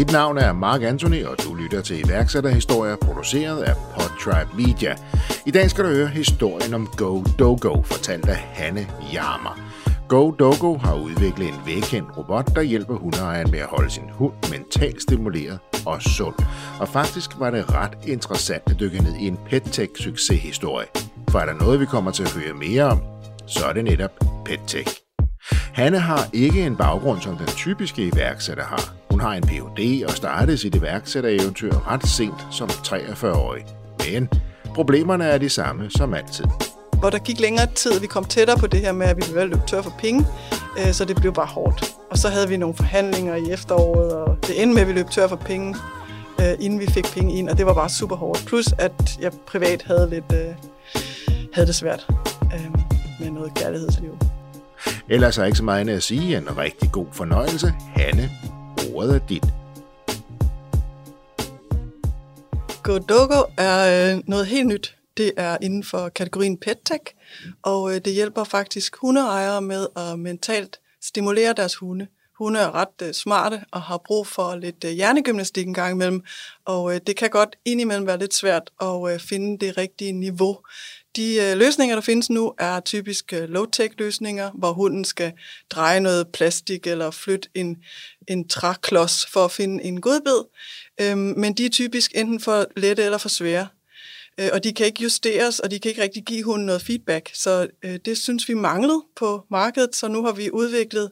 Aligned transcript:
Mit 0.00 0.12
navn 0.12 0.38
er 0.38 0.52
Mark 0.52 0.82
Anthony, 0.82 1.24
og 1.24 1.36
du 1.44 1.54
lytter 1.54 1.80
til 1.82 2.06
iværksætterhistorier 2.06 2.96
produceret 2.96 3.62
af 3.62 3.74
Podtribe 3.94 4.50
Media. 4.56 4.96
I 5.46 5.50
dag 5.50 5.70
skal 5.70 5.84
du 5.84 5.88
høre 5.88 6.06
historien 6.06 6.74
om 6.74 6.86
Go 6.86 7.22
Dogo, 7.38 7.82
fortalt 7.82 8.28
af 8.28 8.36
Hanne 8.36 8.86
Jarmer. 9.12 9.60
Go 10.08 10.30
Dogo 10.30 10.78
har 10.78 10.94
udviklet 10.94 11.48
en 11.48 11.54
velkendt 11.66 12.16
robot, 12.16 12.56
der 12.56 12.62
hjælper 12.62 12.94
hundeejeren 12.94 13.50
med 13.50 13.58
at 13.58 13.66
holde 13.66 13.90
sin 13.90 14.10
hund 14.12 14.32
mentalt 14.50 15.02
stimuleret 15.02 15.58
og 15.86 16.02
sund. 16.02 16.34
Og 16.80 16.88
faktisk 16.88 17.30
var 17.38 17.50
det 17.50 17.74
ret 17.74 17.98
interessant 18.06 18.62
at 18.70 18.80
dykke 18.80 19.02
ned 19.02 19.14
i 19.14 19.26
en 19.26 19.38
PetTech 19.46 19.92
succeshistorie. 20.02 20.86
For 21.30 21.38
er 21.38 21.46
der 21.46 21.54
noget, 21.54 21.80
vi 21.80 21.86
kommer 21.86 22.10
til 22.10 22.22
at 22.22 22.32
høre 22.32 22.54
mere 22.54 22.84
om, 22.84 23.00
så 23.46 23.64
er 23.66 23.72
det 23.72 23.84
netop 23.84 24.12
PetTech. 24.44 24.96
Hanne 25.72 25.98
har 25.98 26.28
ikke 26.32 26.66
en 26.66 26.76
baggrund, 26.76 27.20
som 27.20 27.36
den 27.36 27.46
typiske 27.46 28.06
iværksætter 28.06 28.64
har. 28.64 28.99
Hun 29.20 29.28
har 29.28 29.36
en 29.36 29.46
Ph.D. 29.46 30.04
og 30.08 30.10
startede 30.10 30.58
sit 30.58 30.74
iværksættereventyr 30.74 31.88
ret 31.88 32.06
sent 32.08 32.46
som 32.50 32.68
43-årig. 32.68 33.64
Men 34.12 34.28
problemerne 34.74 35.24
er 35.24 35.38
de 35.38 35.48
samme 35.48 35.90
som 35.90 36.14
altid. 36.14 36.44
Hvor 36.98 37.10
der 37.10 37.18
gik 37.18 37.40
længere 37.40 37.66
tid, 37.74 38.00
vi 38.00 38.06
kom 38.06 38.24
tættere 38.24 38.56
på 38.56 38.66
det 38.66 38.80
her 38.80 38.92
med, 38.92 39.06
at 39.06 39.16
vi 39.16 39.22
ville 39.26 39.44
løbe 39.44 39.62
tør 39.66 39.82
for 39.82 39.94
penge, 39.98 40.26
øh, 40.78 40.92
så 40.92 41.04
det 41.04 41.16
blev 41.16 41.32
bare 41.32 41.46
hårdt. 41.46 41.84
Og 42.10 42.18
så 42.18 42.28
havde 42.28 42.48
vi 42.48 42.56
nogle 42.56 42.74
forhandlinger 42.74 43.34
i 43.34 43.50
efteråret, 43.50 44.12
og 44.12 44.38
det 44.46 44.62
endte 44.62 44.74
med, 44.74 44.82
at 44.82 44.88
vi 44.88 44.92
løb 44.92 45.10
tør 45.10 45.28
for 45.28 45.36
penge, 45.36 45.76
øh, 46.40 46.54
inden 46.60 46.80
vi 46.80 46.86
fik 46.86 47.04
penge 47.04 47.34
ind, 47.34 47.48
og 47.48 47.58
det 47.58 47.66
var 47.66 47.74
bare 47.74 47.90
super 47.90 48.16
hårdt. 48.16 48.44
Plus 48.46 48.66
at 48.78 49.18
jeg 49.20 49.32
privat 49.46 49.82
havde 49.82 50.10
lidt 50.10 50.32
øh, 50.32 50.54
havde 51.52 51.66
det 51.66 51.74
svært 51.74 52.06
med 53.20 53.30
noget 53.30 53.54
kærlighedsliv. 53.54 54.18
Ellers 55.08 55.38
er 55.38 55.44
ikke 55.44 55.58
så 55.58 55.64
meget 55.64 55.88
at 55.88 56.02
sige 56.02 56.36
en 56.36 56.58
rigtig 56.58 56.92
god 56.92 57.06
fornøjelse. 57.12 57.74
Hanne, 57.94 58.30
ordet 59.00 59.14
er 59.14 59.26
dit. 59.26 59.44
Godogo 62.82 63.44
er 63.58 64.14
øh, 64.14 64.22
noget 64.26 64.46
helt 64.46 64.66
nyt. 64.66 64.96
Det 65.16 65.32
er 65.36 65.56
inden 65.62 65.84
for 65.84 66.08
kategorien 66.08 66.56
PetTech, 66.58 67.04
og 67.62 67.94
øh, 67.94 68.00
det 68.04 68.12
hjælper 68.12 68.44
faktisk 68.44 68.96
hundeejere 68.96 69.62
med 69.62 69.86
at 69.96 70.18
mentalt 70.18 70.80
stimulere 71.02 71.52
deres 71.52 71.74
hunde. 71.74 72.06
Hunde 72.38 72.60
er 72.60 72.74
ret 72.74 73.02
øh, 73.02 73.12
smarte 73.12 73.64
og 73.70 73.82
har 73.82 74.00
brug 74.06 74.26
for 74.26 74.56
lidt 74.56 74.84
øh, 74.84 74.90
hjernegymnastik 74.90 75.66
en 75.66 75.74
gang 75.74 75.92
imellem, 75.92 76.22
og 76.64 76.94
øh, 76.94 77.00
det 77.06 77.16
kan 77.16 77.30
godt 77.30 77.56
indimellem 77.64 78.06
være 78.06 78.18
lidt 78.18 78.34
svært 78.34 78.70
at 78.80 79.12
øh, 79.12 79.20
finde 79.20 79.66
det 79.66 79.78
rigtige 79.78 80.12
niveau. 80.12 80.58
De 81.16 81.34
øh, 81.34 81.56
løsninger, 81.56 81.96
der 81.96 82.02
findes 82.02 82.30
nu, 82.30 82.54
er 82.58 82.80
typisk 82.80 83.32
øh, 83.32 83.48
low-tech 83.48 83.94
løsninger, 83.98 84.50
hvor 84.50 84.72
hunden 84.72 85.04
skal 85.04 85.32
dreje 85.70 86.00
noget 86.00 86.28
plastik 86.28 86.86
eller 86.86 87.10
flytte 87.10 87.48
en, 87.54 87.76
en 88.28 88.48
træklods 88.48 89.26
for 89.26 89.44
at 89.44 89.52
finde 89.52 89.84
en 89.84 90.00
godbid. 90.00 90.44
Øhm, 91.00 91.34
men 91.36 91.52
de 91.52 91.66
er 91.66 91.70
typisk 91.70 92.12
enten 92.14 92.40
for 92.40 92.66
lette 92.76 93.02
eller 93.02 93.18
for 93.18 93.28
svære. 93.28 93.68
Øh, 94.40 94.48
og 94.52 94.64
de 94.64 94.72
kan 94.72 94.86
ikke 94.86 95.02
justeres, 95.02 95.60
og 95.60 95.70
de 95.70 95.78
kan 95.78 95.88
ikke 95.88 96.02
rigtig 96.02 96.24
give 96.24 96.44
hunden 96.44 96.66
noget 96.66 96.82
feedback. 96.82 97.30
Så 97.34 97.68
det 98.04 98.18
synes 98.18 98.48
vi 98.48 98.54
manglede 98.54 99.02
på 99.16 99.46
markedet, 99.50 99.96
så 99.96 100.08
nu 100.08 100.24
har 100.24 100.32
vi 100.32 100.50
udviklet 100.50 101.10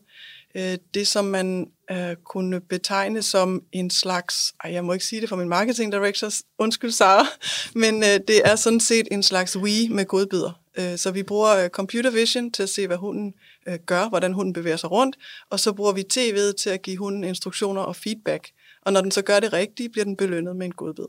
øh, 0.54 0.78
det, 0.94 1.06
som 1.06 1.24
man 1.24 1.70
øh, 1.90 2.16
kunne 2.24 2.60
betegne 2.60 3.22
som 3.22 3.62
en 3.72 3.90
slags, 3.90 4.54
ej, 4.64 4.72
jeg 4.72 4.84
må 4.84 4.92
ikke 4.92 5.04
sige 5.04 5.20
det 5.20 5.28
for 5.28 5.36
min 5.36 5.48
marketing 5.48 5.92
director, 5.92 6.28
undskyld 6.58 6.90
Sara, 6.90 7.26
men 7.82 8.02
øh, 8.02 8.20
det 8.28 8.40
er 8.44 8.56
sådan 8.56 8.80
set 8.80 9.08
en 9.10 9.22
slags 9.22 9.56
Wii 9.56 9.88
med 9.88 10.04
godbidder. 10.04 10.60
Øh, 10.78 10.98
så 10.98 11.10
vi 11.10 11.22
bruger 11.22 11.56
øh, 11.56 11.68
computer 11.68 12.10
vision 12.10 12.50
til 12.50 12.62
at 12.62 12.68
se, 12.68 12.86
hvad 12.86 12.96
hunden 12.96 13.34
øh, 13.68 13.78
gør, 13.86 14.08
hvordan 14.08 14.32
hunden 14.32 14.52
bevæger 14.52 14.76
sig 14.76 14.90
rundt, 14.90 15.16
og 15.50 15.60
så 15.60 15.72
bruger 15.72 15.92
vi 15.92 16.04
TV'et 16.12 16.52
til 16.62 16.70
at 16.70 16.82
give 16.82 16.96
hunden 16.96 17.24
instruktioner 17.24 17.82
og 17.82 17.96
feedback. 17.96 18.50
Og 18.84 18.92
når 18.92 19.00
den 19.00 19.10
så 19.10 19.22
gør 19.22 19.40
det 19.40 19.52
rigtigt, 19.52 19.92
bliver 19.92 20.04
den 20.04 20.16
belønnet 20.16 20.56
med 20.56 20.66
en 20.66 20.72
godbid. 20.72 21.04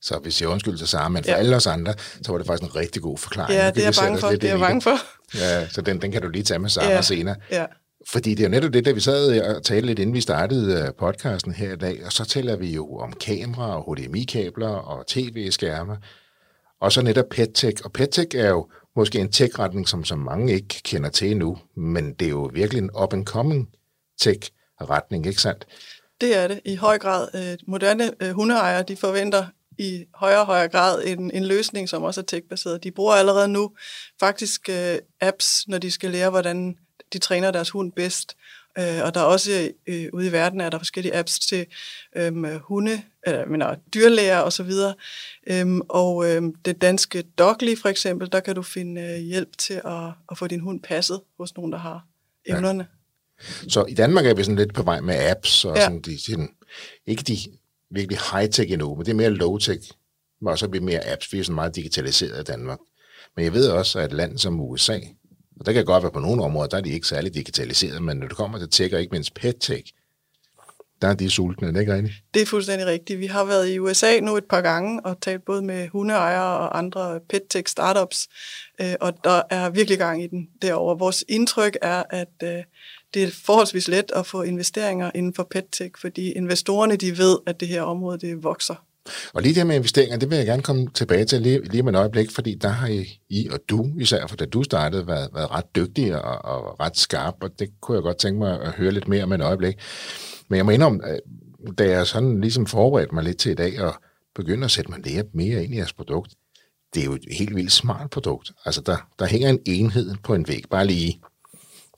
Så 0.00 0.20
vi 0.24 0.30
siger 0.30 0.48
undskyld 0.48 0.78
til 0.78 0.88
Sara, 0.88 1.08
men 1.08 1.24
for 1.24 1.30
ja. 1.30 1.36
alle 1.36 1.56
os 1.56 1.66
andre, 1.66 1.94
så 2.22 2.32
var 2.32 2.38
det 2.38 2.46
faktisk 2.46 2.70
en 2.70 2.76
rigtig 2.76 3.02
god 3.02 3.18
forklaring. 3.18 3.54
Ja, 3.54 3.70
det 3.70 3.78
er 3.78 3.84
jeg 3.84 3.94
bange 4.00 4.18
for. 4.18 4.28
Det 4.28 4.44
er 4.44 4.48
jeg 4.48 4.58
bange 4.58 4.82
for. 4.82 4.96
Ja, 5.34 5.68
så 5.68 5.80
den, 5.80 6.02
den 6.02 6.12
kan 6.12 6.22
du 6.22 6.28
lige 6.28 6.42
tage 6.42 6.58
med 6.58 6.70
Sara 6.70 6.90
ja. 6.90 7.02
senere. 7.02 7.36
Ja. 7.50 7.66
Fordi 8.08 8.30
det 8.30 8.40
er 8.40 8.48
jo 8.48 8.50
netop 8.50 8.72
det, 8.72 8.84
da 8.84 8.92
vi 8.92 9.00
sad 9.00 9.40
og 9.40 9.62
talte 9.62 9.86
lidt, 9.86 9.98
inden 9.98 10.14
vi 10.14 10.20
startede 10.20 10.82
øh, 10.82 10.94
podcasten 10.98 11.52
her 11.52 11.72
i 11.72 11.76
dag, 11.76 12.06
og 12.06 12.12
så 12.12 12.24
taler 12.24 12.56
vi 12.56 12.74
jo 12.74 12.96
om 12.96 13.12
kamera 13.12 13.76
og 13.76 13.94
HDMI-kabler 13.94 14.68
og 14.68 15.06
tv-skærme, 15.06 15.96
og 16.80 16.92
så 16.92 17.02
netop 17.02 17.28
PetTech. 17.30 17.84
Og 17.84 17.92
PetTech 17.92 18.36
er 18.36 18.48
jo 18.48 18.68
måske 18.96 19.18
en 19.18 19.32
tech-retning, 19.32 19.88
som 19.88 20.04
så 20.04 20.16
mange 20.16 20.52
ikke 20.52 20.80
kender 20.84 21.10
til 21.10 21.30
endnu, 21.30 21.58
men 21.76 22.12
det 22.12 22.26
er 22.26 22.30
jo 22.30 22.50
virkelig 22.52 22.82
en 22.82 22.90
up-and-coming 23.02 23.68
tech-retning, 24.22 25.26
ikke 25.26 25.42
sandt? 25.42 25.66
Det 26.20 26.36
er 26.36 26.48
det 26.48 26.60
i 26.64 26.76
høj 26.76 26.98
grad. 26.98 27.28
Øh, 27.34 27.58
moderne 27.66 28.10
øh, 28.22 28.30
hundeejere 28.30 28.82
de 28.82 28.96
forventer 28.96 29.46
i 29.78 30.04
højere 30.14 30.40
og 30.40 30.46
højere 30.46 30.68
grad 30.68 31.02
en, 31.06 31.30
en 31.30 31.44
løsning, 31.44 31.88
som 31.88 32.02
også 32.02 32.20
er 32.20 32.24
tech-baseret. 32.24 32.84
De 32.84 32.90
bruger 32.90 33.12
allerede 33.12 33.48
nu 33.48 33.70
faktisk 34.20 34.68
øh, 34.68 34.98
apps, 35.20 35.68
når 35.68 35.78
de 35.78 35.90
skal 35.90 36.10
lære, 36.10 36.30
hvordan 36.30 36.76
de 37.12 37.18
træner 37.18 37.50
deres 37.50 37.70
hund 37.70 37.92
bedst. 37.92 38.36
Øh, 38.78 39.04
og 39.04 39.14
der 39.14 39.20
er 39.20 39.24
også 39.24 39.72
øh, 39.86 40.06
ude 40.12 40.26
i 40.26 40.32
verden 40.32 40.60
er 40.60 40.70
der 40.70 40.78
forskellige 40.78 41.16
apps 41.16 41.38
til 41.38 41.66
øh, 42.16 42.54
hunde, 42.54 43.02
eller 43.26 43.46
mener, 43.46 43.74
dyrlæger 43.94 44.38
og 44.38 44.52
så 44.52 44.62
videre. 44.62 44.94
Øhm, 45.46 45.80
og 45.80 46.30
øh, 46.30 46.42
det 46.64 46.82
danske 46.82 47.22
Dogly 47.22 47.76
for 47.76 47.88
eksempel, 47.88 48.32
der 48.32 48.40
kan 48.40 48.54
du 48.54 48.62
finde 48.62 49.02
øh, 49.02 49.18
hjælp 49.18 49.58
til 49.58 49.74
at, 49.74 50.12
at 50.30 50.38
få 50.38 50.46
din 50.46 50.60
hund 50.60 50.80
passet 50.80 51.20
hos 51.38 51.56
nogen, 51.56 51.72
der 51.72 51.78
har 51.78 52.06
evnerne. 52.46 52.86
Ja. 53.42 53.68
Så 53.68 53.84
i 53.88 53.94
Danmark 53.94 54.26
er 54.26 54.34
vi 54.34 54.44
sådan 54.44 54.56
lidt 54.56 54.74
på 54.74 54.82
vej 54.82 55.00
med 55.00 55.30
apps, 55.30 55.64
og 55.64 55.76
ja. 55.76 55.82
sådan, 55.82 56.00
de, 56.00 56.20
sådan, 56.20 56.54
ikke 57.06 57.22
de 57.22 57.36
virkelig 57.90 58.18
high-tech 58.18 58.72
endnu, 58.72 58.94
men 58.94 59.06
det 59.06 59.12
er 59.12 59.16
mere 59.16 59.30
low-tech, 59.30 59.90
og 60.46 60.58
så 60.58 60.68
bliver 60.68 60.84
mere 60.84 61.12
apps. 61.12 61.32
Vi 61.32 61.38
er 61.38 61.42
sådan 61.42 61.54
meget 61.54 61.76
digitaliseret 61.76 62.40
i 62.40 62.52
Danmark. 62.52 62.78
Men 63.36 63.44
jeg 63.44 63.52
ved 63.52 63.68
også, 63.68 63.98
at 63.98 64.04
et 64.04 64.12
land 64.12 64.38
som 64.38 64.60
USA, 64.60 64.98
og 65.60 65.66
der 65.66 65.72
kan 65.72 65.84
godt 65.84 66.02
være 66.02 66.12
på 66.12 66.20
nogle 66.20 66.44
områder, 66.44 66.68
der 66.68 66.76
er 66.76 66.80
de 66.80 66.90
ikke 66.90 67.06
særlig 67.06 67.34
digitaliseret, 67.34 68.02
men 68.02 68.16
når 68.16 68.28
det 68.28 68.36
kommer 68.36 68.58
til 68.58 68.70
tech, 68.70 68.94
og 68.94 69.00
ikke 69.00 69.12
mindst 69.12 69.34
pet-tech, 69.34 69.92
der 71.02 71.08
er 71.08 71.14
de 71.14 71.30
sultne, 71.30 71.72
det 71.72 71.80
ikke 71.80 71.94
rigtigt? 71.94 72.14
Det 72.34 72.42
er 72.42 72.46
fuldstændig 72.46 72.86
rigtigt. 72.86 73.20
Vi 73.20 73.26
har 73.26 73.44
været 73.44 73.68
i 73.68 73.78
USA 73.78 74.20
nu 74.20 74.36
et 74.36 74.44
par 74.44 74.60
gange 74.60 75.06
og 75.06 75.20
talt 75.20 75.44
både 75.44 75.62
med 75.62 75.88
hundeejere 75.88 76.58
og 76.58 76.78
andre 76.78 77.20
pet-tech 77.28 77.70
startups, 77.70 78.28
øh, 78.80 78.94
og 79.00 79.24
der 79.24 79.42
er 79.50 79.70
virkelig 79.70 79.98
gang 79.98 80.22
i 80.24 80.26
den 80.26 80.48
derovre. 80.62 80.98
Vores 80.98 81.24
indtryk 81.28 81.76
er, 81.82 82.02
at 82.10 82.28
øh, 82.42 82.62
det 83.14 83.22
er 83.22 83.30
forholdsvis 83.44 83.88
let 83.88 84.12
at 84.16 84.26
få 84.26 84.42
investeringer 84.42 85.10
inden 85.14 85.34
for 85.34 85.48
pet-tech, 85.54 85.90
fordi 86.00 86.32
investorerne 86.32 86.96
de 86.96 87.18
ved, 87.18 87.38
at 87.46 87.60
det 87.60 87.68
her 87.68 87.82
område 87.82 88.18
det 88.18 88.42
vokser. 88.42 88.74
Og 89.32 89.42
lige 89.42 89.54
det 89.54 89.66
med 89.66 89.76
investeringer, 89.76 90.16
det 90.16 90.30
vil 90.30 90.36
jeg 90.38 90.46
gerne 90.46 90.62
komme 90.62 90.88
tilbage 90.94 91.24
til 91.24 91.42
lige, 91.42 91.64
lige 91.64 91.82
med 91.82 91.92
et 91.92 91.98
øjeblik, 91.98 92.30
fordi 92.30 92.54
der 92.54 92.68
har 92.68 92.88
I, 92.88 93.20
I 93.28 93.48
og 93.48 93.58
du, 93.68 93.90
især 93.98 94.26
for 94.26 94.36
da 94.36 94.44
du 94.44 94.62
startede, 94.62 95.06
været, 95.06 95.28
været 95.34 95.50
ret 95.50 95.76
dygtig 95.76 96.24
og, 96.24 96.44
og 96.44 96.80
ret 96.80 96.96
skarp, 96.96 97.34
og 97.40 97.50
det 97.58 97.70
kunne 97.80 97.94
jeg 97.94 98.02
godt 98.02 98.18
tænke 98.18 98.38
mig 98.38 98.60
at 98.60 98.72
høre 98.72 98.90
lidt 98.90 99.08
mere 99.08 99.22
om 99.22 99.32
et 99.32 99.40
øjeblik. 99.40 99.74
Men 100.48 100.56
jeg 100.56 100.64
må 100.64 100.70
indrømme, 100.70 101.00
da 101.78 101.90
jeg 101.90 102.06
sådan 102.06 102.40
ligesom 102.40 102.66
forberedte 102.66 103.14
mig 103.14 103.24
lidt 103.24 103.38
til 103.38 103.52
i 103.52 103.54
dag, 103.54 103.80
og 103.80 103.94
begynder 104.34 104.64
at 104.64 104.70
sætte 104.70 104.90
mig 104.90 105.00
mere, 105.04 105.24
mere 105.34 105.64
ind 105.64 105.74
i 105.74 105.76
jeres 105.76 105.92
produkt, 105.92 106.34
det 106.94 107.00
er 107.00 107.04
jo 107.04 107.12
et 107.12 107.24
helt 107.38 107.56
vildt 107.56 107.72
smart 107.72 108.10
produkt. 108.10 108.52
Altså, 108.64 108.80
der, 108.80 108.96
der 109.18 109.26
hænger 109.26 109.48
en 109.48 109.58
enhed 109.66 110.14
på 110.22 110.34
en 110.34 110.48
væg, 110.48 110.62
bare 110.70 110.86
lige 110.86 111.20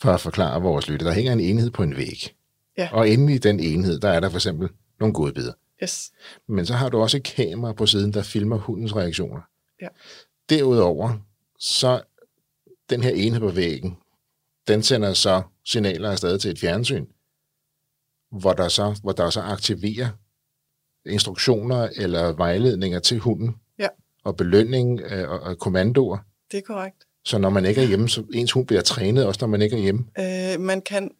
for 0.03 0.11
at 0.13 0.21
forklare 0.21 0.63
vores 0.63 0.89
lytte. 0.89 1.07
Der 1.07 1.13
hænger 1.13 1.33
en 1.33 1.41
enhed 1.41 1.71
på 1.71 1.83
en 1.83 1.97
væg. 1.97 2.35
Ja. 2.79 2.89
Og 2.93 3.09
inde 3.09 3.35
i 3.35 3.39
den 3.39 3.61
enhed, 3.61 4.01
der 4.01 4.09
er 4.09 4.21
der 4.21 4.29
for 4.29 4.37
eksempel 4.37 4.69
nogle 5.01 5.15
godbidder. 5.15 5.53
Yes. 5.83 6.13
Men 6.49 6.67
så 6.67 6.75
har 6.75 6.89
du 6.89 6.99
også 7.01 7.17
et 7.17 7.23
kamera 7.23 7.73
på 7.73 7.87
siden, 7.87 8.13
der 8.13 8.23
filmer 8.23 8.57
hundens 8.59 8.97
reaktioner. 8.97 9.41
Ja. 9.83 9.89
Derudover, 10.51 11.19
så 11.59 12.03
den 12.91 13.03
her 13.03 13.11
enhed 13.11 13.41
på 13.41 13.49
væggen, 13.51 13.97
den 14.69 14.83
sender 14.83 15.13
så 15.13 15.43
signaler 15.65 16.11
afsted 16.11 16.39
til 16.39 16.51
et 16.51 16.59
fjernsyn, 16.59 17.07
hvor 18.31 18.53
der 18.53 18.69
så, 18.69 19.01
hvor 19.03 19.13
der 19.13 19.31
så 19.31 19.41
aktiverer 19.41 20.09
instruktioner 21.07 21.89
eller 21.97 22.33
vejledninger 22.33 22.99
til 22.99 23.19
hunden, 23.19 23.57
Ja. 23.79 23.89
og 24.25 24.37
belønning 24.37 25.01
øh, 25.01 25.31
og, 25.31 25.41
og 25.41 25.59
kommandoer. 25.59 26.19
Det 26.53 26.59
er 26.59 26.63
korrekt. 26.63 27.05
Så 27.25 27.39
når 27.39 27.51
man 27.51 27.65
ikke 27.65 27.83
er 27.83 27.87
hjemme, 27.87 28.09
så 28.09 28.25
ens 28.35 28.53
hund 28.53 28.67
bliver 28.67 28.83
trænet, 28.83 29.27
også 29.27 29.39
når 29.41 29.49
man 29.49 29.63
ikke 29.63 29.77
er 29.77 29.81
hjemme. 29.81 30.05
Øh, 30.19 30.61
man 30.61 30.83
kan 30.83 31.11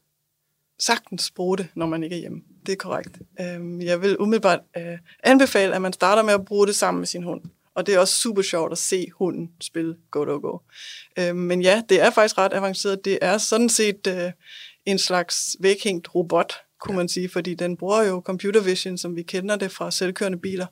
sagtens 0.79 1.31
bruge 1.31 1.59
det, 1.59 1.69
når 1.75 1.87
man 1.87 2.03
ikke 2.03 2.17
er 2.17 2.21
hjemme. 2.21 2.43
Det 2.67 2.73
er 2.73 2.77
korrekt. 2.77 3.19
Øh, 3.41 3.85
jeg 3.85 4.03
vil 4.03 4.19
umiddelbart 4.19 4.61
øh, 4.77 4.99
anbefale, 5.23 5.75
at 5.75 5.83
man 5.83 5.93
starter 5.93 6.23
med 6.23 6.35
at 6.35 6.45
bruge 6.45 6.67
det 6.67 6.75
sammen 6.75 7.01
med 7.01 7.07
sin 7.07 7.23
hund. 7.23 7.41
Og 7.75 7.87
det 7.87 7.95
er 7.95 7.99
også 7.99 8.15
super 8.15 8.43
sjovt 8.43 8.73
at 8.73 8.79
se 8.79 9.07
hunden 9.15 9.51
spille 9.61 9.97
Go 10.11 10.25
Do 10.25 10.39
Go. 10.39 10.59
Øh, 11.19 11.37
men 11.37 11.63
ja, 11.63 11.83
det 11.89 12.01
er 12.01 12.11
faktisk 12.11 12.39
ret 12.39 12.53
avanceret. 12.55 13.05
Det 13.05 13.19
er 13.23 13.39
sådan 13.39 13.69
set 13.69 14.07
øh, 14.07 14.33
en 14.87 14.99
slags 14.99 15.57
væghængt 15.61 16.15
robot, 16.15 16.55
kunne 16.81 16.97
man 16.97 17.09
sige, 17.09 17.29
fordi 17.29 17.55
den 17.55 17.77
bruger 17.77 18.03
jo 18.03 18.23
computer 18.25 18.61
vision, 18.61 18.99
som 18.99 19.17
vi 19.17 19.23
kender 19.23 19.57
det 19.57 19.73
fra 19.73 19.91
selvkørende 19.91 20.39
biler. 20.39 20.67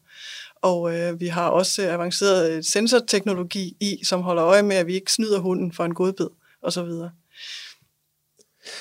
Og 0.63 0.99
øh, 0.99 1.21
vi 1.21 1.27
har 1.27 1.49
også 1.49 1.91
avanceret 1.91 2.67
sensorteknologi 2.67 3.77
i, 3.81 4.01
som 4.05 4.23
holder 4.23 4.45
øje 4.45 4.63
med, 4.63 4.77
at 4.77 4.87
vi 4.87 4.95
ikke 4.95 5.13
snyder 5.13 5.39
hunden 5.39 5.73
for 5.73 5.85
en 5.85 5.95
godbid, 5.95 6.29
og 6.63 6.73
så 6.73 6.83
videre. 6.83 7.11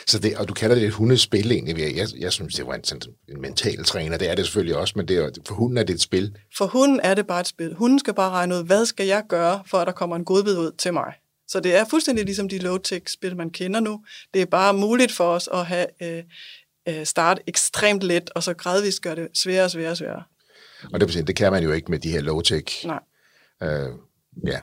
Så 0.08 0.20
det, 0.20 0.38
og 0.38 0.48
du 0.48 0.54
kalder 0.54 0.76
det 0.76 0.86
et 0.86 0.92
hundespil 0.94 1.52
egentlig. 1.52 1.80
Jeg, 1.80 1.96
jeg, 1.96 2.08
jeg 2.20 2.32
synes, 2.32 2.56
det 2.56 2.68
var 2.68 2.74
en, 2.74 2.84
sådan, 2.84 3.14
en 3.30 3.42
mental 3.42 3.84
træner. 3.84 4.18
Det 4.18 4.30
er 4.30 4.36
det 4.36 4.46
selvfølgelig 4.46 4.76
også, 4.76 4.94
men 4.96 5.08
det 5.08 5.18
er, 5.18 5.30
for 5.48 5.56
hunden 5.56 5.78
er 5.78 5.84
det 5.84 5.94
et 5.94 6.02
spil. 6.02 6.36
For 6.58 6.66
hunden 6.66 7.00
er 7.04 7.14
det 7.14 7.28
bare 7.28 7.40
et 7.40 7.48
spil. 7.48 7.74
Hunden 7.74 8.00
skal 8.00 8.14
bare 8.14 8.30
regne 8.30 8.56
ud, 8.56 8.64
hvad 8.64 8.86
skal 8.86 9.06
jeg 9.06 9.24
gøre, 9.30 9.64
for 9.68 9.78
at 9.78 9.88
der 9.88 9.94
kommer 9.94 10.16
en 10.16 10.26
godbid 10.26 10.58
ud 10.58 10.72
til 10.78 10.94
mig. 10.94 11.14
Så 11.48 11.60
det 11.60 11.76
er 11.76 11.86
fuldstændig 11.90 12.26
ligesom 12.26 12.50
de 12.50 12.58
low-tech-spil, 12.58 13.36
man 13.36 13.50
kender 13.50 13.80
nu. 13.80 14.04
Det 14.34 14.42
er 14.42 14.46
bare 14.46 14.74
muligt 14.74 15.12
for 15.12 15.24
os 15.24 15.50
at 15.54 15.66
have 15.66 15.88
øh, 16.02 16.24
øh, 16.90 17.06
start 17.06 17.40
ekstremt 17.48 18.04
let, 18.04 18.30
og 18.36 18.44
så 18.44 18.54
gradvist 18.54 19.02
gøre 19.02 19.16
det 19.16 19.28
sværere 19.34 19.64
og 19.64 19.72
sværere 19.72 19.92
og 19.92 19.98
sværere. 19.98 20.24
Og 20.94 21.00
det, 21.00 21.28
det 21.28 21.36
kan 21.36 21.52
man 21.52 21.64
jo 21.64 21.72
ikke 21.72 21.92
med 21.92 22.00
de 22.00 22.12
her 22.12 22.22
low-tech, 22.22 22.88
Nej. 22.88 23.00
øh, 23.64 23.90
ja, 24.48 24.60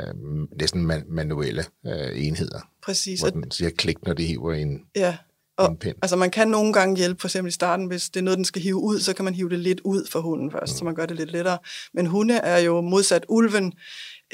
øh, 0.00 0.14
næsten 0.60 0.86
man, 0.86 1.04
manuelle 1.08 1.64
øh, 1.86 2.26
enheder, 2.26 2.60
Præcis. 2.82 3.20
hvor 3.20 3.30
den 3.30 3.50
siger 3.50 3.70
klik, 3.70 4.06
når 4.06 4.14
det 4.14 4.26
hiver 4.26 4.52
en, 4.54 4.80
ja. 4.96 5.08
en 5.10 5.16
Og, 5.56 5.78
pind. 5.78 5.96
altså 6.02 6.16
man 6.16 6.30
kan 6.30 6.48
nogle 6.48 6.72
gange 6.72 6.96
hjælpe, 6.96 7.20
for 7.20 7.28
eksempel 7.28 7.48
i 7.48 7.52
starten, 7.52 7.86
hvis 7.86 8.08
det 8.10 8.20
er 8.20 8.24
noget, 8.24 8.36
den 8.36 8.44
skal 8.44 8.62
hive 8.62 8.76
ud, 8.76 9.00
så 9.00 9.14
kan 9.14 9.24
man 9.24 9.34
hive 9.34 9.50
det 9.50 9.58
lidt 9.58 9.80
ud 9.80 10.06
for 10.10 10.20
hunden 10.20 10.50
først, 10.50 10.72
mm. 10.72 10.78
så 10.78 10.84
man 10.84 10.94
gør 10.94 11.06
det 11.06 11.16
lidt 11.16 11.32
lettere. 11.32 11.58
Men 11.94 12.06
hunde 12.06 12.34
er 12.34 12.58
jo 12.58 12.80
modsat 12.80 13.24
ulven 13.28 13.72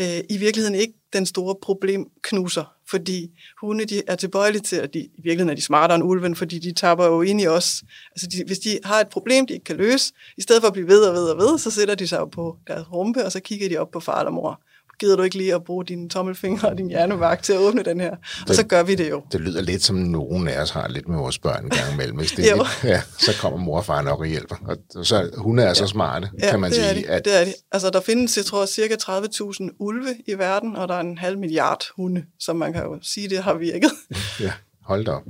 øh, 0.01 0.21
i 0.31 0.37
virkeligheden 0.37 0.75
ikke 0.75 0.95
den 1.13 1.27
store 1.27 1.57
problemknuser, 1.63 2.65
fordi 2.89 3.31
hunde 3.61 3.85
de 3.85 4.03
er 4.07 4.17
tilbøjelige 4.17 4.63
til, 4.63 4.77
at 4.77 4.95
de, 4.95 4.99
i 4.99 5.11
virkeligheden 5.23 5.51
er 5.51 5.55
de 5.55 5.63
smartere 5.63 5.95
end 5.95 6.05
ulven, 6.05 6.37
fordi 6.37 6.59
de 6.59 6.73
tapper 6.73 7.07
jo 7.07 7.23
ind 7.23 7.41
i 7.41 7.47
os. 7.47 7.83
Altså 8.11 8.27
de, 8.27 8.45
hvis 8.47 8.59
de 8.59 8.79
har 8.85 9.01
et 9.01 9.09
problem, 9.09 9.47
de 9.47 9.53
ikke 9.55 9.65
kan 9.65 9.77
løse, 9.77 10.13
i 10.37 10.43
stedet 10.43 10.63
for 10.63 10.67
at 10.67 10.73
blive 10.73 10.89
ved 10.89 11.03
og 11.05 11.15
ved 11.15 11.25
og 11.25 11.39
ved, 11.39 11.59
så 11.59 11.71
sætter 11.71 11.95
de 11.95 12.07
sig 12.07 12.19
jo 12.19 12.25
på 12.25 12.57
deres 12.67 12.93
rumpe, 12.93 13.25
og 13.25 13.33
så 13.33 13.41
kigger 13.41 13.69
de 13.69 13.77
op 13.77 13.91
på 13.91 14.01
far 14.01 14.19
eller 14.19 14.31
mor. 14.33 14.61
Gider 15.05 15.17
du 15.17 15.23
ikke 15.23 15.37
lige 15.37 15.55
at 15.55 15.65
bruge 15.65 15.85
dine 15.85 16.09
tommelfingre 16.09 16.69
og 16.69 16.79
din 16.79 16.89
hjernevagt 16.89 17.45
til 17.45 17.53
at 17.53 17.59
åbne 17.59 17.83
den 17.83 18.01
her? 18.01 18.17
Og 18.49 18.55
så 18.55 18.67
gør 18.67 18.83
vi 18.83 18.95
det 18.95 19.11
jo. 19.11 19.23
Det 19.33 19.41
lyder 19.41 19.63
lidt 19.63 19.83
som 19.83 19.97
nogen 19.97 20.49
af 20.49 20.61
os 20.63 20.71
har 20.71 20.89
lidt 20.89 21.09
med 21.09 21.17
vores 21.17 21.39
børn 21.39 21.65
en 21.65 21.71
gang 21.71 21.93
imellem. 21.95 22.17
Hvis 22.19 22.33
det 22.33 22.51
er 22.51 22.57
Jo. 22.57 22.65
ja, 22.85 23.03
så 23.19 23.31
kommer 23.41 23.59
mor 23.59 23.77
og 23.79 23.85
far 23.85 24.03
nok 24.03 24.21
og 24.21 24.27
hjælper. 24.27 24.57
Og 24.97 25.05
så 25.07 25.31
hunde 25.37 25.63
er 25.63 25.75
så 25.75 25.87
smarte, 25.87 26.31
Ja, 26.43 26.51
kan 26.51 26.61
man 26.61 26.71
det 26.71 26.77
sige. 26.77 26.89
er 26.89 26.95
de. 26.95 27.09
At, 27.09 27.25
det 27.25 27.41
er 27.41 27.45
de. 27.45 27.53
Altså, 27.73 27.91
der 27.91 28.01
findes, 28.01 28.37
jeg 28.37 28.45
tror, 28.45 28.67
cirka 28.67 28.95
30.000 29.03 29.77
ulve 29.81 30.09
i 30.27 30.33
verden, 30.39 30.77
og 30.77 30.89
der 30.89 30.95
er 30.95 31.01
en 31.01 31.19
halv 31.19 31.39
milliard 31.39 31.83
hunde, 31.97 32.25
som 32.41 32.57
man 32.57 32.73
kan 32.73 32.83
jo 32.83 32.99
sige, 33.03 33.29
det 33.29 33.39
har 33.39 33.55
virket. 33.55 33.91
Ja, 34.41 34.53
hold 34.87 35.05
da 35.05 35.11
op. 35.11 35.23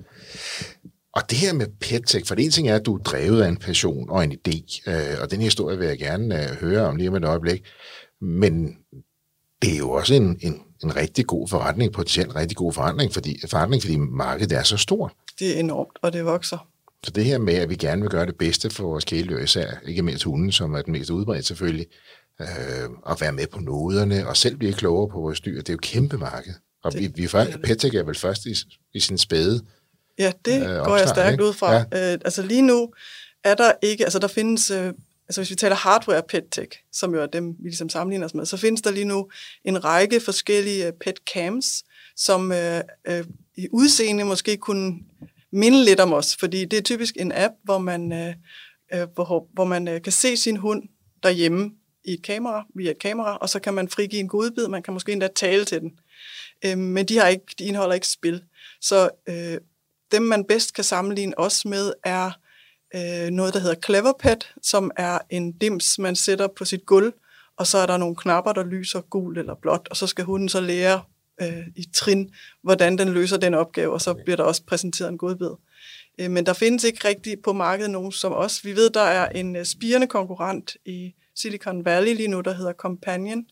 Og 1.15 1.31
det 1.31 1.38
her 1.38 1.53
med 1.53 1.67
PetTech, 1.81 2.27
for 2.29 2.35
det 2.35 2.43
ene 2.43 2.53
ting 2.53 2.69
er, 2.69 2.75
at 2.75 2.87
du 2.87 2.94
er 2.94 3.03
drevet 3.03 3.43
af 3.43 3.49
en 3.49 3.56
passion 3.56 4.11
og 4.11 4.25
en 4.25 4.32
idé, 4.32 4.91
øh, 4.91 5.23
og 5.23 5.31
den 5.31 5.41
historie 5.41 5.79
vil 5.79 5.88
jeg 5.88 5.99
gerne 5.99 6.43
øh, 6.43 6.56
høre 6.61 6.81
om 6.87 6.97
lige 6.97 7.09
om 7.09 7.15
et 7.17 7.25
øjeblik, 7.25 7.62
men 8.20 8.69
det 9.64 9.75
er 9.75 9.78
jo 9.78 9.90
også 9.90 10.14
en, 10.14 10.38
en, 10.40 10.61
en 10.84 10.96
rigtig 10.96 11.26
god 11.26 11.49
forretning, 11.49 11.93
potentielt 11.93 12.34
rigtig 12.37 12.56
god 12.56 12.72
forretning, 12.72 13.12
fordi, 13.12 13.40
forretning, 13.50 13.82
fordi 13.82 13.96
markedet 13.96 14.52
er 14.58 14.62
så 14.62 14.76
stort. 14.76 15.12
Det 15.38 15.56
er 15.56 15.61
enormt, 15.61 15.99
og 16.02 16.12
det 16.12 16.25
vokser. 16.25 16.69
Så 17.05 17.11
det 17.11 17.25
her 17.25 17.38
med, 17.38 17.55
at 17.55 17.70
vi 17.70 17.75
gerne 17.76 18.00
vil 18.02 18.11
gøre 18.11 18.26
det 18.26 18.37
bedste 18.37 18.70
for 18.70 18.84
vores 18.84 19.05
kæledyr, 19.05 19.38
især 19.38 19.70
ikke 19.87 20.02
mindst 20.02 20.25
hunden, 20.25 20.52
som 20.52 20.75
er 20.75 20.82
den 20.82 20.93
mest 20.93 21.11
udbredt 21.11 21.46
selvfølgelig, 21.46 21.87
øh, 22.40 22.46
og 23.02 23.20
være 23.20 23.32
med 23.32 23.46
på 23.46 23.61
noderne, 23.61 24.28
og 24.28 24.37
selv 24.37 24.56
blive 24.56 24.72
klogere 24.72 25.08
på 25.08 25.20
vores 25.20 25.40
dyr, 25.40 25.56
det 25.56 25.69
er 25.69 25.72
jo 25.72 25.78
kæmpe 25.82 26.19
marked. 26.19 26.52
Og 26.84 26.93
Det- 26.93 27.00
vi, 27.00 27.12
vi 27.14 27.25
er 27.25 27.56
PetTech 27.64 27.96
er 27.96 28.02
vel 28.02 28.14
først 28.14 28.46
i, 28.46 28.55
i 28.94 29.00
sin 29.00 29.19
spæde. 29.19 29.60
Ja, 30.19 30.32
det 30.44 30.55
Øh, 30.55 30.60
øh, 30.60 30.67
går 30.67 30.72
jeg 30.75 30.81
opstart, 30.81 31.08
stærkt 31.08 31.32
ikke? 31.32 31.44
ud 31.44 31.52
fra. 31.52 31.72
Ja. 31.72 32.12
Øh, 32.12 32.19
altså 32.25 32.43
lige 32.43 32.62
nu 32.62 32.88
er 33.44 33.55
der 33.55 33.72
ikke, 33.82 34.05
altså 34.05 34.19
der 34.19 34.28
findes, 34.28 34.70
øh, 34.70 34.93
altså 35.29 35.41
hvis 35.41 35.50
vi 35.50 35.55
taler 35.55 35.76
hardware 35.76 36.23
pet 36.23 36.44
tech, 36.50 36.79
som 36.93 37.15
jo 37.15 37.23
er 37.23 37.26
dem, 37.26 37.56
vi 37.59 37.69
ligesom 37.69 37.88
sammenligner 37.88 38.26
os 38.26 38.35
med, 38.35 38.47
så 38.47 38.56
findes 38.56 38.82
der 38.82 38.91
lige 38.91 39.05
nu 39.05 39.31
en 39.65 39.85
række 39.85 40.21
forskellige 40.21 40.87
øh, 40.87 40.93
pet 40.93 41.17
cams, 41.32 41.85
som 42.17 42.53
øh, 42.53 42.81
øh, 43.05 43.25
i 43.56 43.69
udseende 43.73 44.25
måske 44.25 44.56
kunne 44.56 44.99
minde 45.53 45.85
lidt 45.85 46.00
om 46.00 46.12
os, 46.12 46.37
fordi 46.37 46.65
det 46.65 46.76
er 46.76 46.82
typisk 46.82 47.17
en 47.17 47.32
app, 47.35 47.55
hvor 47.62 47.79
man, 47.79 48.12
øh, 48.12 48.35
øh, 48.94 49.09
hvor, 49.15 49.49
hvor 49.53 49.65
man 49.65 49.88
øh, 49.88 50.03
kan 50.03 50.12
se 50.12 50.37
sin 50.37 50.56
hund 50.56 50.82
derhjemme 51.23 51.72
i 52.05 52.13
et 52.13 52.22
kamera, 52.22 52.67
via 52.75 52.91
et 52.91 52.98
kamera, 52.98 53.37
og 53.37 53.48
så 53.48 53.60
kan 53.60 53.75
man 53.75 53.89
frigive 53.89 54.20
en 54.20 54.29
godbid, 54.29 54.69
man 54.69 54.82
kan 54.82 54.94
måske 54.94 55.13
endda 55.13 55.29
tale 55.34 55.65
til 55.65 55.81
den. 55.81 55.98
Øh, 56.65 56.79
men 56.79 57.06
de, 57.06 57.19
har 57.19 57.29
ikke, 57.29 57.44
de 57.58 57.65
indeholder 57.65 57.94
ikke 57.94 58.08
spil. 58.08 58.43
Så 58.81 59.10
øh, 59.29 59.58
dem, 60.13 60.22
man 60.22 60.44
bedst 60.44 60.75
kan 60.75 60.84
sammenligne 60.84 61.39
os 61.39 61.65
med, 61.65 61.93
er 62.05 62.31
øh, 62.94 63.31
noget, 63.31 63.55
der 63.55 63.60
hedder 63.60 63.81
CleverPet, 63.84 64.53
som 64.63 64.91
er 64.96 65.19
en 65.31 65.53
dims, 65.53 65.98
man 65.98 66.17
sætter 66.17 66.48
på 66.56 66.65
sit 66.65 66.86
gulv, 66.86 67.13
og 67.56 67.67
så 67.67 67.79
er 67.79 67.86
der 67.86 67.96
nogle 67.96 68.17
knapper, 68.17 68.53
der 68.53 68.65
lyser 68.65 69.01
gul 69.01 69.39
eller 69.39 69.55
blåt, 69.55 69.89
og 69.91 69.96
så 69.96 70.06
skal 70.06 70.24
hunden 70.24 70.48
så 70.48 70.60
lære 70.60 71.03
øh, 71.43 71.67
i 71.77 71.84
trin, 71.94 72.31
hvordan 72.63 72.98
den 72.98 73.08
løser 73.08 73.36
den 73.36 73.55
opgave, 73.55 73.93
og 73.93 74.01
så 74.01 74.15
bliver 74.15 74.36
der 74.36 74.44
også 74.44 74.63
præsenteret 74.67 75.08
en 75.08 75.19
godbid. 75.19 75.51
Øh, 76.20 76.31
men 76.31 76.46
der 76.46 76.53
findes 76.53 76.84
ikke 76.84 77.08
rigtig 77.08 77.36
på 77.44 77.53
markedet 77.53 77.91
nogen 77.91 78.13
som 78.13 78.32
os. 78.32 78.65
Vi 78.65 78.77
ved, 78.77 78.91
der 78.91 79.01
er 79.01 79.29
en 79.29 79.56
øh, 79.56 79.65
spirende 79.65 80.06
konkurrent 80.06 80.77
i 80.84 81.15
Silicon 81.36 81.84
Valley 81.84 82.15
lige 82.15 82.29
nu, 82.29 82.41
der 82.41 82.53
hedder 82.53 82.72
Companion, 82.72 83.46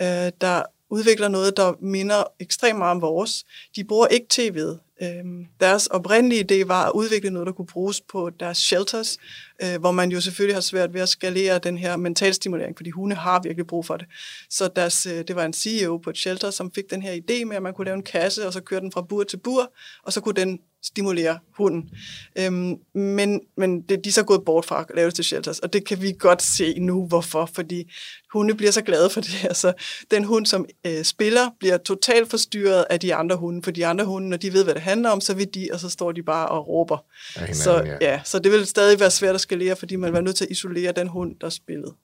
øh, 0.00 0.32
der 0.40 0.62
udvikler 0.90 1.28
noget, 1.28 1.56
der 1.56 1.72
minder 1.80 2.24
ekstremt 2.40 2.78
meget 2.78 2.90
om 2.90 3.00
vores. 3.00 3.44
De 3.76 3.84
bruger 3.84 4.06
ikke 4.06 4.26
tv'et. 4.32 4.89
Øhm, 5.02 5.46
deres 5.60 5.86
oprindelige 5.86 6.44
idé 6.50 6.66
var 6.66 6.84
at 6.84 6.92
udvikle 6.94 7.30
noget, 7.30 7.46
der 7.46 7.52
kunne 7.52 7.66
bruges 7.66 8.00
på 8.00 8.30
deres 8.40 8.58
shelters, 8.58 9.18
øh, 9.62 9.80
hvor 9.80 9.90
man 9.90 10.10
jo 10.10 10.20
selvfølgelig 10.20 10.56
har 10.56 10.60
svært 10.60 10.94
ved 10.94 11.00
at 11.00 11.08
skalere 11.08 11.58
den 11.58 11.78
her 11.78 11.96
mentalstimulering, 11.96 12.76
fordi 12.76 12.90
hunde 12.90 13.16
har 13.16 13.40
virkelig 13.42 13.66
brug 13.66 13.86
for 13.86 13.96
det. 13.96 14.06
Så 14.50 14.68
deres, 14.76 15.06
øh, 15.06 15.24
det 15.28 15.36
var 15.36 15.44
en 15.44 15.52
CEO 15.52 15.96
på 15.96 16.10
et 16.10 16.18
shelter, 16.18 16.50
som 16.50 16.72
fik 16.74 16.90
den 16.90 17.02
her 17.02 17.12
idé 17.12 17.44
med, 17.44 17.56
at 17.56 17.62
man 17.62 17.74
kunne 17.74 17.84
lave 17.84 17.96
en 17.96 18.02
kasse, 18.02 18.46
og 18.46 18.52
så 18.52 18.60
køre 18.60 18.80
den 18.80 18.92
fra 18.92 19.02
bur 19.02 19.24
til 19.24 19.36
bur, 19.36 19.72
og 20.02 20.12
så 20.12 20.20
kunne 20.20 20.34
den 20.34 20.60
stimulere 20.82 21.38
hunden. 21.56 21.90
Øhm, 22.38 22.74
men 22.94 23.40
men 23.56 23.82
det, 23.82 24.04
de 24.04 24.08
er 24.08 24.12
så 24.12 24.22
gået 24.22 24.44
bort 24.44 24.64
fra 24.64 24.80
at 24.80 24.86
lave 24.94 25.06
det 25.06 25.14
til 25.14 25.24
shelters, 25.24 25.58
og 25.58 25.72
det 25.72 25.86
kan 25.86 26.02
vi 26.02 26.12
godt 26.18 26.42
se 26.42 26.78
nu, 26.78 27.06
hvorfor, 27.06 27.50
fordi 27.54 27.92
hunde 28.32 28.54
bliver 28.54 28.72
så 28.72 28.82
glade 28.82 29.10
for 29.10 29.20
det 29.20 29.30
her. 29.30 29.52
Så 29.52 29.72
den 30.10 30.24
hund, 30.24 30.46
som 30.46 30.66
øh, 30.86 31.04
spiller, 31.04 31.50
bliver 31.58 31.76
totalt 31.76 32.30
forstyrret 32.30 32.84
af 32.90 33.00
de 33.00 33.14
andre 33.14 33.36
hunde, 33.36 33.62
for 33.62 33.70
de 33.70 33.86
andre 33.86 34.04
hunde, 34.04 34.28
når 34.28 34.36
de 34.36 34.52
ved, 34.52 34.64
hvad 34.64 34.74
det 34.74 34.82
handler 34.90 35.10
om, 35.10 35.20
så 35.20 35.34
vil 35.34 35.54
de, 35.54 35.68
og 35.72 35.80
så 35.80 35.88
står 35.88 36.12
de 36.12 36.22
bare 36.22 36.48
og 36.48 36.68
råber. 36.68 37.04
Hinanden, 37.36 37.54
så, 37.56 37.82
ja. 37.86 37.96
ja, 38.00 38.20
så 38.24 38.38
det 38.38 38.52
vil 38.52 38.66
stadig 38.66 39.00
være 39.00 39.10
svært 39.10 39.34
at 39.34 39.40
skalere, 39.40 39.76
fordi 39.76 39.96
man 39.96 40.12
var 40.12 40.20
nødt 40.20 40.36
til 40.36 40.44
at 40.44 40.50
isolere 40.50 40.92
den 40.92 41.08
hund, 41.08 41.34
der 41.40 41.48
spillede. 41.48 41.94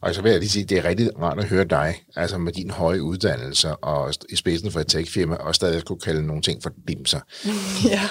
Og 0.00 0.14
så 0.14 0.22
vil 0.22 0.30
jeg 0.30 0.40
lige 0.40 0.50
sige, 0.50 0.64
det 0.64 0.78
er 0.78 0.84
rigtig 0.84 1.18
rart 1.20 1.38
at 1.38 1.44
høre 1.44 1.64
dig, 1.64 1.94
altså 2.16 2.38
med 2.38 2.52
din 2.52 2.70
høje 2.70 3.02
uddannelse 3.02 3.76
og 3.76 4.14
i 4.28 4.36
spidsen 4.36 4.72
for 4.72 4.80
et 4.80 4.86
tech-firma, 4.86 5.34
og 5.36 5.54
stadig 5.54 5.84
kunne 5.84 6.00
kalde 6.00 6.26
nogle 6.26 6.42
ting 6.42 6.62
for 6.62 6.70
dimser. 6.88 7.20
ja, 7.94 8.02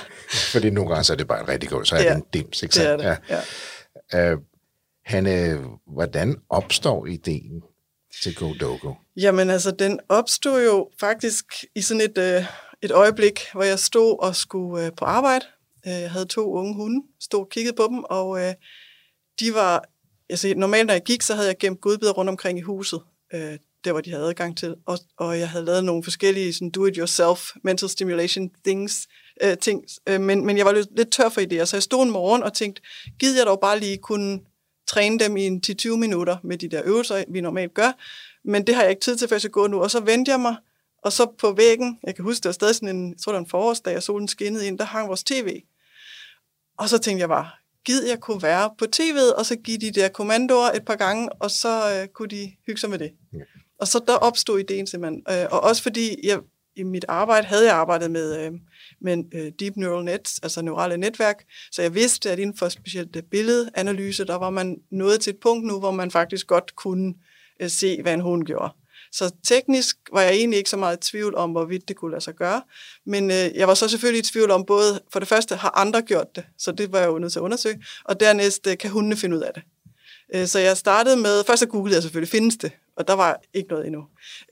Fordi 0.52 0.70
nogle 0.70 0.90
gange 0.90 1.04
så 1.04 1.14
er 1.14 1.18
det 1.18 1.28
bare 1.28 1.48
rigtig 1.48 1.70
godt, 1.70 1.88
så 1.88 1.96
er 1.96 2.02
Ja, 2.04 2.10
det 2.10 2.16
en 2.16 2.24
dims, 2.34 2.64
ikke 2.64 2.74
det 2.74 2.80
er 2.80 2.98
sandt? 2.98 3.04
det. 3.04 3.36
Ja. 4.14 4.20
Ja. 4.20 4.32
Øh, 4.32 4.38
Hanne, 5.06 5.60
hvordan 5.94 6.38
opstår 6.50 7.06
ideen 7.06 7.62
til 8.24 8.36
GoDogo? 8.36 8.94
Jamen 9.18 9.50
altså, 9.50 9.72
den 9.72 10.00
opstod 10.10 10.64
jo 10.66 10.90
faktisk 11.00 11.46
i 11.76 11.82
sådan 11.82 12.02
et, 12.02 12.18
øh, 12.18 12.46
et 12.82 12.92
øjeblik, 12.92 13.40
hvor 13.54 13.64
jeg 13.64 13.80
stod 13.80 14.20
og 14.20 14.36
skulle 14.36 14.86
øh, 14.86 14.92
på 14.98 15.06
arbejde. 15.06 15.46
Øh, 15.88 15.94
jeg 15.94 16.12
havde 16.12 16.26
to 16.26 16.54
unge 16.54 16.74
hunde, 16.74 17.06
stod 17.20 17.40
og 17.40 17.50
kiggede 17.50 17.76
på 17.76 17.88
dem, 17.90 18.04
og 18.04 18.40
øh, 18.40 18.54
de 19.40 19.54
var... 19.54 19.84
Altså, 20.30 20.54
normalt 20.58 20.88
når 20.88 20.94
jeg 20.94 21.04
gik, 21.04 21.22
så 21.22 21.36
havde 21.36 21.48
jeg 21.48 21.58
gemt 21.58 21.82
godbidder 21.82 22.14
rundt 22.14 22.30
omkring 22.30 22.60
i 22.60 22.62
huset, 22.62 23.02
øh, 23.34 23.58
der 23.84 23.92
hvor 23.92 24.02
de 24.02 24.10
havde 24.10 24.26
adgang 24.26 24.58
til. 24.58 24.76
Og, 24.86 25.00
og 25.18 25.40
jeg 25.40 25.50
havde 25.50 25.66
lavet 25.66 25.84
nogle 25.84 26.04
forskellige 26.04 26.54
sådan, 26.54 26.70
do-it-yourself 26.70 27.52
mental 27.64 27.90
stimulation 27.90 28.52
things, 28.66 29.08
øh, 29.44 29.58
ting. 29.58 29.84
Øh, 30.10 30.22
men, 30.22 30.46
men 30.46 30.58
jeg 30.58 30.66
var 30.66 30.72
lidt, 30.72 30.98
lidt 30.98 31.12
tør 31.12 31.30
for 31.30 31.42
idéer, 31.42 31.66
så 31.66 31.76
jeg 31.76 31.84
stod 31.84 32.04
en 32.04 32.12
morgen 32.12 32.44
og 32.44 32.54
tænkte, 32.54 32.82
gider 33.20 33.40
jeg 33.40 33.46
dog 33.46 33.60
bare 33.60 33.80
lige 33.80 33.98
kunne 33.98 34.40
træne 34.88 35.20
dem 35.20 35.38
i 35.38 35.46
en 35.46 35.62
10-20 35.68 35.96
minutter 35.96 36.38
med 36.44 36.58
de 36.58 36.68
der 36.68 36.82
øvelser, 36.86 37.24
vi 37.28 37.42
normalt 37.42 37.74
gør. 37.74 37.92
Men 38.44 38.68
det 38.68 38.76
har 38.76 38.82
jeg 38.82 38.90
ikke 38.90 39.02
tid 39.02 39.18
til, 39.18 39.28
før 39.28 39.36
jeg 39.36 39.42
skal 39.42 39.52
gå 39.52 39.68
nu. 39.68 39.82
Og 39.82 39.92
så 39.92 40.00
vendte 40.00 40.32
jeg 40.32 40.40
mig, 40.40 40.56
og 41.04 41.12
så 41.12 41.34
på 41.40 41.52
væggen, 41.52 42.00
jeg 42.04 42.16
kan 42.16 42.24
huske, 42.24 42.44
det 42.44 42.46
var 42.46 42.54
stadig 42.54 42.76
sådan 42.76 42.96
en, 42.96 43.10
jeg 43.10 43.18
tror 43.18 43.32
det 43.32 43.38
var 43.38 43.44
en 43.44 43.50
forårsdag, 43.50 43.98
og 43.98 44.04
solen 44.04 44.28
skinnede 44.28 44.68
ind, 44.68 44.78
der 44.80 44.86
hang 44.86 45.08
vores 45.08 45.24
tv. 45.24 45.62
Og 46.78 46.90
så 46.90 46.98
tænkte 46.98 47.22
jeg 47.22 47.30
bare, 47.30 47.50
gid 47.86 48.08
jeg 48.08 48.20
kunne 48.20 48.42
være 48.42 48.70
på 48.78 48.86
tv'et, 48.96 49.36
og 49.38 49.46
så 49.46 49.56
give 49.56 49.78
de 49.78 49.92
der 49.92 50.10
kommandoer 50.10 50.72
et 50.72 50.86
par 50.86 50.96
gange, 50.96 51.30
og 51.30 51.52
så 51.52 52.02
øh, 52.02 52.08
kunne 52.08 52.30
de 52.30 52.52
hygge 52.66 52.80
sig 52.82 52.90
med 52.90 53.00
det. 53.00 53.12
Ja. 53.34 53.40
Og 53.80 53.88
så 53.88 54.04
der 54.08 54.16
opstod 54.16 54.60
ideen 54.60 54.88
simpelthen. 54.88 55.24
Øh, 55.30 55.46
og 55.52 55.60
også 55.62 55.84
fordi 55.84 56.28
jeg, 56.28 56.40
i 56.76 56.84
mit 56.84 57.06
arbejde 57.08 57.48
havde 57.48 57.66
jeg 57.66 57.76
arbejdet 57.76 58.12
med, 58.12 58.46
øh, 58.46 58.52
med 59.02 59.24
øh, 59.34 59.52
deep 59.60 59.76
neural 59.76 60.06
nets, 60.06 60.40
altså 60.44 60.62
neurale 60.62 60.98
netværk, 60.98 61.46
så 61.72 61.82
jeg 61.82 61.96
vidste, 61.96 62.32
at 62.32 62.40
inden 62.40 62.58
for 62.58 62.70
specielt 62.70 63.16
øh, 63.16 63.24
billedanalyse, 63.24 64.26
der 64.26 64.36
var 64.36 64.50
man 64.50 64.78
nået 64.92 65.20
til 65.20 65.34
et 65.34 65.40
punkt 65.40 65.68
nu, 65.68 65.80
hvor 65.80 65.92
man 65.92 66.12
faktisk 66.12 66.48
godt 66.48 66.76
kunne 66.76 67.14
øh, 67.62 67.70
se, 67.70 68.02
hvad 68.02 68.14
en 68.14 68.22
hund 68.22 68.44
gjorde. 68.44 68.74
Så 69.12 69.32
teknisk 69.44 69.98
var 70.14 70.22
jeg 70.22 70.34
egentlig 70.34 70.58
ikke 70.58 70.70
så 70.70 70.78
meget 70.78 70.98
i 70.98 71.10
tvivl 71.12 71.36
om, 71.36 71.52
hvorvidt 71.52 71.88
det 71.88 71.96
kunne 71.96 72.12
lade 72.12 72.22
sig 72.22 72.36
gøre. 72.36 72.62
Men 73.06 73.32
øh, 73.32 73.56
jeg 73.56 73.68
var 73.68 73.74
så 73.74 73.88
selvfølgelig 73.88 74.20
i 74.20 74.32
tvivl 74.32 74.52
om 74.52 74.66
både, 74.66 75.02
for 75.12 75.20
det 75.20 75.28
første, 75.28 75.56
har 75.56 75.80
andre 75.80 76.02
gjort 76.02 76.36
det? 76.36 76.44
Så 76.58 76.72
det 76.72 76.92
var 76.92 77.00
jeg 77.00 77.08
jo 77.08 77.20
nødt 77.20 77.32
til 77.32 77.40
at 77.40 77.44
undersøge. 77.44 77.84
Og 78.06 78.20
dernæst, 78.20 78.68
øh, 78.68 78.78
kan 78.78 78.90
hundene 78.90 79.16
finde 79.16 79.38
ud 79.38 79.42
af 79.42 79.52
det? 79.54 79.64
Øh, 80.36 80.48
så 80.48 80.60
jeg 80.60 80.78
startede 80.78 81.18
med, 81.18 81.44
først 81.44 81.60
så 81.60 81.68
googlede 81.68 81.96
jeg 81.96 82.04
selvfølgelig, 82.04 82.32
findes 82.32 82.58
det? 82.58 82.72
Og 82.96 83.08
der 83.08 83.14
var 83.14 83.40
ikke 83.54 83.70
noget 83.70 83.86
endnu. 83.86 84.04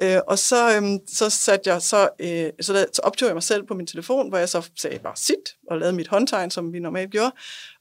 Øh, 0.02 0.20
og 0.28 0.40
så, 0.40 0.76
øhm, 0.76 1.00
så 1.08 1.30
satte 1.30 1.70
jeg, 1.70 1.82
så, 1.82 2.10
øh, 2.20 2.50
så, 2.62 2.74
der, 2.74 2.86
så 2.94 3.02
optog 3.02 3.28
jeg 3.28 3.36
mig 3.36 3.44
selv 3.44 3.64
på 3.64 3.74
min 3.74 3.88
telefon, 3.88 4.30
hvor 4.30 4.38
jeg 4.38 4.50
så 4.50 4.70
sagde 4.76 5.00
bare 5.00 5.16
sit, 5.16 5.56
og 5.70 5.80
lavede 5.80 5.96
mit 5.96 6.08
håndtegn, 6.08 6.52
som 6.52 6.74
vi 6.74 6.80
normalt 6.80 7.12
gjorde. 7.12 7.32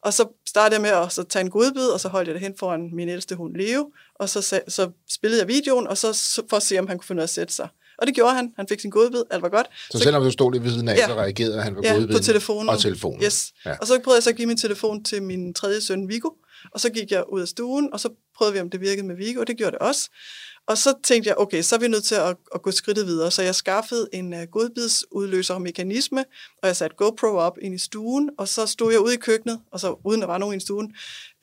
Og 0.02 0.12
så 0.12 0.28
startede 0.48 0.74
jeg 0.74 0.82
med 0.82 1.06
at 1.06 1.12
så 1.12 1.22
tage 1.22 1.44
en 1.44 1.50
godbid, 1.50 1.88
og 1.88 2.00
så 2.00 2.08
holdt 2.08 2.28
jeg 2.28 2.34
det 2.34 2.42
hen 2.42 2.54
foran 2.58 2.90
min 2.92 3.08
ældste 3.08 3.34
hund 3.34 3.56
Leo, 3.56 3.92
og 4.18 4.28
så, 4.28 4.60
så 4.68 4.90
spillede 5.10 5.40
jeg 5.40 5.48
videoen, 5.48 5.86
og 5.86 5.98
så 5.98 6.12
så 6.12 6.42
for 6.50 6.56
at 6.56 6.62
se, 6.62 6.78
om 6.78 6.86
han 6.88 6.98
kunne 6.98 7.06
finde 7.06 7.22
af 7.22 7.24
at 7.24 7.30
sætte 7.30 7.54
sig. 7.54 7.68
Og 7.98 8.06
det 8.06 8.14
gjorde 8.14 8.34
han. 8.34 8.52
Han 8.56 8.68
fik 8.68 8.80
sin 8.80 8.90
godbid, 8.90 9.22
alt 9.30 9.42
var 9.42 9.48
godt. 9.48 9.66
Så, 9.90 9.98
så 9.98 10.04
selvom 10.04 10.22
du 10.22 10.30
stod 10.30 10.52
lige 10.52 10.62
ved 10.64 10.70
siden 10.70 10.88
af, 10.88 10.96
Ja. 10.96 11.06
så 11.06 11.14
reagerede 11.14 11.62
han 11.62 11.74
på 11.74 11.80
Ja, 11.84 11.92
godbiden 11.92 12.16
på 12.16 12.22
telefonen. 12.22 12.68
og 12.68 12.80
telefonen. 12.80 13.22
Yes. 13.22 13.52
Ja. 13.66 13.76
Og 13.80 13.86
så 13.86 13.98
prøvede 14.04 14.16
jeg 14.16 14.22
så 14.22 14.30
at 14.30 14.36
give 14.36 14.46
min 14.46 14.56
telefon 14.56 15.04
til 15.04 15.22
min 15.22 15.54
tredje 15.54 15.80
søn, 15.80 16.08
Viggo. 16.08 16.28
Og 16.74 16.80
så 16.80 16.90
gik 16.90 17.10
jeg 17.10 17.24
ud 17.32 17.40
af 17.40 17.48
stuen, 17.48 17.88
og 17.92 18.00
så 18.00 18.08
prøvede 18.36 18.54
vi, 18.54 18.60
om 18.60 18.70
det 18.70 18.80
virkede 18.80 19.06
med 19.06 19.16
Viggo, 19.16 19.40
og 19.40 19.46
det 19.46 19.56
gjorde 19.56 19.70
det 19.72 19.78
også. 19.78 20.08
Og 20.68 20.78
så 20.78 20.94
tænkte 21.04 21.28
jeg, 21.28 21.38
okay, 21.38 21.62
så 21.62 21.74
er 21.74 21.80
vi 21.80 21.88
nødt 21.88 22.04
til 22.04 22.14
at, 22.14 22.36
at 22.54 22.62
gå 22.62 22.70
skridtet 22.70 23.06
videre. 23.06 23.30
Så 23.30 23.42
jeg 23.42 23.54
skaffede 23.54 24.08
en 24.12 24.32
uh, 24.32 24.38
godbidsudløser 24.52 25.58
mekanisme, 25.58 26.24
og 26.62 26.66
jeg 26.68 26.76
satte 26.76 26.96
GoPro 26.96 27.26
op 27.26 27.58
ind 27.62 27.74
i 27.74 27.78
stuen, 27.78 28.30
og 28.38 28.48
så 28.48 28.66
stod 28.66 28.92
jeg 28.92 29.00
ude 29.00 29.14
i 29.14 29.16
køkkenet, 29.16 29.60
og 29.72 29.80
så 29.80 29.96
uden 30.04 30.20
der 30.20 30.26
var 30.26 30.38
nogen 30.38 30.56
i 30.56 30.60
stuen, 30.60 30.94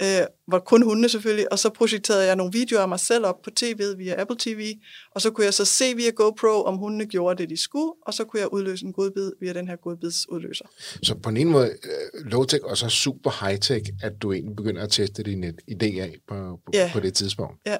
øh, 0.02 0.08
var 0.48 0.60
kun 0.60 0.82
hundene 0.82 1.10
selvfølgelig, 1.10 1.52
og 1.52 1.60
så 1.60 1.70
projekterede 1.70 2.26
jeg 2.26 2.36
nogle 2.36 2.54
videoer 2.54 2.82
af 2.82 2.90
mig 2.90 3.00
selv 3.00 3.26
op 3.26 3.42
på 3.44 3.50
tv'et 3.60 3.96
via 3.98 4.22
Apple 4.22 4.36
TV, 4.40 4.74
og 5.12 5.22
så 5.22 5.32
kunne 5.32 5.46
jeg 5.46 5.54
så 5.54 5.66
se 5.66 5.96
via 5.96 6.10
GoPro, 6.10 6.64
om 6.64 6.78
hundene 6.78 7.06
gjorde 7.06 7.42
det, 7.42 7.50
de 7.50 7.58
skulle, 7.58 7.92
og 8.06 8.14
så 8.14 8.24
kunne 8.24 8.40
jeg 8.40 8.54
udløse 8.54 8.86
en 8.86 8.94
godbid 8.94 9.32
via 9.42 9.54
den 9.54 9.68
her 9.68 9.76
godbidsudløser. 9.76 10.66
Så 11.04 11.16
på 11.16 11.30
en 11.30 11.50
måde 11.50 11.68
øh, 11.70 12.26
low-tech 12.34 12.64
og 12.64 12.78
så 12.78 12.90
super 12.90 13.30
high-tech, 13.32 13.90
at 14.04 14.14
du 14.22 14.34
egentlig 14.34 14.56
begynder 14.56 14.84
at 14.84 14.90
teste 14.92 15.24
dine 15.24 15.54
idéer 15.72 16.02
af 16.02 16.16
på, 16.28 16.36
på, 16.66 16.72
Ja. 16.74 16.90
på 16.94 17.00
det 17.00 17.14
tidspunkt. 17.14 17.54
Ja, 17.66 17.78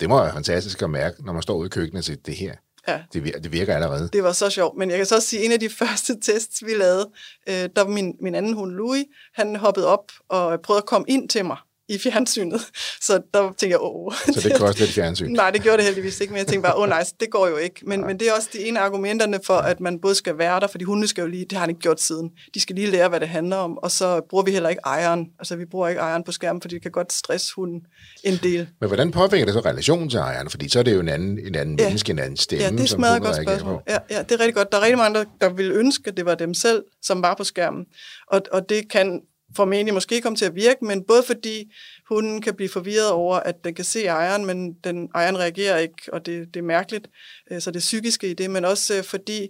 Det 0.00 0.08
må 0.08 0.20
være 0.22 0.32
fantastisk 0.32 0.82
at 0.82 0.90
mærke, 0.90 1.24
når 1.24 1.32
man 1.32 1.42
står 1.42 1.54
ude 1.56 1.66
i 1.66 1.70
køkkenet 1.70 1.98
og 2.00 2.04
siger, 2.04 2.16
det 2.26 2.34
her, 2.34 2.54
ja. 2.92 3.02
det 3.12 3.24
virker, 3.24 3.40
det 3.40 3.52
virker 3.52 3.74
allerede. 3.74 4.08
Det 4.12 4.22
var 4.22 4.32
så 4.32 4.50
sjovt, 4.50 4.78
men 4.78 4.90
jeg 4.90 4.98
kan 4.98 5.06
så 5.06 5.14
også 5.14 5.28
sige, 5.28 5.40
at 5.40 5.46
en 5.46 5.52
af 5.52 5.60
de 5.60 5.68
første 5.80 6.20
tests, 6.20 6.66
vi 6.66 6.74
lavede, 6.74 7.10
øh, 7.48 7.54
der 7.54 7.82
var 7.82 7.88
min, 7.90 8.14
min 8.20 8.34
anden 8.34 8.52
hund, 8.52 8.72
Louis, 8.72 9.04
han 9.34 9.56
hoppede 9.56 9.86
op 9.86 10.12
og 10.28 10.60
prøvede 10.60 10.82
at 10.82 10.86
komme 10.86 11.04
ind 11.08 11.28
til 11.28 11.44
mig 11.44 11.56
i 11.88 11.98
fjernsynet. 11.98 12.60
Så 13.00 13.20
der 13.34 13.42
tænkte 13.42 13.66
jeg, 13.68 13.78
åh. 13.80 14.12
Så 14.34 14.40
det 14.48 14.58
koster 14.58 14.80
lidt 14.84 14.94
fjernsyn. 14.94 15.30
Nej, 15.32 15.50
det 15.50 15.62
gjorde 15.62 15.76
det 15.78 15.84
heldigvis 15.84 16.20
ikke, 16.20 16.32
men 16.32 16.38
jeg 16.38 16.46
tænkte 16.46 16.66
bare, 16.68 16.76
åh 16.78 16.88
nej, 16.88 17.04
det 17.20 17.30
går 17.30 17.48
jo 17.48 17.56
ikke. 17.56 17.80
Men, 17.86 18.06
men 18.06 18.20
det 18.20 18.28
er 18.28 18.32
også 18.32 18.48
de 18.52 18.58
ene 18.64 18.80
af 18.80 18.84
argumenterne 18.84 19.40
for, 19.46 19.54
at 19.54 19.80
man 19.80 20.00
både 20.00 20.14
skal 20.14 20.38
være 20.38 20.60
der, 20.60 20.66
fordi 20.66 20.84
hunde 20.84 21.08
skal 21.08 21.22
jo 21.22 21.28
lige, 21.28 21.44
det 21.44 21.52
har 21.52 21.60
han 21.60 21.70
ikke 21.70 21.80
gjort 21.80 22.00
siden. 22.00 22.30
De 22.54 22.60
skal 22.60 22.74
lige 22.76 22.90
lære, 22.90 23.08
hvad 23.08 23.20
det 23.20 23.28
handler 23.28 23.56
om, 23.56 23.78
og 23.78 23.90
så 23.90 24.20
bruger 24.30 24.44
vi 24.44 24.50
heller 24.50 24.68
ikke 24.68 24.82
ejeren. 24.86 25.26
Altså, 25.38 25.56
vi 25.56 25.64
bruger 25.64 25.88
ikke 25.88 26.00
ejeren 26.00 26.24
på 26.24 26.32
skærmen, 26.32 26.60
fordi 26.62 26.74
det 26.74 26.82
kan 26.82 26.90
godt 26.90 27.12
stresse 27.12 27.52
hunden 27.56 27.80
en 28.24 28.38
del. 28.42 28.68
Men 28.80 28.88
hvordan 28.88 29.10
påvirker 29.10 29.44
det 29.44 29.54
så 29.54 29.60
relationen 29.60 30.10
til 30.10 30.18
ejeren? 30.18 30.50
Fordi 30.50 30.68
så 30.68 30.78
er 30.78 30.82
det 30.82 30.94
jo 30.94 31.00
en 31.00 31.08
anden, 31.08 31.38
en 31.46 31.54
anden 31.54 31.78
Ja. 31.78 31.84
menneske, 31.84 32.10
en 32.10 32.18
anden 32.18 32.36
stemme, 32.36 32.64
Ja, 32.64 32.70
det 32.70 32.78
er 32.78 32.82
et 32.84 32.88
smadret 32.90 33.22
godt 33.22 33.36
spørgsmål. 33.36 33.82
Ja, 33.88 33.98
ja, 34.10 34.22
det 34.22 34.32
er 34.32 34.40
rigtig 34.40 34.54
godt. 34.54 34.72
Der 34.72 34.78
er 34.78 34.82
rigtig 34.82 34.98
mange, 34.98 35.18
der, 35.18 35.24
der 35.40 35.48
ville 35.48 35.74
ønske, 35.74 36.02
at 36.10 36.16
det 36.16 36.24
var 36.24 36.34
dem 36.34 36.54
selv, 36.54 36.82
som 37.02 37.22
var 37.22 37.34
på 37.34 37.44
skærmen. 37.44 37.84
Og, 38.30 38.42
og 38.52 38.68
det 38.68 38.90
kan 38.90 39.20
formentlig 39.56 39.94
måske 39.94 40.20
komme 40.20 40.36
til 40.36 40.44
at 40.44 40.54
virke, 40.54 40.84
men 40.84 41.04
både 41.04 41.22
fordi 41.22 41.72
hunden 42.08 42.42
kan 42.42 42.54
blive 42.54 42.68
forvirret 42.68 43.10
over, 43.10 43.36
at 43.36 43.64
den 43.64 43.74
kan 43.74 43.84
se 43.84 44.04
ejeren, 44.04 44.46
men 44.46 44.72
den 44.72 45.08
ejeren 45.14 45.38
reagerer 45.38 45.78
ikke, 45.78 45.94
og 46.12 46.26
det, 46.26 46.54
det 46.54 46.60
er 46.60 46.64
mærkeligt, 46.64 47.08
øh, 47.50 47.60
så 47.60 47.70
det 47.70 47.78
psykiske 47.78 48.30
i 48.30 48.34
det, 48.34 48.50
men 48.50 48.64
også 48.64 48.96
øh, 48.96 49.04
fordi, 49.04 49.48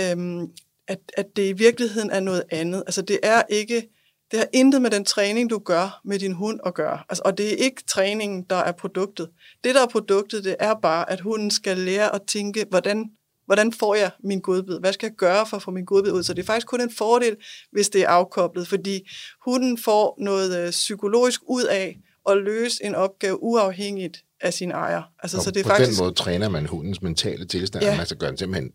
øhm, 0.00 0.46
at, 0.88 0.98
at 1.16 1.26
det 1.36 1.48
i 1.48 1.52
virkeligheden 1.52 2.10
er 2.10 2.20
noget 2.20 2.44
andet. 2.50 2.82
Altså 2.86 3.02
det 3.02 3.18
er 3.22 3.42
ikke, 3.48 3.88
det 4.30 4.38
har 4.38 4.48
intet 4.52 4.82
med 4.82 4.90
den 4.90 5.04
træning, 5.04 5.50
du 5.50 5.58
gør 5.58 6.00
med 6.04 6.18
din 6.18 6.32
hund 6.32 6.60
at 6.66 6.74
gøre. 6.74 6.98
Altså, 7.08 7.22
og 7.24 7.38
det 7.38 7.52
er 7.52 7.56
ikke 7.56 7.82
træningen, 7.86 8.42
der 8.50 8.56
er 8.56 8.72
produktet. 8.72 9.30
Det, 9.64 9.74
der 9.74 9.82
er 9.82 9.86
produktet, 9.86 10.44
det 10.44 10.56
er 10.58 10.74
bare, 10.82 11.10
at 11.10 11.20
hunden 11.20 11.50
skal 11.50 11.78
lære 11.78 12.14
at 12.14 12.22
tænke, 12.22 12.66
hvordan, 12.70 13.10
hvordan 13.46 13.72
får 13.72 13.94
jeg 13.94 14.10
min 14.24 14.40
godbid? 14.40 14.78
Hvad 14.80 14.92
skal 14.92 15.06
jeg 15.06 15.14
gøre 15.16 15.46
for 15.46 15.56
at 15.56 15.62
få 15.62 15.70
min 15.70 15.84
godbid 15.84 16.12
ud? 16.12 16.22
Så 16.22 16.34
det 16.34 16.42
er 16.42 16.46
faktisk 16.46 16.66
kun 16.66 16.80
en 16.80 16.90
fordel, 16.98 17.36
hvis 17.72 17.88
det 17.88 18.00
er 18.00 18.08
afkoblet, 18.08 18.68
fordi 18.68 19.10
hunden 19.44 19.78
får 19.78 20.16
noget 20.20 20.58
øh, 20.66 20.70
psykologisk 20.70 21.40
ud 21.48 21.62
af 21.64 21.96
at 22.28 22.36
løse 22.36 22.84
en 22.84 22.94
opgave 22.94 23.42
uafhængigt 23.42 24.24
af 24.40 24.54
sin 24.54 24.70
ejer. 24.70 25.02
Altså, 25.22 25.36
Og 25.36 25.42
så 25.42 25.50
det 25.50 25.60
er 25.60 25.64
på 25.64 25.68
faktisk, 25.70 25.90
den 25.90 26.04
måde 26.04 26.14
træner 26.14 26.48
man 26.48 26.66
hundens 26.66 27.02
mentale 27.02 27.44
tilstand, 27.44 27.84
Ja. 27.84 27.96
man 27.96 28.06
skal 28.06 28.18
gøre 28.18 28.30
den 28.30 28.38
simpelthen 28.38 28.70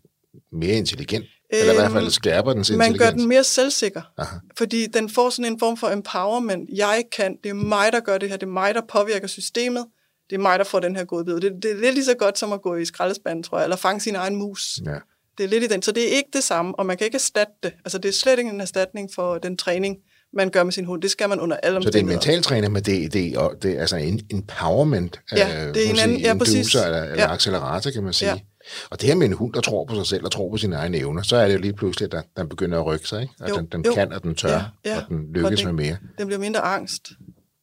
mere 0.52 0.74
intelligent. 0.76 1.24
Eller 1.52 1.72
i 1.72 1.76
hvert 1.76 1.92
fald 1.92 2.10
skærper 2.10 2.52
dens 2.52 2.70
Øhm, 2.70 2.78
Man 2.78 2.86
intelligens. 2.88 3.10
gør 3.12 3.18
den 3.18 3.28
mere 3.28 3.44
selvsikker, 3.44 4.02
Aha. 4.18 4.36
fordi 4.58 4.86
den 4.86 5.10
får 5.10 5.30
sådan 5.30 5.52
en 5.52 5.58
form 5.58 5.76
for 5.76 5.88
empowerment. 5.88 6.70
Jeg 6.74 7.04
kan, 7.12 7.36
det 7.44 7.50
er 7.50 7.54
mig, 7.54 7.92
der 7.92 8.00
gør 8.00 8.18
det 8.18 8.28
her, 8.28 8.36
det 8.36 8.46
er 8.46 8.50
mig, 8.50 8.74
der 8.74 8.80
påvirker 8.88 9.26
systemet, 9.26 9.86
det 10.30 10.36
er 10.36 10.40
mig, 10.40 10.58
der 10.58 10.64
får 10.64 10.80
den 10.80 10.96
her 10.96 11.04
godbid. 11.04 11.34
Det, 11.34 11.52
det 11.62 11.70
er 11.70 11.74
lidt 11.80 11.94
lige 11.94 12.04
så 12.04 12.14
godt 12.18 12.38
som 12.38 12.52
at 12.52 12.62
gå 12.62 12.76
i 12.76 12.84
skraldespanden, 12.84 13.42
tror 13.42 13.58
jeg, 13.58 13.64
eller 13.64 13.76
fange 13.76 14.00
sin 14.00 14.14
egen 14.16 14.36
mus. 14.36 14.78
Ja. 14.86 14.94
Det 15.38 15.44
er 15.44 15.48
lidt 15.48 15.64
i 15.64 15.66
den. 15.66 15.82
Så 15.82 15.92
det 15.92 16.02
er 16.12 16.16
ikke 16.16 16.28
det 16.32 16.44
samme, 16.44 16.78
og 16.78 16.86
man 16.86 16.96
kan 16.96 17.04
ikke 17.04 17.14
erstatte 17.14 17.52
det. 17.62 17.72
Altså, 17.84 17.98
det 17.98 18.08
er 18.08 18.12
slet 18.12 18.38
ikke 18.38 18.50
en 18.50 18.60
erstatning 18.60 19.10
for 19.14 19.38
den 19.38 19.56
træning, 19.56 19.96
man 20.32 20.50
gør 20.50 20.62
med 20.64 20.72
sin 20.72 20.84
hund. 20.84 21.02
Det 21.02 21.10
skal 21.10 21.28
man 21.28 21.40
under 21.40 21.56
alle 21.56 21.82
Så 21.82 21.90
det 21.90 21.94
er 21.94 22.00
en 22.00 22.04
omstændigheder. 22.08 22.32
mental 22.32 22.42
træner, 22.42 22.68
men 22.68 22.82
det, 22.82 23.04
er, 23.36 23.48
det 23.62 23.72
er 23.76 23.80
altså 23.80 23.96
en 23.96 24.20
empowerment. 24.30 25.20
Ja, 25.36 25.66
øh, 25.68 25.74
det 25.74 25.82
er 25.82 25.86
man 25.86 25.94
en 25.94 25.98
anden- 26.00 26.20
ja, 26.20 26.34
præcis. 26.38 26.74
eller, 26.74 27.02
eller 27.02 27.14
Ja. 27.24 27.32
accelerator, 27.32 27.90
kan 27.90 28.02
man 28.02 28.12
sige. 28.12 28.30
Ja. 28.30 28.38
Og 28.90 29.00
det 29.00 29.08
her 29.08 29.16
med 29.16 29.26
en 29.26 29.32
hund, 29.32 29.52
der 29.54 29.60
tror 29.60 29.84
på 29.84 29.94
sig 29.94 30.06
selv 30.06 30.24
og 30.24 30.30
tror 30.32 30.50
på 30.50 30.56
sine 30.56 30.76
egne 30.76 30.96
evner, 30.98 31.22
så 31.22 31.36
er 31.36 31.46
det 31.48 31.54
jo 31.54 31.58
lige 31.58 31.72
pludselig, 31.72 32.14
at 32.14 32.24
den 32.36 32.48
begynder 32.48 32.78
at 32.78 32.86
rykke 32.86 33.08
sig. 33.08 33.22
Ikke? 33.22 33.34
At 33.40 33.50
Jo, 33.50 33.56
den, 33.56 33.66
den 33.66 33.84
jo. 33.84 33.94
kan, 33.94 34.12
og 34.12 34.22
den 34.22 34.34
tør, 34.34 34.48
Ja, 34.50 34.90
ja. 34.90 34.96
og 34.96 35.02
den 35.08 35.32
lykkes 35.34 35.64
Og 35.64 35.74
med 35.74 35.84
mere. 35.84 35.96
Den 36.18 36.26
bliver 36.26 36.40
mindre 36.40 36.60
angst. 36.60 37.08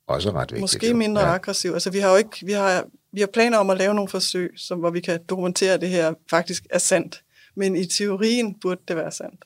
Også 0.07 0.31
ret 0.31 0.51
vigtigt. 0.51 0.61
Måske 0.61 0.89
jo. 0.89 0.95
mindre 0.95 1.21
ja. 1.21 1.33
aggressiv. 1.33 1.73
Altså, 1.73 1.89
vi 1.89 1.99
har 1.99 2.11
jo 2.11 2.15
ikke, 2.15 2.45
vi 2.45 2.51
har, 2.51 2.85
vi 3.11 3.19
har 3.19 3.27
planer 3.27 3.57
om 3.57 3.69
at 3.69 3.77
lave 3.77 3.93
nogle 3.93 4.09
forsøg, 4.09 4.53
som, 4.57 4.79
hvor 4.79 4.89
vi 4.89 4.99
kan 4.99 5.19
dokumentere, 5.29 5.73
at 5.73 5.81
det 5.81 5.89
her 5.89 6.13
faktisk 6.29 6.65
er 6.69 6.77
sandt. 6.77 7.23
Men 7.55 7.75
i 7.75 7.85
teorien 7.85 8.53
burde 8.53 8.81
det 8.87 8.95
være 8.95 9.11
sandt. 9.11 9.45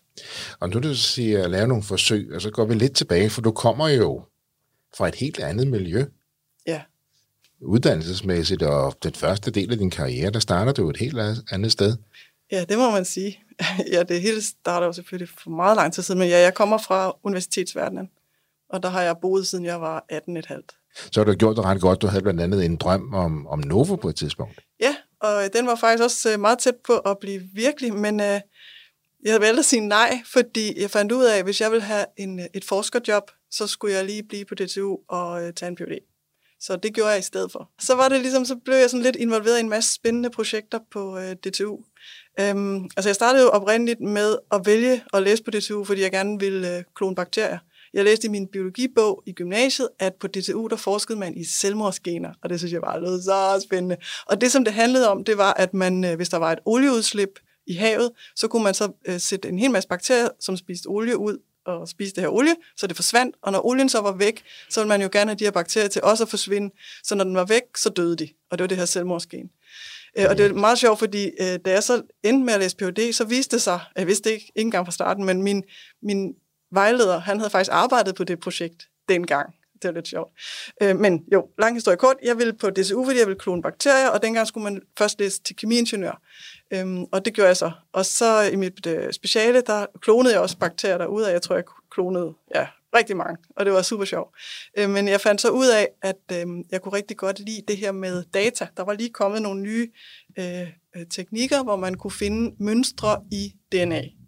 Og 0.59 0.69
nu 0.69 0.79
du 0.79 0.95
siger 0.95 1.43
at 1.43 1.51
lave 1.51 1.67
nogle 1.67 1.83
forsøg, 1.83 2.31
og 2.33 2.41
så 2.41 2.49
går 2.49 2.65
vi 2.65 2.73
lidt 2.73 2.95
tilbage, 2.95 3.29
for 3.29 3.41
du 3.41 3.51
kommer 3.51 3.89
jo 3.89 4.23
fra 4.97 5.07
et 5.07 5.15
helt 5.15 5.39
andet 5.39 5.67
miljø, 5.67 6.05
Ja, 6.67 6.81
uddannelsesmæssigt, 7.61 8.63
og 8.63 8.95
den 9.03 9.13
første 9.13 9.51
del 9.51 9.71
af 9.71 9.77
din 9.77 9.89
karriere, 9.89 10.31
der 10.31 10.39
starter 10.39 10.71
du 10.71 10.89
et 10.89 10.97
helt 10.97 11.17
andet 11.51 11.71
sted. 11.71 11.97
Ja, 12.51 12.63
det 12.69 12.77
må 12.77 12.91
man 12.91 13.05
sige. 13.05 13.43
ja, 13.93 14.03
det 14.03 14.21
hele 14.21 14.41
starter 14.41 14.87
jo 14.87 14.93
selvfølgelig 14.93 15.33
for 15.37 15.49
meget 15.49 15.75
lang 15.75 15.93
tid 15.93 16.03
siden, 16.03 16.19
men 16.19 16.29
ja, 16.29 16.39
jeg 16.39 16.53
kommer 16.53 16.77
fra 16.77 17.13
universitetsverdenen, 17.23 18.09
og 18.73 18.83
der 18.83 18.89
har 18.89 19.01
jeg 19.01 19.15
boet, 19.21 19.47
siden 19.47 19.65
jeg 19.65 19.81
var 19.81 20.05
18,5. 20.11 21.09
Så 21.11 21.19
har 21.19 21.25
du 21.25 21.33
gjort 21.33 21.57
det 21.57 21.65
ret 21.65 21.81
godt. 21.81 22.01
Du 22.01 22.07
havde 22.07 22.23
blandt 22.23 22.41
andet 22.41 22.65
en 22.65 22.75
drøm 22.75 23.13
om, 23.13 23.47
om 23.47 23.59
Novo 23.59 23.95
på 23.95 24.09
et 24.09 24.15
tidspunkt. 24.15 24.59
Ja, 24.79 24.95
og 25.21 25.53
den 25.53 25.67
var 25.67 25.75
faktisk 25.75 26.03
også 26.03 26.33
øh, 26.33 26.39
meget 26.39 26.59
tæt 26.59 26.75
på 26.87 26.97
at 26.97 27.17
blive 27.21 27.41
virkelig, 27.53 27.93
men 27.93 28.19
øh, 28.19 28.39
jeg 29.25 29.41
valgte 29.41 29.59
at 29.59 29.65
sige 29.65 29.87
nej, 29.87 30.21
fordi 30.33 30.81
jeg 30.81 30.89
fandt 30.89 31.11
ud 31.11 31.23
af, 31.23 31.37
at 31.37 31.43
hvis 31.43 31.61
jeg 31.61 31.71
ville 31.71 31.83
have 31.83 32.05
en, 32.17 32.39
øh, 32.39 32.45
et 32.53 32.65
forskerjob, 32.65 33.31
så 33.51 33.67
skulle 33.67 33.95
jeg 33.95 34.05
lige 34.05 34.23
blive 34.23 34.45
på 34.45 34.55
DTU 34.55 34.97
og 35.09 35.43
øh, 35.43 35.53
tage 35.53 35.69
en 35.69 35.75
PhD. 35.75 35.97
Så 36.59 36.75
det 36.75 36.93
gjorde 36.93 37.09
jeg 37.09 37.19
i 37.19 37.21
stedet 37.21 37.51
for. 37.51 37.71
Så 37.79 37.95
var 37.95 38.09
det 38.09 38.21
ligesom, 38.21 38.45
så 38.45 38.55
blev 38.65 38.75
jeg 38.75 38.89
sådan 38.89 39.03
lidt 39.03 39.15
involveret 39.15 39.57
i 39.57 39.59
en 39.59 39.69
masse 39.69 39.93
spændende 39.93 40.29
projekter 40.29 40.79
på 40.91 41.17
øh, 41.17 41.33
DTU. 41.35 41.79
Øhm, 42.39 42.83
altså 42.97 43.09
jeg 43.09 43.15
startede 43.15 43.43
jo 43.43 43.49
oprindeligt 43.49 44.01
med 44.01 44.37
at 44.51 44.61
vælge 44.65 45.03
at 45.13 45.23
læse 45.23 45.43
på 45.43 45.51
DTU, 45.51 45.83
fordi 45.83 46.01
jeg 46.01 46.11
gerne 46.11 46.39
ville 46.39 46.77
øh, 46.77 46.83
klone 46.95 47.15
bakterier. 47.15 47.59
Jeg 47.93 48.03
læste 48.03 48.27
i 48.27 48.29
min 48.29 48.48
biologibog 48.48 49.24
i 49.25 49.31
gymnasiet, 49.31 49.89
at 50.00 50.13
på 50.15 50.27
DTU, 50.27 50.67
der 50.67 50.75
forskede 50.75 51.19
man 51.19 51.38
i 51.38 51.43
selvmordsgener, 51.43 52.33
og 52.43 52.50
det 52.50 52.60
synes 52.60 52.74
jeg 52.74 52.81
bare 52.81 53.01
lød 53.01 53.21
så 53.21 53.62
spændende. 53.63 53.98
Og 54.25 54.41
det, 54.41 54.51
som 54.51 54.65
det 54.65 54.74
handlede 54.74 55.10
om, 55.10 55.24
det 55.24 55.38
var, 55.38 55.53
at 55.53 55.74
man, 55.74 56.03
øh, 56.03 56.15
hvis 56.15 56.29
der 56.29 56.38
var 56.38 56.51
et 56.51 56.60
olieudslip 56.65 57.39
i 57.67 57.74
havet, 57.74 58.12
så 58.36 58.48
kunne 58.48 58.63
man 58.63 58.74
så 58.74 58.91
øh, 59.05 59.19
sætte 59.19 59.50
en 59.50 59.60
hel 59.60 59.71
masse 59.71 59.89
bakterier, 59.89 60.29
som 60.39 60.57
spiste 60.57 60.88
olie 60.88 61.17
ud 61.17 61.38
og 61.65 61.88
spise 61.88 62.15
det 62.15 62.24
her 62.24 62.29
olie, 62.29 62.55
så 62.77 62.88
det 62.88 62.95
forsvandt, 62.95 63.36
og 63.41 63.51
når 63.51 63.65
olien 63.65 63.89
så 63.89 64.01
var 64.01 64.12
væk, 64.12 64.43
så 64.69 64.79
ville 64.79 64.88
man 64.88 65.01
jo 65.01 65.10
gerne 65.12 65.29
have 65.29 65.36
de 65.39 65.43
her 65.43 65.51
bakterier 65.51 65.88
til 65.88 66.01
også 66.03 66.24
at 66.24 66.29
forsvinde, 66.29 66.75
så 67.03 67.15
når 67.15 67.24
den 67.24 67.36
var 67.36 67.45
væk, 67.45 67.62
så 67.77 67.89
døde 67.89 68.15
de, 68.15 68.29
og 68.50 68.57
det 68.57 68.63
var 68.63 68.67
det 68.67 68.77
her 68.77 68.86
selvmordsgen. 68.86 69.50
Øh, 70.17 70.25
og 70.29 70.38
det 70.38 70.45
er 70.45 70.53
meget 70.53 70.77
sjovt, 70.77 71.00
fordi 71.00 71.31
øh, 71.39 71.60
da 71.65 71.71
jeg 71.71 71.83
så 71.83 72.01
endte 72.24 72.45
med 72.45 72.53
at 72.53 72.60
læse 72.60 72.77
Ph.D., 72.77 73.13
så 73.13 73.24
viste 73.24 73.55
det 73.55 73.62
sig, 73.62 73.79
jeg 73.95 74.07
vidste 74.07 74.29
det 74.29 74.36
ikke, 74.36 74.51
ikke 74.55 74.67
engang 74.67 74.88
fra 74.88 74.91
starten, 74.91 75.25
men 75.25 75.43
min, 75.43 75.63
min 76.03 76.33
vejleder, 76.71 77.19
han 77.19 77.37
havde 77.37 77.49
faktisk 77.49 77.71
arbejdet 77.73 78.15
på 78.15 78.23
det 78.23 78.39
projekt 78.39 78.87
dengang. 79.09 79.53
Det 79.81 79.87
er 79.87 79.91
lidt 79.91 80.07
sjovt. 80.07 80.31
Øh, 80.81 80.99
men 80.99 81.25
jo, 81.33 81.47
lang 81.59 81.75
historie 81.75 81.97
kort. 81.97 82.15
Jeg 82.23 82.37
ville 82.37 82.53
på 82.53 82.69
DCU, 82.69 83.05
fordi 83.05 83.19
jeg 83.19 83.27
ville 83.27 83.39
klone 83.39 83.61
bakterier, 83.61 84.09
og 84.09 84.23
dengang 84.23 84.47
skulle 84.47 84.63
man 84.63 84.81
først 84.97 85.19
læse 85.19 85.41
til 85.43 85.55
kemiingeniør. 85.55 86.21
Øhm, 86.73 87.03
og 87.11 87.25
det 87.25 87.33
gjorde 87.33 87.47
jeg 87.47 87.57
så. 87.57 87.71
Og 87.93 88.05
så 88.05 88.41
i 88.41 88.55
mit 88.55 88.85
øh, 88.87 89.13
speciale, 89.13 89.61
der 89.61 89.85
klonede 90.01 90.33
jeg 90.33 90.41
også 90.41 90.57
bakterier 90.57 90.97
derude, 90.97 91.25
og 91.25 91.31
jeg 91.31 91.41
tror, 91.41 91.55
jeg 91.55 91.63
klonede 91.91 92.33
ja, 92.55 92.67
rigtig 92.95 93.17
mange, 93.17 93.37
og 93.55 93.65
det 93.65 93.73
var 93.73 93.81
super 93.81 94.05
sjovt. 94.05 94.35
Øh, 94.77 94.89
men 94.89 95.07
jeg 95.07 95.21
fandt 95.21 95.41
så 95.41 95.49
ud 95.49 95.67
af, 95.67 95.87
at 96.01 96.21
øh, 96.31 96.47
jeg 96.71 96.81
kunne 96.81 96.93
rigtig 96.93 97.17
godt 97.17 97.39
lide 97.39 97.61
det 97.67 97.77
her 97.77 97.91
med 97.91 98.23
data. 98.33 98.67
Der 98.77 98.83
var 98.83 98.93
lige 98.93 99.09
kommet 99.09 99.41
nogle 99.41 99.61
nye 99.61 99.91
øh, 100.39 100.61
øh 100.95 101.05
teknikker, 101.09 101.63
hvor 101.63 101.75
man 101.75 101.95
kunne 101.95 102.11
finde 102.11 102.55
mønstre 102.59 103.23
i 103.31 103.53
DNA. 103.71 104.20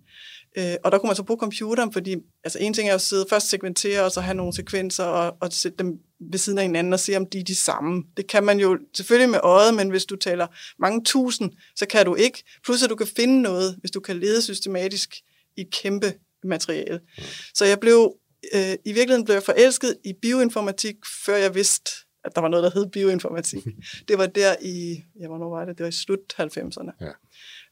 Øh, 0.58 0.76
og 0.84 0.92
der 0.92 0.98
kunne 0.98 1.08
man 1.08 1.16
så 1.16 1.24
bruge 1.24 1.40
computeren, 1.40 1.94
fordi 1.94 2.16
altså 2.44 2.60
en 2.60 2.74
ting 2.74 2.90
er 2.90 2.96
at 2.96 3.02
sidde 3.02 3.26
først 3.30 3.50
segmentere, 3.50 4.04
og 4.04 4.12
så 4.12 4.22
have 4.22 4.36
nogle 4.36 4.54
sekvenser, 4.54 5.04
og, 5.04 5.38
og 5.40 5.54
sætte 5.54 5.78
dem 5.78 6.00
ved 6.32 6.40
siden 6.40 6.60
af 6.60 6.66
hinanden 6.66 6.94
og 6.94 7.00
se, 7.00 7.18
om 7.18 7.26
de 7.26 7.40
er 7.40 7.44
de 7.44 7.56
samme. 7.56 8.04
Det 8.18 8.28
kan 8.28 8.44
man 8.44 8.60
jo 8.60 8.80
selvfølgelig 8.96 9.30
med 9.30 9.40
øjet, 9.44 9.74
men 9.74 9.90
hvis 9.90 10.06
du 10.06 10.16
taler 10.16 10.48
mange 10.80 11.04
tusind, 11.04 11.52
så 11.76 11.86
kan 11.86 12.06
du 12.06 12.16
ikke. 12.16 12.44
Plus 12.64 12.84
at 12.84 12.90
du 12.90 12.96
kan 12.96 13.08
finde 13.08 13.42
noget, 13.42 13.78
hvis 13.80 13.92
du 13.92 14.00
kan 14.00 14.20
lede 14.20 14.42
systematisk 14.42 15.16
i 15.58 15.62
et 15.62 15.72
kæmpe 15.72 16.14
materiale. 16.44 17.00
Mm. 17.18 17.24
Så 17.54 17.66
jeg 17.66 17.80
blev, 17.80 18.16
øh, 18.54 18.74
i 18.86 18.94
virkeligheden 18.94 19.26
blev 19.26 19.36
jeg 19.36 19.44
forelsket 19.44 19.98
i 20.06 20.14
bioinformatik, 20.22 20.96
før 21.26 21.36
jeg 21.36 21.56
vidste, 21.56 21.92
at 22.24 22.36
der 22.36 22.42
var 22.42 22.48
noget, 22.48 22.64
der 22.64 22.80
hed 22.80 22.90
bioinformatik. 22.90 23.64
det 24.08 24.18
var 24.18 24.26
der 24.26 24.56
i, 24.62 25.04
ja, 25.20 25.28
hvornår 25.28 25.50
var 25.50 25.66
det? 25.66 25.78
Det 25.78 25.84
var 25.84 25.90
i 25.90 25.92
slut 25.92 26.20
90'erne. 26.40 27.06
Ja. 27.06 27.12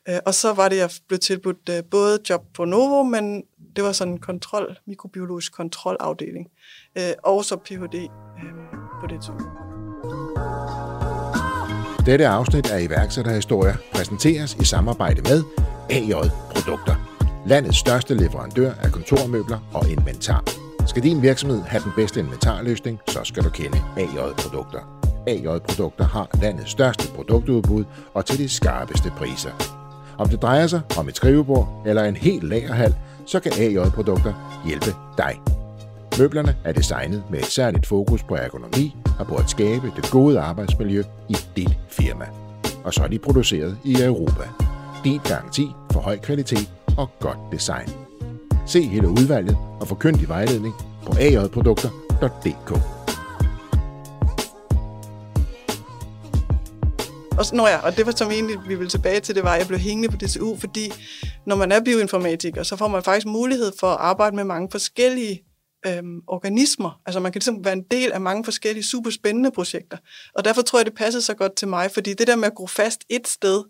Øh, 0.09 0.19
og 0.25 0.33
så 0.33 0.53
var 0.53 0.69
det, 0.69 0.77
jeg 0.77 0.89
blev 1.07 1.19
tilbudt 1.19 1.69
øh, 1.69 1.83
både 1.91 2.19
job 2.29 2.41
på 2.53 2.65
Novo, 2.65 3.03
men 3.03 3.43
det 3.75 3.83
var 3.83 3.91
sådan 3.91 4.13
en 4.13 4.19
kontrol, 4.19 4.77
mikrobiologisk 4.87 5.53
kontrolafdeling, 5.53 6.47
øh, 6.97 7.11
og 7.23 7.45
så 7.45 7.55
Ph.D. 7.55 7.95
Øh, 7.95 8.09
på 9.01 9.07
det 9.07 9.21
tidspunkt. 9.21 9.71
Dette 12.05 12.27
afsnit 12.27 12.71
af 12.71 12.81
iværksætterhistorier 12.81 13.75
præsenteres 13.93 14.55
i 14.55 14.65
samarbejde 14.65 15.21
med 15.21 15.43
AJ 15.89 16.29
Produkter. 16.55 16.95
Landets 17.47 17.77
største 17.77 18.13
leverandør 18.13 18.73
af 18.73 18.91
kontormøbler 18.91 19.59
og 19.73 19.89
inventar. 19.89 20.43
Skal 20.87 21.03
din 21.03 21.21
virksomhed 21.21 21.61
have 21.61 21.83
den 21.83 21.91
bedste 21.95 22.19
inventarløsning, 22.19 22.99
så 23.07 23.19
skal 23.23 23.43
du 23.43 23.49
kende 23.49 23.77
AJ 23.97 24.33
Produkter. 24.37 25.01
AJ 25.27 25.59
Produkter 25.59 26.05
har 26.05 26.29
landets 26.41 26.71
største 26.71 27.13
produktudbud 27.15 27.83
og 28.13 28.25
til 28.25 28.37
de 28.37 28.49
skarpeste 28.49 29.11
priser. 29.17 29.80
Om 30.17 30.29
det 30.29 30.41
drejer 30.41 30.67
sig 30.67 30.81
om 30.97 31.07
et 31.07 31.15
skrivebord 31.15 31.83
eller 31.85 32.03
en 32.03 32.15
helt 32.15 32.43
lagerhal, 32.43 32.95
så 33.25 33.39
kan 33.39 33.51
AJ-produkter 33.59 34.61
hjælpe 34.65 34.95
dig. 35.17 35.41
Møblerne 36.19 36.55
er 36.63 36.71
designet 36.71 37.23
med 37.29 37.39
et 37.39 37.45
særligt 37.45 37.85
fokus 37.85 38.23
på 38.23 38.35
ergonomi 38.35 38.95
og 39.19 39.27
på 39.27 39.35
at 39.35 39.49
skabe 39.49 39.91
det 39.95 40.11
gode 40.11 40.39
arbejdsmiljø 40.39 41.03
i 41.29 41.35
dit 41.55 41.77
firma. 41.89 42.25
Og 42.83 42.93
så 42.93 43.03
er 43.03 43.07
de 43.07 43.19
produceret 43.19 43.77
i 43.83 44.01
Europa. 44.01 44.43
Din 45.03 45.19
garanti 45.23 45.67
for 45.91 45.99
høj 45.99 46.17
kvalitet 46.17 46.71
og 46.97 47.09
godt 47.19 47.37
design. 47.51 47.89
Se 48.65 48.81
hele 48.81 49.09
udvalget 49.09 49.57
og 49.79 49.87
få 49.87 49.95
kyndig 49.95 50.29
vejledning 50.29 50.73
på 51.05 51.13
ajprodukter.dk. 51.19 53.00
Og, 57.41 57.47
nå 57.53 57.67
ja, 57.67 57.77
og 57.77 57.97
det 57.97 58.05
var 58.05 58.11
som 58.11 58.31
egentlig, 58.31 58.57
vi 58.67 58.75
ville 58.75 58.89
tilbage 58.89 59.19
til, 59.19 59.35
det 59.35 59.43
var, 59.43 59.53
at 59.53 59.59
jeg 59.59 59.67
blev 59.67 59.79
hængende 59.79 60.09
på 60.09 60.17
DTU, 60.17 60.57
fordi 60.59 60.93
når 61.45 61.55
man 61.55 61.71
er 61.71 61.79
bioinformatiker, 61.81 62.63
så 62.63 62.75
får 62.75 62.87
man 62.87 63.03
faktisk 63.03 63.27
mulighed 63.27 63.71
for 63.79 63.87
at 63.87 63.97
arbejde 63.99 64.35
med 64.35 64.43
mange 64.43 64.67
forskellige 64.71 65.43
øhm, 65.87 66.21
organismer. 66.27 67.01
Altså 67.05 67.19
man 67.19 67.31
kan 67.31 67.39
ligesom 67.39 67.65
være 67.65 67.73
en 67.73 67.83
del 67.91 68.11
af 68.11 68.21
mange 68.21 68.43
forskellige 68.43 68.83
super 68.83 69.09
spændende 69.09 69.51
projekter. 69.51 69.97
Og 70.35 70.45
derfor 70.45 70.61
tror 70.61 70.79
jeg, 70.79 70.85
det 70.85 70.95
passede 70.95 71.21
så 71.21 71.33
godt 71.33 71.55
til 71.55 71.67
mig, 71.67 71.91
fordi 71.91 72.13
det 72.13 72.27
der 72.27 72.35
med 72.35 72.47
at 72.47 72.55
gro 72.55 72.67
fast 72.67 73.03
et 73.09 73.27
sted, 73.27 73.63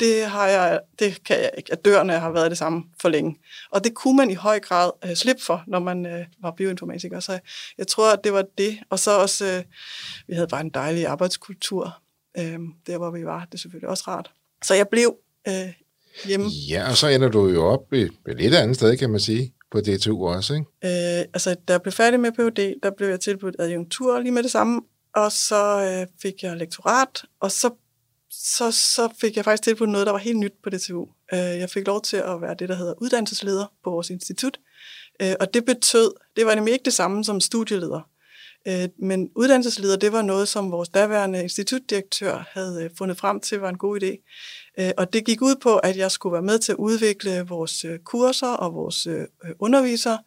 det, 0.00 0.24
har 0.24 0.46
jeg, 0.46 0.80
det 0.98 1.24
kan 1.24 1.36
jeg 1.36 1.50
ikke. 1.58 1.72
At 1.72 1.84
dørene 1.84 2.12
har 2.12 2.30
været 2.30 2.50
det 2.50 2.58
samme 2.58 2.82
for 3.00 3.08
længe. 3.08 3.36
Og 3.70 3.84
det 3.84 3.94
kunne 3.94 4.16
man 4.16 4.30
i 4.30 4.34
høj 4.34 4.60
grad 4.60 4.90
øh, 5.04 5.14
slippe 5.14 5.42
for, 5.42 5.64
når 5.66 5.78
man 5.78 6.06
øh, 6.06 6.24
var 6.42 6.50
bioinformatiker. 6.50 7.20
Så 7.20 7.38
jeg 7.78 7.86
tror, 7.86 8.12
at 8.12 8.24
det 8.24 8.32
var 8.32 8.44
det. 8.58 8.78
Og 8.90 8.98
så 8.98 9.18
også, 9.18 9.44
øh, 9.46 9.62
vi 10.28 10.34
havde 10.34 10.48
bare 10.48 10.60
en 10.60 10.70
dejlig 10.70 11.06
arbejdskultur 11.06 12.01
øh, 12.38 12.58
der 12.86 12.98
hvor 12.98 13.10
vi 13.10 13.24
var. 13.24 13.44
Det 13.44 13.54
er 13.54 13.58
selvfølgelig 13.58 13.88
også 13.88 14.04
rart. 14.08 14.30
Så 14.64 14.74
jeg 14.74 14.88
blev 14.88 15.16
øh, 15.48 15.72
hjemme. 16.24 16.46
Ja, 16.68 16.90
og 16.90 16.96
så 16.96 17.08
ender 17.08 17.28
du 17.28 17.48
jo 17.48 17.64
op 17.64 17.92
i 17.92 18.00
et 18.00 18.12
lidt 18.26 18.54
andet 18.54 18.76
sted, 18.76 18.96
kan 18.96 19.10
man 19.10 19.20
sige, 19.20 19.54
på 19.70 19.80
DTU 19.80 20.26
også, 20.26 20.54
ikke? 20.54 20.66
Øh, 20.84 21.24
altså, 21.34 21.56
da 21.68 21.72
jeg 21.72 21.82
blev 21.82 21.92
færdig 21.92 22.20
med 22.20 22.32
Ph.D., 22.32 22.74
der 22.82 22.90
blev 22.96 23.08
jeg 23.08 23.20
tilbudt 23.20 23.56
adjunktur 23.58 24.20
lige 24.20 24.32
med 24.32 24.42
det 24.42 24.50
samme, 24.50 24.80
og 25.14 25.32
så 25.32 25.82
øh, 25.82 26.06
fik 26.22 26.42
jeg 26.42 26.56
lektorat, 26.56 27.22
og 27.40 27.52
så, 27.52 27.70
så, 28.30 28.70
så 28.70 29.08
fik 29.20 29.36
jeg 29.36 29.44
faktisk 29.44 29.62
tilbudt 29.62 29.90
noget, 29.90 30.06
der 30.06 30.12
var 30.12 30.18
helt 30.18 30.38
nyt 30.38 30.52
på 30.62 30.70
DTU. 30.70 31.06
Øh, 31.32 31.38
jeg 31.38 31.70
fik 31.70 31.86
lov 31.86 32.02
til 32.02 32.16
at 32.16 32.40
være 32.40 32.54
det, 32.58 32.68
der 32.68 32.74
hedder 32.74 32.94
uddannelsesleder 33.02 33.66
på 33.84 33.90
vores 33.90 34.10
institut, 34.10 34.58
øh, 35.22 35.34
og 35.40 35.54
det 35.54 35.64
betød, 35.64 36.12
det 36.36 36.46
var 36.46 36.54
nemlig 36.54 36.72
ikke 36.72 36.84
det 36.84 36.92
samme 36.92 37.24
som 37.24 37.40
studieleder. 37.40 38.08
Øh, 38.66 38.88
men 38.98 39.30
uddannelsesleder, 39.34 39.96
det 39.96 40.12
var 40.12 40.22
noget, 40.22 40.48
som 40.48 40.70
vores 40.70 40.88
daværende 40.88 41.42
institutdirektør 41.42 42.44
havde 42.50 42.84
øh, 42.84 42.90
fundet 42.98 43.16
frem 43.18 43.40
til 43.40 43.60
var 43.60 43.68
en 43.68 43.78
god 43.78 44.02
idé. 44.02 44.24
Øh, 44.78 44.90
og 44.96 45.12
det 45.12 45.24
gik 45.24 45.42
ud 45.42 45.56
på, 45.56 45.76
at 45.76 45.96
jeg 45.96 46.10
skulle 46.10 46.32
være 46.32 46.42
med 46.42 46.58
til 46.58 46.72
at 46.72 46.78
udvikle 46.78 47.40
vores 47.48 47.84
øh, 47.84 47.98
kurser 47.98 48.48
og 48.48 48.74
vores 48.74 49.08
undervisere, 49.58 50.18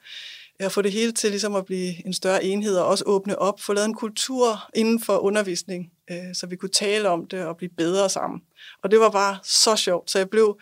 at 0.60 0.72
få 0.72 0.82
det 0.82 0.92
hele 0.92 1.12
til 1.12 1.30
ligesom 1.30 1.56
at 1.56 1.66
blive 1.66 2.06
en 2.06 2.14
større 2.14 2.44
enhed, 2.44 2.78
og 2.78 2.88
også 2.88 3.04
åbne 3.08 3.40
op, 3.40 3.62
få 3.62 3.74
lavet 3.74 3.86
en 3.86 3.94
kultur 3.94 4.70
inden 4.74 5.02
for 5.02 5.18
undervisning, 5.18 5.92
så 6.34 6.48
vi 6.48 6.56
kunne 6.56 6.70
tale 6.70 7.10
om 7.10 7.28
det 7.28 7.46
og 7.46 7.58
blive 7.58 7.70
bedre 7.78 8.10
sammen. 8.10 8.42
Og 8.84 8.92
det 8.92 9.00
var 9.00 9.10
bare 9.10 9.38
så 9.44 9.76
sjovt, 9.76 10.12
så 10.12 10.18
jeg 10.18 10.30
blev, 10.30 10.60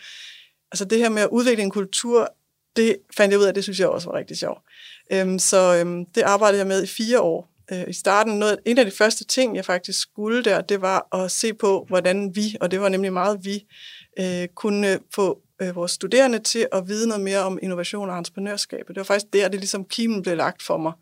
altså 0.71 0.85
det 0.85 0.97
her 0.97 1.09
med 1.09 1.21
at 1.21 1.29
udvikle 1.31 1.63
en 1.63 1.71
kultur, 1.71 2.33
det 2.75 2.97
fandt 3.17 3.31
jeg 3.31 3.39
ud 3.39 3.45
af, 3.45 3.53
det 3.53 3.63
synes 3.63 3.79
jeg 3.79 3.87
også 3.87 4.09
var 4.09 4.17
rigtig 4.17 4.37
sjovt. 4.37 4.61
Øhm, 5.11 5.39
så 5.39 5.75
øhm, 5.75 6.05
det 6.05 6.21
arbejdede 6.21 6.59
jeg 6.59 6.67
med 6.67 6.83
i 6.83 6.87
fire 6.87 7.21
år, 7.21 7.52
øh, 7.73 7.83
i 7.87 7.93
starten, 7.93 8.39
noget, 8.39 8.59
en 8.65 8.77
af 8.77 8.85
de 8.85 8.91
første 8.91 9.25
ting, 9.25 9.55
jeg 9.55 9.65
faktisk 9.65 10.01
skulle 10.01 10.43
der, 10.43 10.61
det 10.61 10.81
var 10.81 11.23
at 11.23 11.31
se 11.31 11.53
på, 11.53 11.85
hvordan 11.89 12.35
vi, 12.35 12.55
og 12.61 12.71
det 12.71 12.81
var 12.81 12.89
nemlig 12.89 13.13
meget 13.13 13.39
vi, 13.45 13.65
øh, 14.19 14.47
kunne 14.55 14.99
få 15.15 15.39
øh, 15.61 15.75
vores 15.75 15.91
studerende 15.91 16.39
til 16.39 16.67
at 16.71 16.87
vide 16.87 17.07
noget 17.07 17.23
mere 17.23 17.39
om 17.39 17.59
innovation 17.61 18.09
og 18.09 18.17
entreprenørskab. 18.17 18.87
Det 18.87 18.97
var 18.97 19.03
faktisk 19.03 19.33
der, 19.33 19.47
det 19.47 19.59
ligesom 19.59 19.85
kimen 19.85 20.21
blev 20.21 20.37
lagt 20.37 20.63
for 20.63 20.77
mig 20.77 20.93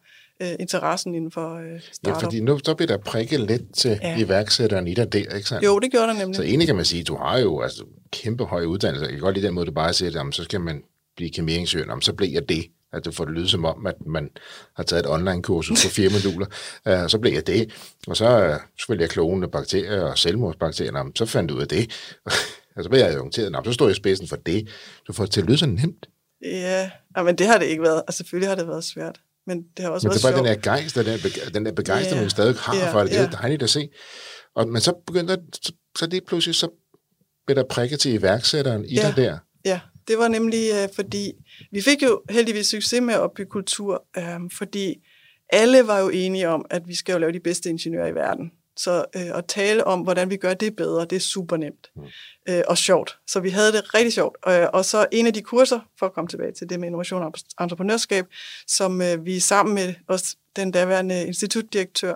øh, 0.42 0.56
interessen 0.60 1.16
inden 1.16 1.32
for 1.32 1.56
øh, 1.56 1.82
startup. 1.92 2.22
Ja, 2.22 2.26
fordi 2.26 2.40
nu 2.40 2.60
så 2.66 2.76
bliver 2.76 2.88
der 2.88 2.98
prikket 2.98 3.40
lidt 3.40 3.76
til 3.76 4.00
ja. 4.02 4.18
iværksætteren 4.18 4.88
i 4.88 4.94
dig 4.94 5.14
der, 5.14 5.36
ikke 5.36 5.50
sandt? 5.50 5.66
Jo, 5.66 5.80
det 5.80 5.92
gjorde 5.92 6.08
der 6.08 6.14
nemlig. 6.14 6.36
Så 6.36 6.44
egentlig 6.44 6.68
kan 6.68 6.76
man 6.76 6.86
sige, 6.86 7.02
at 7.02 7.08
du 7.08 7.16
har 7.16 7.40
jo 7.40 7.62
altså, 7.62 7.86
kæmpe 8.12 8.44
høje 8.44 8.68
uddannelse. 8.68 9.06
Jeg 9.06 9.14
kan 9.14 9.20
godt 9.20 9.36
lide 9.36 9.48
den 9.48 9.54
måde, 9.54 9.66
du 9.66 9.72
bare 9.72 9.94
siger, 9.94 10.28
at 10.28 10.36
så 10.36 10.44
skal 10.44 10.62
man 10.62 10.82
blive 11.16 11.30
kemiingeniør, 11.30 12.00
så 12.02 12.14
bliver 12.14 12.32
jeg 12.32 12.50
det 12.50 12.66
at 12.94 13.06
det 13.06 13.16
får 13.16 13.26
det 13.26 13.34
lyde 13.34 13.50
som 13.50 13.66
om, 13.66 13.86
at 13.86 13.96
man 14.06 14.30
har 14.76 14.84
taget 14.84 15.06
et 15.06 15.12
online-kursus 15.12 15.86
på 15.86 15.90
fire 15.92 16.10
moduler. 16.10 16.46
Uh, 17.04 17.08
så 17.12 17.18
blev 17.22 17.34
jeg 17.34 17.48
det. 17.48 17.74
Og 18.08 18.18
så 18.18 18.50
uh, 18.50 18.56
selvfølgelig 18.80 19.02
jeg 19.04 19.10
klonende 19.10 19.48
bakterier 19.48 20.02
og 20.02 20.18
selvmordsbakterier. 20.18 21.12
Så 21.16 21.26
fandt 21.26 21.50
du 21.50 21.56
ud 21.56 21.62
af 21.62 21.68
det. 21.68 21.92
Altså, 22.76 22.90
hvad 22.90 23.00
jeg 23.00 23.18
orienteret? 23.18 23.52
Nå, 23.52 23.62
så 23.66 23.74
står 23.74 23.86
jeg 23.86 23.92
i 23.92 23.96
spidsen 23.96 24.28
for 24.28 24.36
det. 24.36 24.68
Du 25.08 25.14
får 25.14 25.24
det 25.24 25.34
til 25.34 25.42
at 25.42 25.48
lyde 25.48 25.58
så 25.58 25.66
nemt. 25.66 26.10
Ja, 26.44 26.90
men 27.26 27.36
det 27.36 27.48
har 27.48 27.58
det 27.58 27.66
ikke 27.66 27.84
været. 27.84 28.02
Altså, 28.08 28.18
selvfølgelig 28.18 28.50
har 28.50 28.56
det 28.56 28.68
været 28.68 28.84
svært. 28.84 29.20
Men 29.48 29.64
det 29.78 29.86
har 29.86 29.92
også 29.92 30.08
Men 30.08 30.14
det 30.14 30.20
er 30.24 30.28
bare 30.28 30.32
sjovt. 30.38 30.48
den 30.48 30.56
her 30.56 30.62
gejst, 30.62 30.98
og 30.98 31.06
den, 31.06 31.20
beg- 31.20 31.50
den 31.54 31.66
der 31.66 31.72
begejstring, 31.72 32.16
Ja, 32.16 32.22
man 32.22 32.30
stadig 32.30 32.56
har 32.56 32.76
ja, 32.76 32.94
for 32.94 33.00
det. 33.00 33.10
Det 33.10 33.18
er 33.18 33.22
ja. 33.24 33.30
dejligt 33.42 33.64
at 33.64 33.70
se. 33.70 33.90
Og, 34.56 34.68
men 34.68 34.82
så 34.82 34.94
begyndte 35.08 35.36
der, 35.36 35.42
så, 35.64 35.74
så 35.98 36.06
lige 36.08 36.22
pludselig, 36.28 36.56
så 36.56 36.70
blev 37.46 37.56
der 37.56 37.64
prikket 37.70 38.00
til 38.00 38.14
iværksætteren 38.14 38.86
i 38.86 38.96
Ja. 38.96 39.08
dig 39.08 39.16
der. 39.16 39.38
Ja, 39.66 39.80
det 40.12 40.20
var 40.20 40.28
nemlig 40.28 40.72
øh, 40.74 40.90
fordi, 40.96 41.34
vi 41.72 41.82
fik 41.82 42.04
jo 42.04 42.22
heldigvis 42.30 42.68
succes 42.68 43.02
med 43.02 43.14
at 43.14 43.20
opbygge 43.20 43.50
kultur, 43.50 44.06
øh, 44.18 44.40
fordi 44.58 45.08
alle 45.50 45.88
var 45.88 46.00
jo 46.00 46.10
enige 46.10 46.50
om, 46.50 46.66
at 46.70 46.88
vi 46.88 46.96
skal 46.96 47.14
jo 47.14 47.20
lave 47.20 47.32
de 47.32 47.40
bedste 47.40 47.70
ingeniører 47.70 48.08
i 48.08 48.16
verden. 48.16 48.52
Så 48.78 49.06
øh, 49.16 49.38
at 49.38 49.46
tale 49.48 49.88
om, 49.88 50.02
hvordan 50.02 50.30
vi 50.30 50.38
gør 50.38 50.54
det 50.54 50.76
bedre, 50.76 51.06
det 51.06 51.16
er 51.16 51.20
super 51.20 51.58
nemt 51.58 51.92
mm. 51.96 52.04
øh, 52.50 52.64
og 52.68 52.78
sjovt. 52.78 53.18
Så 53.28 53.40
vi 53.40 53.50
havde 53.50 53.72
det 53.72 53.94
rigtig 53.94 54.14
sjovt. 54.14 54.38
Øh, 54.48 54.68
og 54.74 54.86
så 54.86 55.08
en 55.12 55.28
af 55.28 55.34
de 55.34 55.42
kurser, 55.42 55.80
for 56.00 56.06
at 56.06 56.14
komme 56.14 56.28
tilbage 56.28 56.52
til 56.52 56.70
det 56.70 56.80
med 56.80 56.88
innovation 56.88 57.24
og 57.24 57.34
entreprenørskab, 57.62 58.26
som 58.68 59.02
øh, 59.02 59.26
vi 59.26 59.40
sammen 59.40 59.76
med 59.76 59.94
også 60.08 60.36
den 60.56 60.72
daværende 60.72 61.28
institutdirektør, 61.28 62.14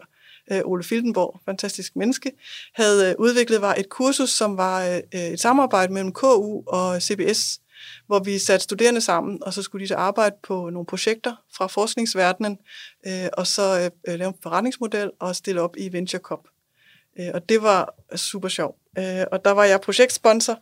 øh, 0.52 0.62
Ole 0.66 0.84
Fildenborg, 0.84 1.42
fantastisk 1.46 1.96
menneske, 1.96 2.32
havde 2.76 3.10
øh, 3.10 3.16
udviklet, 3.20 3.62
var 3.62 3.76
et 3.76 3.90
kursus, 3.90 4.30
som 4.30 4.58
var 4.58 4.86
øh, 4.86 5.20
et 5.20 5.40
samarbejde 5.40 5.94
mellem 5.94 6.12
KU 6.12 6.64
og 6.68 7.02
CBS, 7.02 7.60
hvor 8.08 8.20
vi 8.20 8.38
satte 8.38 8.64
studerende 8.64 9.02
sammen, 9.02 9.44
og 9.44 9.54
så 9.54 9.62
skulle 9.62 9.84
de 9.84 9.88
så 9.88 9.96
arbejde 9.96 10.36
på 10.44 10.70
nogle 10.70 10.86
projekter 10.86 11.36
fra 11.58 11.68
forskningsverdenen, 11.68 12.58
øh, 13.08 13.28
og 13.34 13.48
så 13.48 13.92
øh, 14.08 14.20
lave 14.20 14.28
en 14.28 14.36
forretningsmodel 14.44 15.12
og 15.20 15.36
stille 15.36 15.62
op 15.62 15.78
i 15.78 15.94
Venture 15.94 16.22
Cup. 16.22 16.40
Øh, 17.20 17.30
og 17.34 17.50
det 17.50 17.62
var 17.62 17.94
super 18.16 18.48
sjovt. 18.48 18.78
Øh, 18.98 19.26
og 19.32 19.46
der 19.46 19.52
var 19.52 19.64
jeg 19.64 19.82
projektsponsor, 19.82 20.60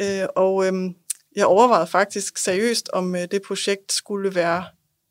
øh, 0.00 0.28
og 0.36 0.66
øh, 0.66 0.90
jeg 1.36 1.46
overvejede 1.46 1.86
faktisk 1.86 2.38
seriøst, 2.38 2.90
om 2.92 3.14
øh, 3.14 3.22
det 3.30 3.42
projekt 3.42 3.92
skulle 3.92 4.34
være 4.34 4.64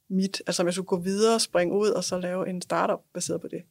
mit, 0.10 0.42
altså 0.48 0.62
om 0.62 0.66
jeg 0.68 0.74
skulle 0.74 0.88
gå 0.88 1.00
videre, 1.00 1.40
springe 1.40 1.78
ud 1.78 1.90
og 1.90 2.04
så 2.04 2.20
lave 2.20 2.50
en 2.50 2.62
startup 2.62 3.00
baseret 3.14 3.42
på 3.42 3.48
det. 3.48 3.62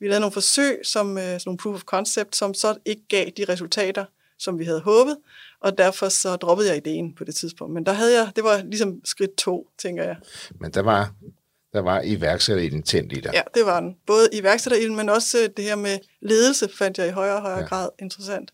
Vi 0.00 0.06
lavede 0.06 0.20
nogle 0.20 0.32
forsøg, 0.32 0.80
som 0.84 1.18
øh, 1.18 1.24
sådan 1.24 1.40
nogle 1.46 1.58
proof 1.58 1.74
of 1.74 1.82
concept, 1.82 2.36
som 2.36 2.54
så 2.54 2.76
ikke 2.84 3.02
gav 3.08 3.26
de 3.36 3.44
resultater, 3.48 4.04
som 4.38 4.58
vi 4.58 4.64
havde 4.64 4.80
håbet, 4.80 5.16
og 5.60 5.78
derfor 5.78 6.08
så 6.08 6.36
droppede 6.36 6.68
jeg 6.68 6.76
ideen 6.76 7.14
på 7.14 7.24
det 7.24 7.34
tidspunkt. 7.34 7.74
Men 7.74 7.86
der 7.86 7.92
havde 7.92 8.20
jeg, 8.20 8.32
det 8.36 8.44
var 8.44 8.62
ligesom 8.62 9.00
skridt 9.04 9.36
to, 9.36 9.70
tænker 9.78 10.04
jeg. 10.04 10.16
Men 10.60 10.70
der 10.70 10.82
var, 10.82 11.12
der 11.72 11.80
var 11.80 12.00
iværksætter 12.04 12.82
tændt 12.82 13.12
i 13.12 13.20
dig. 13.20 13.30
Ja, 13.34 13.42
det 13.54 13.66
var 13.66 13.80
den. 13.80 13.96
Både 14.06 14.28
iværksætterilden, 14.32 14.96
men 14.96 15.08
også 15.08 15.38
øh, 15.38 15.48
det 15.56 15.64
her 15.64 15.76
med 15.76 15.98
ledelse, 16.20 16.68
fandt 16.78 16.98
jeg 16.98 17.08
i 17.08 17.10
højere 17.10 17.36
og 17.36 17.42
højere 17.42 17.58
Ja. 17.58 17.62
ja. 17.62 17.68
grad 17.68 17.88
interessant. 17.98 18.52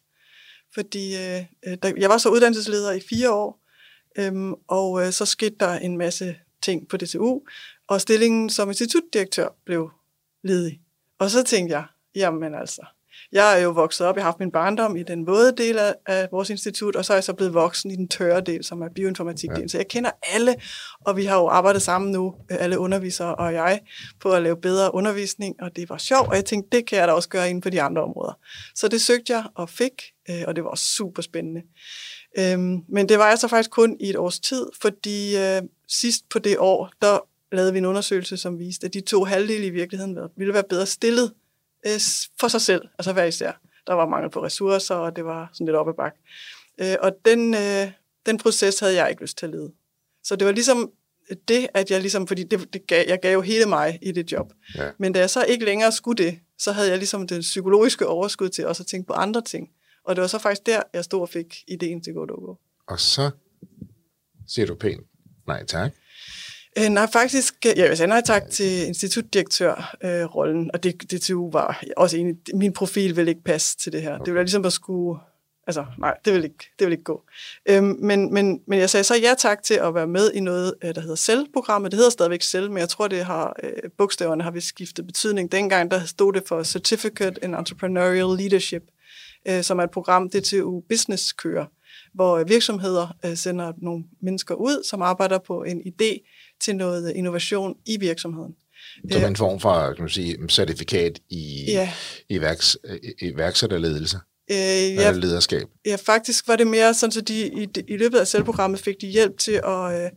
Fordi 0.74 1.14
øh, 1.16 1.44
øh, 1.66 1.78
der, 1.82 1.92
jeg 1.96 2.10
var 2.10 2.18
så 2.18 2.28
uddannelsesleder 2.28 2.92
i 2.92 3.00
fire 3.00 3.30
år, 3.32 3.60
øhm, 4.18 4.54
og 4.68 5.06
øh, 5.06 5.12
så 5.12 5.24
skete 5.26 5.56
der 5.60 5.72
en 5.78 5.96
masse 5.96 6.36
ting 6.62 6.88
på 6.88 6.96
DTU, 6.96 7.40
og 7.88 8.00
stillingen 8.00 8.50
som 8.50 8.68
institutdirektør 8.68 9.48
blev 9.64 9.90
ledig. 10.42 10.80
Og 11.18 11.30
så 11.30 11.42
tænkte 11.42 11.76
jeg, 11.76 11.84
jamen 12.14 12.54
altså, 12.54 12.82
jeg 13.32 13.58
er 13.58 13.62
jo 13.62 13.70
vokset 13.70 14.06
op, 14.06 14.16
jeg 14.16 14.24
har 14.24 14.30
haft 14.30 14.40
min 14.40 14.50
barndom 14.50 14.96
i 14.96 15.02
den 15.02 15.26
våde 15.26 15.52
del 15.56 15.78
af, 15.78 15.94
af 16.06 16.28
vores 16.32 16.50
institut, 16.50 16.96
og 16.96 17.04
så 17.04 17.12
er 17.12 17.16
jeg 17.16 17.24
så 17.24 17.32
blevet 17.32 17.54
voksen 17.54 17.90
i 17.90 17.96
den 17.96 18.08
tørre 18.08 18.40
del, 18.40 18.64
som 18.64 18.82
er 18.82 18.88
bioinformatikdelen. 18.94 19.62
Ja. 19.62 19.68
Så 19.68 19.78
jeg 19.78 19.88
kender 19.88 20.10
alle, 20.22 20.54
og 21.00 21.16
vi 21.16 21.24
har 21.24 21.36
jo 21.36 21.46
arbejdet 21.46 21.82
sammen 21.82 22.12
nu, 22.12 22.34
øh, 22.50 22.56
alle 22.60 22.78
undervisere 22.78 23.34
og 23.34 23.54
jeg, 23.54 23.80
på 24.20 24.32
at 24.32 24.42
lave 24.42 24.56
bedre 24.56 24.94
undervisning, 24.94 25.62
og 25.62 25.76
det 25.76 25.88
var 25.88 25.98
sjovt, 25.98 26.28
og 26.28 26.34
jeg 26.34 26.44
tænkte, 26.44 26.76
det 26.76 26.86
kan 26.86 26.98
jeg 26.98 27.08
da 27.08 27.12
også 27.12 27.28
gøre 27.28 27.50
inden 27.50 27.62
for 27.62 27.70
de 27.70 27.82
andre 27.82 28.02
områder. 28.02 28.38
Så 28.74 28.88
det 28.88 29.00
søgte 29.00 29.32
jeg 29.32 29.44
og 29.54 29.68
fik, 29.68 30.02
øh, 30.30 30.42
og 30.46 30.56
det 30.56 30.64
var 30.64 30.74
super 30.74 31.22
spændende. 31.22 31.62
Øhm, 32.38 32.78
men 32.88 33.08
det 33.08 33.18
var 33.18 33.24
altså 33.24 33.48
faktisk 33.48 33.70
kun 33.70 33.96
i 34.00 34.10
et 34.10 34.16
års 34.16 34.40
tid, 34.40 34.66
fordi 34.80 35.36
øh, 35.36 35.62
sidst 35.88 36.28
på 36.28 36.38
det 36.38 36.58
år, 36.58 36.90
der 37.02 37.18
lavede 37.52 37.72
vi 37.72 37.78
en 37.78 37.84
undersøgelse, 37.84 38.36
som 38.36 38.58
viste, 38.58 38.86
at 38.86 38.94
de 38.94 39.00
to 39.00 39.24
halvdele 39.24 39.66
i 39.66 39.70
virkeligheden 39.70 40.18
ville 40.36 40.54
være 40.54 40.64
bedre 40.68 40.86
stillet 40.86 41.32
øh, 41.86 42.00
for 42.40 42.48
sig 42.48 42.60
selv, 42.60 42.82
altså 42.98 43.12
hver 43.12 43.24
især. 43.24 43.52
Der 43.86 43.94
var 43.94 44.06
mangel 44.06 44.30
på 44.30 44.44
ressourcer, 44.44 44.94
og 44.94 45.16
det 45.16 45.24
var 45.24 45.50
sådan 45.52 45.66
lidt 45.66 45.76
op 45.76 45.88
ad 45.88 45.94
bakke. 45.94 46.18
Øh, 46.80 46.96
og 47.00 47.12
den, 47.24 47.54
øh, 47.54 47.92
den 48.26 48.38
proces 48.38 48.80
havde 48.80 48.94
jeg 48.94 49.10
ikke 49.10 49.22
lyst 49.22 49.38
til 49.38 49.46
at 49.46 49.52
lede. 49.52 49.72
Så 50.24 50.36
det 50.36 50.46
var 50.46 50.52
ligesom 50.52 50.92
det, 51.48 51.66
at 51.74 51.90
jeg 51.90 52.00
ligesom, 52.00 52.26
fordi 52.26 52.42
det, 52.42 52.72
det 52.72 52.86
gav, 52.86 53.04
jeg 53.08 53.20
gav 53.22 53.32
jo 53.32 53.40
hele 53.40 53.66
mig 53.66 53.98
i 54.02 54.12
det 54.12 54.32
job. 54.32 54.52
Ja. 54.74 54.90
Men 54.98 55.12
da 55.12 55.18
jeg 55.18 55.30
så 55.30 55.44
ikke 55.44 55.64
længere 55.64 55.92
skulle 55.92 56.24
det, 56.24 56.38
så 56.58 56.72
havde 56.72 56.88
jeg 56.88 56.98
ligesom 56.98 57.28
den 57.28 57.40
psykologiske 57.40 58.06
overskud 58.06 58.48
til 58.48 58.66
også 58.66 58.82
at 58.82 58.86
tænke 58.86 59.06
på 59.06 59.12
andre 59.12 59.42
ting. 59.42 59.70
Og 60.04 60.16
det 60.16 60.22
var 60.22 60.28
så 60.28 60.38
faktisk 60.38 60.66
der, 60.66 60.82
jeg 60.92 61.04
stod 61.04 61.20
og 61.20 61.28
fik 61.28 61.64
ideen 61.68 62.02
til 62.02 62.14
GoDogo. 62.14 62.54
Og 62.86 63.00
så 63.00 63.30
siger 64.48 64.66
du 64.66 64.74
pænt, 64.74 65.06
nej 65.46 65.64
tak. 65.64 65.92
Øh, 66.78 66.88
nej, 66.88 67.06
faktisk, 67.12 67.54
øh, 67.66 67.78
jeg 67.78 67.96
sige 67.96 68.06
nej 68.06 68.20
tak 68.20 68.50
til 68.50 68.86
institutdirektørrollen, 68.86 70.20
øh, 70.20 70.24
rollen, 70.24 70.70
og 70.74 70.82
det, 70.82 71.02
DTU 71.02 71.50
var 71.50 71.82
også 71.96 72.16
enig, 72.16 72.36
min 72.54 72.72
profil 72.72 73.16
ville 73.16 73.30
ikke 73.30 73.44
passe 73.44 73.78
til 73.78 73.92
det 73.92 74.02
her. 74.02 74.18
Det 74.18 74.26
ville 74.26 74.42
ligesom 74.42 74.64
at 74.64 74.72
skulle, 74.72 75.20
altså 75.66 75.84
nej, 75.98 76.14
det 76.24 76.32
vil 76.32 76.44
ikke, 76.44 76.70
det 76.78 76.86
vil 76.86 76.92
ikke 76.92 77.04
gå. 77.04 77.22
Øhm, 77.66 77.96
men, 78.00 78.34
men, 78.34 78.60
men 78.66 78.78
jeg 78.78 78.90
sagde 78.90 79.04
så 79.04 79.14
ja 79.16 79.34
tak 79.38 79.62
til 79.62 79.74
at 79.74 79.94
være 79.94 80.06
med 80.06 80.32
i 80.32 80.40
noget, 80.40 80.74
øh, 80.84 80.94
der 80.94 81.00
hedder 81.00 81.16
CEL-programmet. 81.16 81.90
Det 81.90 81.96
hedder 81.96 82.10
stadigvæk 82.10 82.42
CEL, 82.42 82.70
men 82.70 82.78
jeg 82.78 82.88
tror, 82.88 83.08
det 83.08 83.24
har, 83.24 83.56
øh, 83.62 83.90
bogstaverne 83.98 84.42
har 84.42 84.50
vist 84.50 84.68
skiftet 84.68 85.06
betydning. 85.06 85.52
Dengang 85.52 85.90
der 85.90 86.04
stod 86.04 86.32
det 86.32 86.42
for 86.46 86.62
Certificate 86.62 87.44
in 87.44 87.54
Entrepreneurial 87.54 88.38
Leadership, 88.38 88.82
øh, 89.48 89.62
som 89.62 89.78
er 89.78 89.82
et 89.82 89.90
program, 89.90 90.30
DTU 90.30 90.80
Business 90.88 91.32
kører, 91.32 91.66
hvor 92.14 92.36
øh, 92.36 92.48
virksomheder 92.48 93.16
øh, 93.24 93.36
sender 93.36 93.72
nogle 93.76 94.04
mennesker 94.22 94.54
ud, 94.54 94.84
som 94.84 95.02
arbejder 95.02 95.38
på 95.38 95.62
en 95.62 95.80
idé 95.80 96.35
til 96.60 96.76
noget 96.76 97.12
innovation 97.12 97.74
i 97.86 97.96
virksomheden. 98.00 98.54
Som 99.10 99.24
en 99.24 99.36
form 99.36 99.60
for 99.60 99.92
kan 99.92 100.02
man 100.02 100.08
sige, 100.08 100.36
certifikat 100.48 101.18
i, 101.30 101.64
Ja. 101.68 101.92
i, 102.28 102.40
værks, 102.40 102.76
i 103.20 103.26
iværksætterledelse, 103.28 104.16
Øh, 104.50 104.56
ja. 104.56 105.02
ja, 105.02 105.12
lederskab. 105.12 105.62
ja, 105.86 105.96
faktisk 106.06 106.48
var 106.48 106.56
det 106.56 106.66
mere 106.66 106.94
sådan, 106.94 107.12
så 107.12 107.20
de 107.20 107.46
i, 107.46 107.68
i 107.88 107.96
løbet 107.96 108.18
af 108.18 108.26
selvprogrammet 108.26 108.80
fik 108.80 109.00
de 109.00 109.06
hjælp 109.06 109.38
til 109.38 109.60
at, 109.64 110.04
øh, 110.04 110.10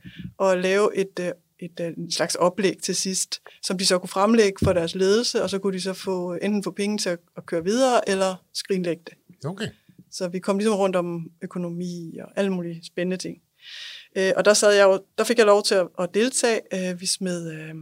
at 0.49 0.61
lave 0.61 0.97
et, 0.97 1.19
øh, 1.19 1.31
et, 1.59 1.79
øh, 1.81 1.87
en 1.97 2.11
slags 2.11 2.35
oplæg 2.35 2.77
til 2.83 2.95
sidst, 2.95 3.41
som 3.63 3.77
de 3.77 3.85
så 3.85 3.97
kunne 3.97 4.09
fremlægge 4.09 4.57
for 4.63 4.73
deres 4.73 4.95
ledelse, 4.95 5.43
og 5.43 5.49
så 5.49 5.59
kunne 5.59 5.73
de 5.73 5.81
så 5.81 5.93
få 5.93 6.33
enten 6.41 6.63
få 6.63 6.71
penge 6.71 6.97
til 6.97 7.09
at, 7.09 7.19
at 7.37 7.45
køre 7.45 7.63
videre, 7.63 8.09
eller 8.09 8.35
skrinlægge 8.53 9.01
det. 9.05 9.13
Okay. 9.49 9.67
Så 10.11 10.27
vi 10.27 10.39
kom 10.39 10.57
ligesom 10.57 10.75
rundt 10.75 10.95
om 10.95 11.27
økonomi 11.41 12.17
og 12.21 12.27
alle 12.35 12.53
mulige 12.53 12.81
spændende 12.85 13.17
ting. 13.17 13.37
Øh, 14.27 14.31
og 14.37 14.45
der, 14.45 14.53
sad 14.53 14.73
jeg 14.73 14.83
jo, 14.85 14.99
der 15.17 15.23
fik 15.23 15.37
jeg 15.37 15.45
lov 15.45 15.63
til 15.63 15.75
at, 15.75 15.87
at 15.99 16.09
deltage. 16.13 16.59
Øh, 16.73 17.01
vi 17.01 17.05
smed, 17.05 17.51
øh, 17.51 17.75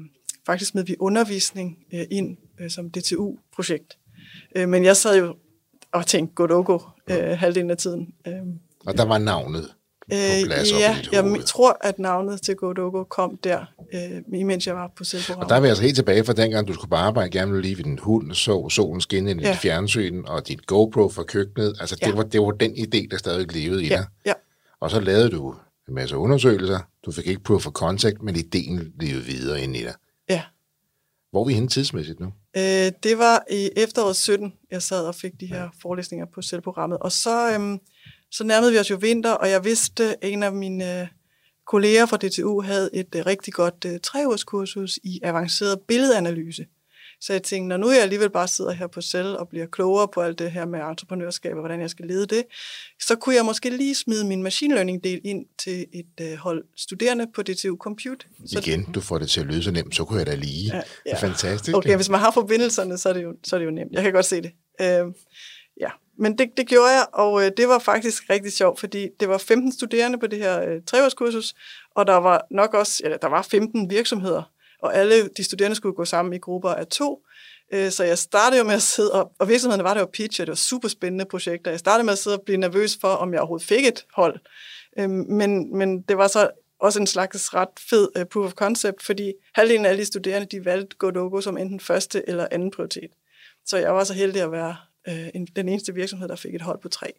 faktisk 0.45 0.71
smed 0.71 0.83
vi 0.85 0.95
undervisning 0.99 1.77
øh, 1.93 2.05
ind 2.11 2.37
øh, 2.59 2.69
som 2.69 2.89
DTU-projekt. 2.89 3.97
Øh, 4.55 4.69
men 4.69 4.85
jeg 4.85 4.97
sad 4.97 5.17
jo 5.17 5.35
og 5.91 6.05
tænkte, 6.05 6.35
Godogo, 6.35 6.79
øh, 7.09 7.17
halvdelen 7.37 7.71
af 7.71 7.77
tiden. 7.77 8.13
Øh, 8.27 8.33
Og 8.85 8.97
der 8.97 9.05
var 9.05 9.17
navnet 9.17 9.69
plads 10.45 10.71
op 10.71 10.79
ja, 10.79 10.97
jeg 11.11 11.41
tror, 11.45 11.77
at 11.81 11.99
navnet 11.99 12.41
til 12.41 12.55
Godogo 12.55 13.03
kom 13.03 13.37
der, 13.43 13.65
øh, 13.93 14.39
imens 14.39 14.67
jeg 14.67 14.75
var 14.75 14.91
på 14.97 15.03
selvprogrammet. 15.03 15.43
Og 15.43 15.49
der 15.49 15.55
er 15.55 15.59
vi 15.59 15.67
altså 15.67 15.83
helt 15.83 15.95
tilbage 15.95 16.23
fra 16.23 16.33
dengang, 16.33 16.67
du 16.67 16.73
skulle 16.73 16.89
på 16.89 16.95
arbejde, 16.95 17.29
gerne 17.29 17.61
lige 17.61 17.77
ved 17.77 17.83
din 17.83 17.99
hund, 17.99 18.33
så 18.33 18.69
solen 18.69 19.01
skinne 19.01 19.31
ind 19.31 19.41
i 19.41 19.43
Ja. 19.43 19.51
dit 19.51 19.57
fjernsyn, 19.59 20.23
og 20.27 20.47
dit 20.47 20.65
GoPro 20.67 21.09
fra 21.09 21.23
køkkenet. 21.23 21.75
Altså, 21.79 21.95
det, 21.95 22.07
Ja. 22.07 22.15
var, 22.15 22.23
det 22.23 22.41
var 22.41 22.51
den 22.51 22.71
idé, 22.71 23.07
der 23.11 23.17
stadig 23.17 23.51
levede 23.53 23.83
i 23.83 23.87
ja, 23.87 23.95
dig. 23.95 24.05
ja, 24.25 24.33
Og 24.79 24.91
så 24.91 24.99
lavede 24.99 25.29
du 25.29 25.55
en 25.87 25.93
masse 25.93 26.17
undersøgelser. 26.17 26.79
Du 27.05 27.11
fik 27.11 27.27
ikke 27.27 27.43
proof 27.43 27.67
of 27.67 27.73
concept, 27.73 28.21
men 28.21 28.35
ideen 28.35 28.93
levede 28.99 29.23
videre 29.25 29.61
ind 29.61 29.75
i 29.75 29.83
dig. 29.83 29.93
ja. 30.29 30.43
Hvor 31.31 31.41
er 31.41 31.47
vi 31.47 31.53
henne 31.53 31.67
tidsmæssigt 31.67 32.19
nu? 32.19 32.25
Øh, 32.57 32.91
det 33.03 33.17
var 33.17 33.43
i 33.51 33.69
efteråret 33.75 34.15
17, 34.15 34.53
jeg 34.71 34.81
sad 34.81 35.05
og 35.05 35.15
fik 35.15 35.31
de 35.39 35.45
her 35.45 35.69
forelæsninger 35.81 36.25
på 36.33 36.41
selvprogrammet. 36.41 36.99
Og 36.99 37.11
så, 37.11 37.53
øhm, 37.53 37.79
så 38.31 38.43
nærmede 38.43 38.71
vi 38.71 38.79
os 38.79 38.89
jo 38.89 38.97
vinter, 39.01 39.31
og 39.31 39.49
jeg 39.49 39.65
vidste, 39.65 40.03
at 40.03 40.31
en 40.31 40.43
af 40.43 40.53
mine 40.53 41.01
øh, 41.01 41.07
kolleger 41.67 42.05
fra 42.05 42.17
DTU 42.17 42.61
havde 42.61 42.89
et 42.93 43.15
øh, 43.15 43.25
rigtig 43.25 43.53
godt 43.53 43.85
øh, 43.85 43.99
treårskursus 44.03 44.99
i 45.03 45.19
avanceret 45.23 45.79
billedanalyse. 45.87 46.65
Så 47.21 47.33
jeg 47.33 47.43
tænkte, 47.43 47.67
når 47.67 47.77
nu 47.77 47.91
jeg 47.91 48.01
alligevel 48.01 48.29
bare 48.29 48.47
sidder 48.47 48.71
her 48.71 48.87
på 48.87 49.01
selv 49.01 49.27
og 49.27 49.49
bliver 49.49 49.65
klogere 49.65 50.07
på 50.07 50.21
alt 50.21 50.39
det 50.39 50.51
her 50.51 50.65
med 50.65 50.79
entreprenørskab 50.79 51.53
og 51.53 51.59
hvordan 51.59 51.81
jeg 51.81 51.89
skal 51.89 52.05
lede 52.05 52.25
det, 52.25 52.43
så 53.01 53.15
kunne 53.15 53.35
jeg 53.35 53.45
måske 53.45 53.69
lige 53.69 53.95
smide 53.95 54.25
min 54.25 54.43
machine 54.43 54.73
learning 54.73 55.03
del 55.03 55.21
ind 55.23 55.45
til 55.59 55.85
et 55.93 56.31
øh, 56.31 56.37
hold 56.37 56.63
studerende 56.77 57.27
på 57.35 57.41
DTU 57.43 57.77
Compute. 57.77 58.25
Så 58.45 58.59
Igen, 58.59 58.83
du 58.83 59.01
får 59.01 59.17
det 59.17 59.29
til 59.29 59.39
at 59.39 59.45
lyde 59.45 59.63
så 59.63 59.71
nemt, 59.71 59.95
så 59.95 60.05
kunne 60.05 60.19
jeg 60.19 60.27
da 60.27 60.35
lige. 60.35 60.65
Ja, 60.65 60.75
Ja, 60.77 60.81
Det 61.11 61.11
er 61.11 61.19
fantastisk. 61.19 61.77
Okay, 61.77 61.95
hvis 61.95 62.09
man 62.09 62.19
har 62.19 62.31
forbindelserne, 62.31 62.97
så 62.97 63.09
er 63.09 63.13
det 63.13 63.23
jo, 63.23 63.35
så 63.43 63.55
er 63.55 63.59
det 63.59 63.65
jo 63.65 63.71
nemt. 63.71 63.91
Jeg 63.91 64.03
kan 64.03 64.13
godt 64.13 64.25
se 64.25 64.41
det. 64.41 64.51
Øh, 64.81 65.05
ja, 65.81 65.89
men 66.19 66.37
det, 66.37 66.49
det 66.57 66.67
gjorde 66.67 66.91
jeg, 66.91 67.05
og 67.13 67.45
øh, 67.45 67.51
det 67.57 67.67
var 67.67 67.79
faktisk 67.79 68.23
rigtig 68.29 68.53
sjovt, 68.53 68.79
fordi 68.79 69.07
det 69.19 69.29
var 69.29 69.37
15 69.37 69.71
studerende 69.71 70.17
på 70.17 70.27
det 70.27 70.39
her 70.39 70.61
øh, 70.61 70.81
treårskursus, 70.87 71.53
og 71.95 72.07
der 72.07 72.15
var 72.15 72.45
nok 72.51 72.73
også, 72.73 73.01
eller 73.03 73.17
der 73.17 73.27
var 73.27 73.41
15 73.41 73.89
virksomheder, 73.89 74.51
og 74.81 74.95
alle 74.95 75.27
de 75.27 75.43
studerende 75.43 75.75
skulle 75.75 75.95
gå 75.95 76.05
sammen 76.05 76.33
i 76.33 76.37
grupper 76.37 76.69
af 76.69 76.87
to, 76.87 77.23
øh, 77.73 77.91
så 77.91 78.03
jeg 78.03 78.17
startede 78.17 78.59
jo 78.59 78.63
med 78.65 78.75
at 78.75 78.81
sidde 78.81 79.11
op, 79.11 79.31
og 79.39 79.47
virksomheden 79.47 79.83
var 79.83 79.93
det 79.93 80.01
jo 80.01 80.05
pitch, 80.13 80.41
og 80.41 80.47
det 80.47 80.51
var 80.51 80.55
super 80.55 80.87
spændende 80.87 81.25
projekter. 81.25 81.71
Jeg 81.71 81.79
startede 81.79 82.05
med 82.05 82.13
at 82.13 82.19
sidde 82.19 82.37
og 82.37 82.41
blive 82.41 82.57
nervøs 82.57 82.97
for, 83.01 83.07
om 83.07 83.33
jeg 83.33 83.39
overhovedet 83.39 83.67
fik 83.67 83.85
et 83.85 84.05
hold. 84.13 84.39
Øhm, 84.99 85.25
men, 85.29 85.77
men 85.77 86.01
det 86.01 86.17
var 86.17 86.27
så 86.27 86.49
også 86.79 86.99
en 86.99 87.07
slags 87.07 87.53
ret 87.53 87.69
fed 87.89 88.07
øh, 88.17 88.25
proof 88.25 88.45
of 88.45 88.53
concept, 88.53 89.03
fordi 89.03 89.33
halvdelen 89.55 89.85
af 89.85 89.89
alle 89.89 90.01
de 90.01 90.05
studerende, 90.05 90.57
de 90.57 90.65
valgte 90.65 90.95
GoDogo 90.97 91.41
som 91.41 91.57
enten 91.57 91.79
første 91.79 92.29
eller 92.29 92.47
anden 92.51 92.71
prioritet. 92.71 93.11
Så 93.65 93.77
jeg 93.77 93.95
var 93.95 94.03
så 94.03 94.13
heldig 94.13 94.41
at 94.41 94.51
være 94.51 94.75
øh, 95.07 95.27
den 95.55 95.69
eneste 95.69 95.93
virksomhed, 95.93 96.27
der 96.27 96.35
fik 96.35 96.55
et 96.55 96.61
hold 96.61 96.79
på 96.81 96.89
tre. 96.89 97.13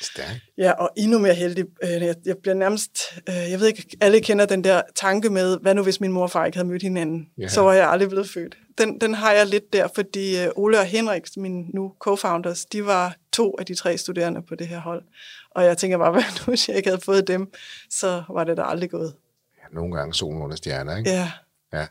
Stærk. 0.00 0.36
Ja, 0.58 0.72
og 0.72 0.90
endnu 0.96 1.18
mere 1.18 1.34
heldig. 1.34 1.64
Øh, 1.82 2.02
jeg, 2.26 2.36
bliver 2.42 2.54
nærmest, 2.54 2.98
øh, 3.28 3.50
jeg 3.50 3.60
ved 3.60 3.66
ikke, 3.66 3.96
alle 4.00 4.20
kender 4.20 4.46
den 4.46 4.64
der 4.64 4.82
tanke 4.94 5.30
med, 5.30 5.58
hvad 5.60 5.74
nu 5.74 5.82
hvis 5.82 6.00
min 6.00 6.12
mor 6.12 6.22
og 6.22 6.30
far 6.30 6.46
ikke 6.46 6.58
havde 6.58 6.68
mødt 6.68 6.82
hinanden? 6.82 7.28
Ja. 7.38 7.48
Så 7.48 7.60
var 7.60 7.72
jeg 7.72 7.90
aldrig 7.90 8.08
blevet 8.08 8.30
født. 8.30 8.56
Den, 8.78 9.00
den 9.00 9.14
har 9.14 9.32
jeg 9.32 9.46
lidt 9.46 9.72
der, 9.72 9.88
fordi 9.94 10.44
øh, 10.44 10.50
Ole 10.56 10.78
og 10.78 10.84
Henrik, 10.84 11.26
mine 11.36 11.64
nu 11.74 11.92
co-founders, 12.00 12.64
de 12.72 12.86
var 12.86 13.16
to 13.32 13.56
af 13.58 13.66
de 13.66 13.74
tre 13.74 13.98
studerende 13.98 14.42
på 14.42 14.54
det 14.54 14.66
her 14.66 14.80
hold. 14.80 15.02
Og 15.50 15.64
jeg 15.64 15.78
tænker 15.78 15.98
bare, 15.98 16.12
hvad 16.16 16.22
nu 16.22 16.50
hvis 16.50 16.68
jeg 16.68 16.76
ikke 16.76 16.88
havde 16.88 17.02
fået 17.04 17.28
dem, 17.28 17.52
så 17.90 18.22
var 18.30 18.44
det 18.44 18.56
da 18.56 18.62
aldrig 18.62 18.90
gået. 18.90 19.14
Ja, 19.58 19.74
nogle 19.74 19.96
gange 19.96 20.14
solen 20.14 20.42
under 20.42 20.56
stjerner, 20.56 20.96
ikke? 20.96 21.10
Ja. 21.10 21.30
Ja. 21.72 21.86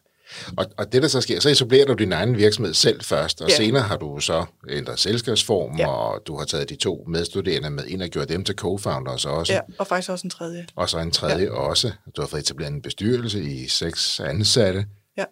Og, 0.57 0.65
og 0.77 0.91
det, 0.93 1.01
der 1.01 1.07
så 1.07 1.21
sker, 1.21 1.39
så 1.39 1.49
etablerer 1.49 1.85
du 1.85 1.93
din 1.93 2.11
egen 2.11 2.37
virksomhed 2.37 2.73
selv 2.73 3.03
først, 3.03 3.41
og 3.41 3.49
ja. 3.49 3.55
senere 3.55 3.83
har 3.83 3.97
du 3.97 4.19
så 4.19 4.45
ændret 4.69 4.99
selskabsform, 4.99 5.77
ja. 5.77 5.87
og 5.87 6.21
du 6.27 6.37
har 6.37 6.45
taget 6.45 6.69
de 6.69 6.75
to 6.75 7.05
medstuderende 7.07 7.69
med 7.69 7.85
ind 7.85 8.01
og 8.01 8.09
gjort 8.09 8.29
dem 8.29 8.43
til 8.43 8.55
co-founders 8.61 9.27
også. 9.27 9.53
Ja, 9.53 9.59
og 9.77 9.87
faktisk 9.87 10.09
også 10.09 10.27
en 10.27 10.29
tredje. 10.29 10.67
Og 10.75 10.89
så 10.89 10.99
en 10.99 11.11
tredje 11.11 11.43
ja. 11.43 11.51
også. 11.51 11.91
Du 12.15 12.21
har 12.21 12.27
fået 12.27 12.41
etableret 12.41 12.71
en 12.71 12.81
bestyrelse 12.81 13.43
i 13.43 13.67
seks 13.67 14.19
ansatte. 14.19 14.85
Ja. 15.17 15.23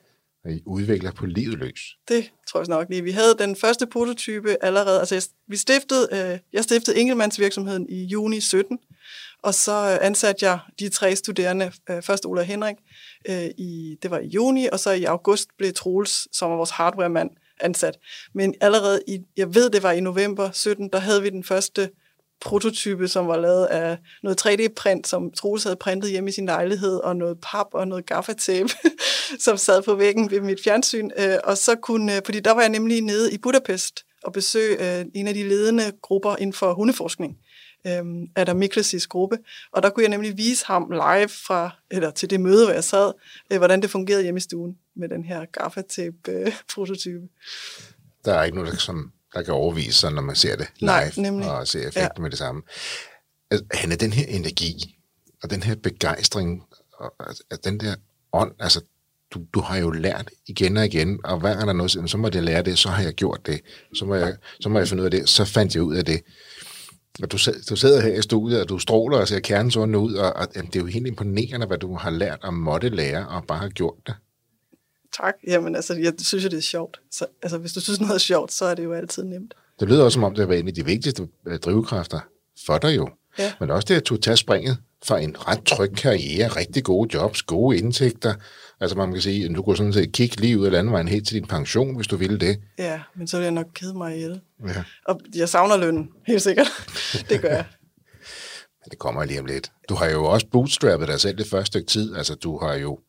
Og 0.45 0.51
I 0.51 0.61
udvikler 0.65 1.11
på 1.11 1.25
livet 1.25 1.59
løs. 1.59 1.79
Det 2.07 2.31
tror 2.49 2.59
jeg 2.59 2.67
nok 2.67 2.89
lige. 2.89 3.03
Vi 3.03 3.11
havde 3.11 3.35
den 3.39 3.55
første 3.55 3.87
prototype 3.87 4.57
allerede, 4.61 4.99
altså 4.99 5.29
vi 5.47 5.57
stiftede, 5.57 6.07
øh, 6.11 6.39
jeg 6.53 6.63
stiftede 6.63 6.97
enkeltmandsvirksomheden 6.97 7.89
i 7.89 8.03
juni 8.03 8.39
17, 8.39 8.79
og 9.45 9.53
så 9.53 9.71
øh, 9.71 10.07
ansatte 10.07 10.45
jeg 10.45 10.59
de 10.79 10.89
tre 10.89 11.15
studerende, 11.15 11.71
øh, 11.89 12.01
først 12.01 12.25
Ola 12.25 12.41
og 12.41 12.47
Henrik, 12.47 12.75
øh, 13.29 13.45
i, 13.57 13.97
det 14.03 14.11
var 14.11 14.19
i 14.19 14.27
juni, 14.27 14.67
og 14.71 14.79
så 14.79 14.91
i 14.91 15.03
august 15.03 15.49
blev 15.57 15.73
Troels, 15.73 16.27
som 16.37 16.49
var 16.51 16.57
vores 16.57 16.69
hardwaremand, 16.69 17.29
ansat. 17.59 17.97
Men 18.33 18.55
allerede 18.61 19.01
i, 19.07 19.19
jeg 19.37 19.55
ved, 19.55 19.69
det 19.69 19.83
var 19.83 19.91
i 19.91 19.99
november 19.99 20.51
17, 20.51 20.89
der 20.89 20.99
havde 20.99 21.21
vi 21.21 21.29
den 21.29 21.43
første 21.43 21.89
prototype, 22.41 23.07
som 23.07 23.27
var 23.27 23.37
lavet 23.37 23.65
af 23.65 23.97
noget 24.23 24.45
3D-print, 24.45 25.07
som 25.07 25.31
Troels 25.31 25.63
havde 25.63 25.75
printet 25.75 26.11
hjemme 26.11 26.29
i 26.29 26.33
sin 26.33 26.45
lejlighed, 26.45 26.97
og 26.97 27.15
noget 27.15 27.37
pap 27.41 27.67
og 27.73 27.87
noget 27.87 28.05
gaffatape, 28.05 28.69
som 29.45 29.57
sad 29.57 29.81
på 29.81 29.95
væggen 29.95 30.31
ved 30.31 30.41
mit 30.41 30.63
fjernsyn. 30.63 31.09
Og 31.43 31.57
så 31.57 31.75
kunne, 31.75 32.21
fordi 32.25 32.39
der 32.39 32.51
var 32.51 32.61
jeg 32.61 32.69
nemlig 32.69 33.01
nede 33.01 33.33
i 33.33 33.37
Budapest 33.37 34.05
og 34.23 34.33
besøge 34.33 35.05
en 35.15 35.27
af 35.27 35.33
de 35.33 35.47
ledende 35.47 35.83
grupper 36.01 36.35
inden 36.35 36.53
for 36.53 36.73
hundeforskning 36.73 37.37
øhm, 37.87 38.27
Adam 38.35 38.55
Mikkelsis 38.55 39.07
gruppe, 39.07 39.37
og 39.71 39.83
der 39.83 39.89
kunne 39.89 40.03
jeg 40.03 40.09
nemlig 40.09 40.37
vise 40.37 40.65
ham 40.65 40.91
live 40.91 41.29
fra, 41.29 41.75
eller 41.91 42.11
til 42.11 42.29
det 42.29 42.39
møde, 42.39 42.65
hvor 42.65 42.73
jeg 42.73 42.83
sad, 42.83 43.13
øh, 43.51 43.57
hvordan 43.57 43.81
det 43.81 43.89
fungerede 43.89 44.23
hjemme 44.23 44.37
i 44.37 44.41
stuen 44.41 44.77
med 44.95 45.09
den 45.09 45.23
her 45.23 45.45
gaffatape-prototype. 45.45 47.23
Øh, 47.23 47.29
der 48.25 48.33
er 48.33 48.43
ikke 48.43 48.57
noget, 48.57 48.71
der, 48.71 48.77
som, 48.77 49.11
der 49.33 49.43
kan 49.43 49.53
overvise 49.53 49.99
sig, 49.99 50.11
når 50.11 50.21
man 50.21 50.35
ser 50.35 50.55
det 50.55 50.67
live 50.79 50.87
Nej, 50.87 51.11
nemlig. 51.17 51.51
og 51.51 51.67
ser 51.67 51.79
effekten 51.79 52.17
ja. 52.17 52.21
med 52.21 52.29
det 52.29 52.37
samme. 52.37 52.61
Altså, 53.51 53.65
Hanne, 53.71 53.95
den 53.95 54.13
her 54.13 54.25
energi 54.25 54.95
og 55.43 55.49
den 55.49 55.63
her 55.63 55.75
begejstring 55.75 56.63
og 56.93 57.13
altså, 57.19 57.43
den 57.63 57.79
der 57.79 57.95
ånd, 58.33 58.51
altså 58.59 58.81
du, 59.33 59.41
du 59.53 59.59
har 59.59 59.77
jo 59.77 59.91
lært 59.91 60.29
igen 60.47 60.77
og 60.77 60.85
igen, 60.85 61.19
og 61.23 61.39
hver 61.39 61.53
gang 61.53 61.61
der 61.61 61.73
er 61.73 61.77
noget, 61.77 61.91
så 61.91 62.17
må 62.17 62.29
jeg 62.33 62.43
lære 62.43 62.63
det, 62.63 62.77
så 62.79 62.89
har 62.89 63.03
jeg 63.03 63.13
gjort 63.13 63.45
det, 63.45 63.61
så 63.93 64.05
må 64.05 64.15
jeg, 64.15 64.35
så 64.59 64.69
må 64.69 64.79
jeg 64.79 64.87
finde 64.87 65.01
ud 65.01 65.05
af 65.05 65.11
det, 65.11 65.29
så 65.29 65.45
fandt 65.45 65.75
jeg 65.75 65.83
ud 65.83 65.95
af 65.95 66.05
det. 66.05 66.21
Og 67.23 67.31
du, 67.31 67.37
du 67.69 67.75
sidder 67.75 68.01
her 68.01 68.13
i 68.19 68.21
studiet, 68.21 68.61
og 68.61 68.69
du 68.69 68.79
stråler 68.79 69.17
og 69.17 69.27
ser 69.27 69.39
kernesundene 69.39 69.97
ud, 69.97 70.13
og, 70.13 70.33
og 70.33 70.47
jamen, 70.55 70.67
det 70.67 70.75
er 70.75 70.79
jo 70.79 70.85
helt 70.85 71.07
imponerende, 71.07 71.67
hvad 71.67 71.77
du 71.77 71.95
har 71.95 72.09
lært 72.09 72.39
og 72.43 72.53
måtte 72.53 72.89
lære, 72.89 73.27
og 73.27 73.43
bare 73.47 73.59
har 73.59 73.69
gjort 73.69 73.97
det. 74.07 74.15
Tak. 75.17 75.33
Jamen 75.47 75.75
altså, 75.75 75.93
jeg 75.93 76.13
synes 76.19 76.43
jo, 76.43 76.49
det 76.49 76.57
er 76.57 76.61
sjovt. 76.61 76.99
Så, 77.11 77.25
altså, 77.41 77.57
hvis 77.57 77.73
du 77.73 77.81
synes 77.81 77.99
noget 77.99 78.13
er 78.13 78.19
sjovt, 78.19 78.51
så 78.51 78.65
er 78.65 78.75
det 78.75 78.83
jo 78.83 78.93
altid 78.93 79.23
nemt. 79.23 79.53
Det 79.79 79.87
lyder 79.87 80.03
også, 80.03 80.13
som 80.13 80.23
om 80.23 80.35
det 80.35 80.47
var 80.47 80.53
en 80.53 80.67
af 80.67 80.73
de 80.73 80.85
vigtigste 80.85 81.27
øh, 81.47 81.59
drivkræfter 81.59 82.19
for 82.65 82.77
dig 82.77 82.95
jo. 82.95 83.09
Ja. 83.39 83.53
Men 83.59 83.71
også 83.71 83.85
det, 83.85 83.95
at 83.95 84.09
du 84.09 84.17
tager 84.17 84.35
springet 84.35 84.77
fra 85.05 85.19
en 85.19 85.47
ret 85.47 85.63
tryg 85.65 85.91
karriere, 85.91 86.47
rigtig 86.47 86.83
gode 86.83 87.09
jobs, 87.13 87.41
gode 87.41 87.77
indtægter, 87.77 88.33
Altså 88.79 88.97
man 88.97 89.11
kan 89.11 89.21
sige, 89.21 89.45
at 89.45 89.55
du 89.55 89.61
kunne 89.61 89.77
sådan 89.77 89.93
set 89.93 90.11
kigge 90.11 90.41
lige 90.41 90.59
ud 90.59 90.65
af 90.65 90.71
landvejen 90.71 91.07
helt 91.07 91.27
til 91.27 91.35
din 91.35 91.47
pension, 91.47 91.95
hvis 91.95 92.07
du 92.07 92.15
ville 92.15 92.39
det. 92.39 92.59
Ja, 92.77 93.01
men 93.15 93.27
så 93.27 93.37
ville 93.37 93.45
jeg 93.45 93.51
nok 93.53 93.67
kede 93.73 93.93
mig 93.93 94.15
ihjel. 94.15 94.41
Ja. 94.67 94.83
Og 95.05 95.19
jeg 95.35 95.49
savner 95.49 95.77
lønnen, 95.77 96.09
helt 96.27 96.41
sikkert. 96.41 96.67
det 97.29 97.41
gør 97.41 97.49
jeg. 97.49 97.65
men 98.83 98.89
det 98.91 98.99
kommer 98.99 99.25
lige 99.25 99.39
om 99.39 99.45
lidt. 99.45 99.71
Du 99.89 99.95
har 99.95 100.05
jo 100.05 100.25
også 100.25 100.47
bootstrappet 100.51 101.07
dig 101.07 101.19
selv 101.19 101.37
det 101.37 101.47
første 101.47 101.67
stykke 101.67 101.87
tid. 101.87 102.15
Altså 102.15 102.35
du 102.35 102.59
har 102.59 102.73
jo 102.73 102.99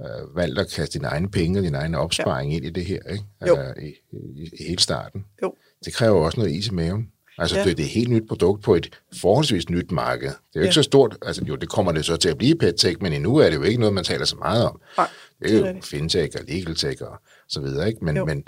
øh, 0.00 0.36
valgt 0.36 0.58
at 0.58 0.70
kaste 0.70 0.98
dine 0.98 1.08
egne 1.08 1.30
penge 1.30 1.58
og 1.58 1.64
din 1.64 1.74
egen 1.74 1.94
opsparing 1.94 2.50
ja. 2.50 2.56
ind 2.56 2.66
i 2.66 2.70
det 2.70 2.84
her, 2.84 3.02
ikke? 3.12 3.24
Jo. 3.46 3.54
Uh, 3.54 3.82
i, 3.82 3.88
i, 4.12 4.50
i 4.60 4.64
hele 4.68 4.82
starten. 4.82 5.24
Jo. 5.42 5.54
Det 5.84 5.94
kræver 5.94 6.24
også 6.24 6.40
noget 6.40 6.54
is 6.54 6.66
i 6.66 6.70
maven. 6.70 7.12
Altså, 7.38 7.58
ja. 7.58 7.64
det, 7.64 7.76
det 7.76 7.82
er 7.82 7.86
et 7.86 7.92
helt 7.92 8.10
nyt 8.10 8.28
produkt 8.28 8.62
på 8.62 8.74
et 8.74 9.00
forholdsvis 9.20 9.70
nyt 9.70 9.90
marked. 9.90 10.28
Det 10.28 10.34
er 10.34 10.36
jo 10.56 10.60
ikke 10.60 10.66
ja. 10.66 10.72
så 10.72 10.82
stort. 10.82 11.16
Altså, 11.22 11.44
jo, 11.48 11.56
det 11.56 11.68
kommer 11.68 11.92
det 11.92 12.04
så 12.04 12.16
til 12.16 12.28
at 12.28 12.38
blive 12.38 12.54
PetTech, 12.54 12.96
men 13.00 13.12
endnu 13.12 13.36
er 13.36 13.50
det 13.50 13.56
jo 13.56 13.62
ikke 13.62 13.80
noget, 13.80 13.94
man 13.94 14.04
taler 14.04 14.24
så 14.24 14.36
meget 14.36 14.64
om. 14.64 14.80
Nej, 14.96 15.08
det 15.40 15.54
er 15.54 15.58
jo 15.58 15.64
det. 15.64 15.84
fintech 15.84 16.36
og 16.40 16.44
legaltech 16.48 17.02
og 17.02 17.20
så 17.48 17.60
videre, 17.60 17.88
ikke? 17.88 18.04
Men, 18.04 18.26
men 18.26 18.44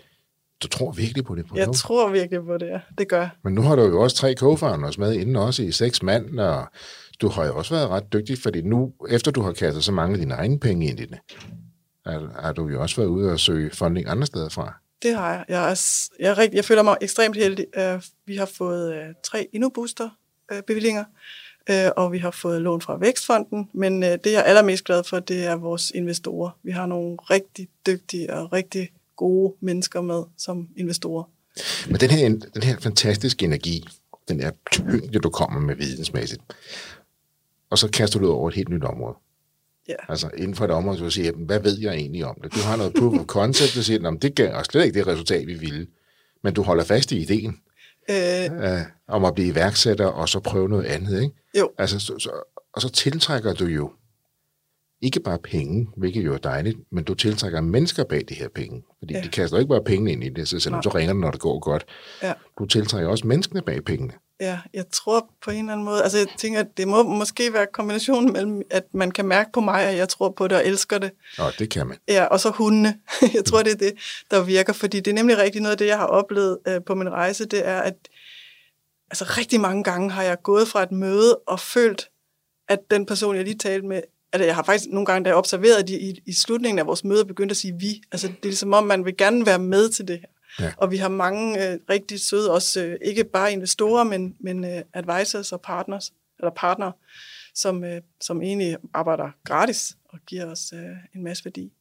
du 0.63 0.69
tror 0.69 0.93
virkelig 0.93 1.25
på 1.25 1.35
det 1.35 1.47
produkt? 1.47 1.67
Jeg 1.67 1.75
tror 1.75 2.11
virkelig 2.11 2.45
på 2.45 2.59
det, 2.59 2.67
ja. 2.67 2.81
Det 2.99 3.09
gør 3.09 3.29
Men 3.45 3.55
nu 3.55 3.63
har 3.63 3.77
du 3.77 3.83
jo 3.83 4.01
også 4.01 4.17
tre 4.17 4.35
co-founders 4.39 4.99
med 4.99 5.15
inden 5.15 5.37
også 5.37 5.63
i 5.63 5.73
seks 5.73 6.03
mand, 6.03 6.41
og 6.41 6.67
du 7.21 7.29
har 7.29 7.47
jo 7.47 7.57
også 7.57 7.75
været 7.75 7.89
ret 7.89 8.13
dygtig, 8.13 8.39
fordi 8.39 8.63
nu, 8.63 8.93
efter 9.11 9.31
du 9.31 9.43
har 9.43 9.53
kastet 9.53 9.85
så 9.85 9.93
mange 9.93 10.13
af 10.13 10.19
dine 10.19 10.35
egne 10.35 10.61
penge 10.61 10.87
ind 10.87 11.01
i 11.01 11.05
det, 11.05 11.19
har, 12.07 12.43
har 12.43 12.53
du 12.53 12.69
jo 12.69 12.83
også 12.83 12.97
været 12.97 13.09
ude 13.09 13.33
og 13.33 13.41
søge 13.41 13.71
funding 13.71 14.09
andre 14.09 14.27
steder 14.27 14.49
fra. 14.49 14.75
Det 15.03 15.15
har 15.15 15.33
jeg. 15.33 15.45
Jeg, 15.49 15.71
er, 15.71 16.09
jeg, 16.19 16.31
er 16.31 16.39
rigtig, 16.39 16.57
jeg 16.57 16.65
føler 16.65 16.83
mig 16.83 16.97
ekstremt 17.01 17.37
heldig. 17.37 17.67
Øh, 17.77 18.03
vi 18.27 18.37
har 18.37 18.47
fået 18.47 18.95
øh, 18.95 19.15
tre 19.25 19.49
InnoBooster-bevillinger, 19.53 21.05
øh, 21.71 21.91
og 21.97 22.13
vi 22.13 22.19
har 22.19 22.31
fået 22.31 22.63
lån 22.63 22.81
fra 22.81 22.99
Vækstfonden, 22.99 23.71
men 23.73 24.03
det 24.03 24.27
jeg 24.27 24.35
er 24.35 24.43
allermest 24.43 24.85
glad 24.85 25.05
for, 25.05 25.19
det 25.19 25.45
er 25.45 25.55
vores 25.55 25.91
investorer. 25.91 26.51
Vi 26.63 26.71
har 26.71 26.87
nogle 26.87 27.17
rigtig 27.17 27.69
dygtige 27.87 28.35
og 28.35 28.53
rigtig 28.53 28.91
gode 29.17 29.55
mennesker 29.61 30.01
med 30.01 30.23
som 30.37 30.69
investorer. 30.77 31.25
Men 31.87 32.01
den 32.01 32.11
her, 32.11 32.29
den 32.29 32.63
her 32.63 32.77
fantastiske 32.81 33.45
energi, 33.45 33.85
den 34.29 34.41
er 34.41 34.51
tyngde, 34.73 35.19
du 35.19 35.31
kommer 35.31 35.61
med 35.61 35.77
vidensmæssigt, 35.77 36.43
og 37.71 37.79
så 37.79 37.91
kaster 37.91 38.19
du 38.19 38.25
ud 38.27 38.31
over 38.31 38.49
et 38.49 38.55
helt 38.55 38.69
nyt 38.69 38.85
område. 38.85 39.17
Ja. 39.91 39.95
Altså 40.09 40.31
inden 40.37 40.55
for 40.55 40.65
et 40.65 40.71
område, 40.71 40.99
så 40.99 41.11
siger, 41.11 41.33
hvad 41.33 41.61
ved 41.61 41.79
jeg 41.81 41.95
egentlig 41.95 42.25
om 42.25 42.37
det? 42.43 42.55
Du 42.55 42.59
har 42.59 42.77
noget 42.77 42.95
proof 42.99 43.21
of 43.21 43.27
concept, 43.27 43.75
der 43.75 43.83
siger, 43.83 44.11
det 44.11 44.35
gav 44.35 44.65
slet 44.65 44.85
ikke 44.85 44.99
det 44.99 45.07
resultat, 45.07 45.47
vi 45.47 45.55
ville. 45.55 45.87
Men 46.45 46.55
du 46.55 46.63
holder 46.63 46.85
fast 46.85 47.13
i 47.13 47.19
ideen 47.19 47.57
øh. 48.11 48.45
Øh, 48.45 48.81
om 49.09 49.25
at 49.25 49.35
blive 49.35 49.49
iværksætter, 49.49 50.07
og 50.07 50.29
så 50.29 50.41
prøve 50.41 50.69
noget 50.69 50.85
andet, 50.85 51.23
ikke? 51.23 51.35
Jo. 51.59 51.71
Altså, 51.79 51.99
så, 51.99 52.19
så, 52.19 52.31
og 52.73 52.83
så 52.83 52.89
tiltrækker 52.89 53.55
du 53.55 53.65
jo 53.65 53.93
ikke 55.01 55.21
bare 55.21 55.39
penge, 55.39 55.89
hvilket 55.97 56.25
jo 56.25 56.35
er 56.35 56.39
dejligt, 56.39 56.79
men 56.93 57.05
du 57.05 57.15
tiltrækker 57.15 57.61
mennesker 57.61 58.05
bag 58.05 58.23
de 58.29 58.35
her 58.35 58.49
penge. 58.55 58.83
Fordi 58.99 59.15
ja. 59.15 59.21
de 59.21 59.29
kaster 59.29 59.59
ikke 59.59 59.69
bare 59.69 59.85
pengene 59.85 60.13
ind 60.13 60.25
i 60.25 60.29
det, 60.29 60.49
så, 60.49 60.61
så 60.61 60.91
ringer 60.95 61.13
det, 61.13 61.21
når 61.21 61.31
det 61.31 61.41
går 61.41 61.59
godt. 61.59 61.85
Ja. 62.23 62.33
Du 62.59 62.67
tiltrækker 62.67 63.09
også 63.09 63.27
menneskene 63.27 63.63
bag 63.63 63.85
pengene. 63.85 64.13
Ja, 64.41 64.59
jeg 64.75 64.85
tror 64.93 65.31
på 65.43 65.51
en 65.51 65.59
eller 65.59 65.73
anden 65.73 65.85
måde, 65.85 66.03
altså 66.03 66.19
jeg 66.19 66.27
tænker, 66.39 66.61
at 66.61 66.77
det 66.77 66.89
må 66.89 67.03
måske 67.03 67.53
være 67.53 67.67
kombinationen 67.73 68.33
mellem, 68.33 68.63
at 68.71 68.85
man 68.95 69.11
kan 69.11 69.25
mærke 69.27 69.53
på 69.53 69.61
mig, 69.61 69.83
at 69.83 69.97
jeg 69.97 70.09
tror 70.09 70.31
på 70.31 70.49
det 70.49 70.57
og 70.57 70.67
elsker 70.67 70.99
det. 70.99 71.11
Ja, 71.39 71.45
det 71.59 71.71
kan 71.71 71.87
man. 71.87 71.99
Ja, 72.09 72.25
og 72.25 72.41
så 72.41 72.51
hundene. 72.51 72.99
jeg 73.35 73.45
tror, 73.45 73.63
det 73.63 73.73
er 73.73 73.77
det, 73.77 73.93
der 74.31 74.43
virker, 74.43 74.73
fordi 74.73 75.01
det 75.01 75.11
er 75.11 75.15
nemlig 75.15 75.39
rigtig 75.39 75.61
noget 75.63 75.73
af 75.73 75.79
det, 75.79 75.87
jeg 75.87 75.99
har 75.99 76.07
oplevet 76.07 76.59
øh, 76.69 76.81
på 76.87 76.95
min 76.95 77.11
rejse, 77.11 77.45
det 77.45 77.67
er, 77.67 77.81
at 77.81 77.95
altså 79.11 79.25
rigtig 79.39 79.61
mange 79.61 79.85
gange 79.85 80.11
har 80.11 80.23
jeg 80.23 80.43
gået 80.43 80.69
fra 80.69 80.83
et 80.83 80.93
møde 80.93 81.37
og 81.37 81.61
følt, 81.61 82.11
at 82.69 82.79
den 82.91 83.07
person, 83.07 83.37
jeg 83.37 83.45
lige 83.45 83.59
talte 83.59 83.87
med, 83.87 84.03
altså 84.33 84.47
jeg 84.47 84.55
har 84.55 84.63
faktisk 84.63 84.91
nogle 84.91 85.07
gange, 85.07 85.25
da 85.25 85.29
jeg 85.29 85.37
observerede 85.37 85.83
de 85.83 86.01
i, 86.01 86.21
i 86.27 86.33
slutningen 86.33 86.79
af 86.79 86.87
vores 86.87 87.05
møde, 87.05 87.25
begyndt 87.25 87.51
at 87.51 87.57
sige 87.57 87.75
vi. 87.81 88.03
Altså 88.13 88.27
det 88.27 88.37
er 88.43 88.47
ligesom 88.47 88.73
om, 88.73 88.87
man 88.87 89.05
vil 89.05 89.17
gerne 89.17 89.47
være 89.47 89.59
med 89.59 89.89
til 89.89 90.09
det 90.09 90.21
her. 90.21 90.29
Ja. 90.59 90.73
Og 90.77 90.91
vi 90.91 90.97
har 90.97 91.09
mange 91.09 91.73
øh, 91.73 91.79
rigtig 91.91 92.21
søde, 92.21 92.51
også 92.51 92.85
øh, 92.85 92.97
ikke 93.03 93.25
bare 93.25 93.53
investorer, 93.53 94.05
men, 94.05 94.37
men 94.41 94.65
øh, 94.65 94.83
advisors 94.93 95.53
og 95.53 95.61
partners, 95.61 96.13
eller 96.39 96.51
partner, 96.57 96.93
som, 97.55 97.85
øh, 97.85 98.01
som 98.21 98.43
egentlig 98.43 98.77
arbejder 98.95 99.31
gratis 99.45 99.97
og 100.09 100.19
giver 100.27 100.47
os 100.47 100.73
øh, 100.73 100.97
en 101.15 101.25
masse 101.25 101.45
værdi. 101.45 101.73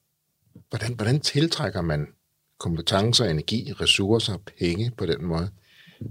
Hvordan, 0.70 0.94
hvordan 0.94 1.20
tiltrækker 1.20 1.82
man 1.82 2.08
kompetencer, 2.60 3.26
energi, 3.26 3.74
ressourcer 3.82 4.34
og 4.34 4.42
penge 4.60 4.92
på 4.98 5.06
den 5.06 5.26
måde? 5.26 5.50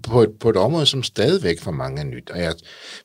På 0.03 0.23
et, 0.23 0.39
på 0.39 0.51
et 0.51 0.57
område, 0.57 0.87
som 0.87 1.03
stadigvæk 1.03 1.61
for 1.61 1.71
mange 1.71 2.01
er 2.01 2.05
nyt. 2.05 2.31
Og 2.31 2.39
jeg, 2.39 2.55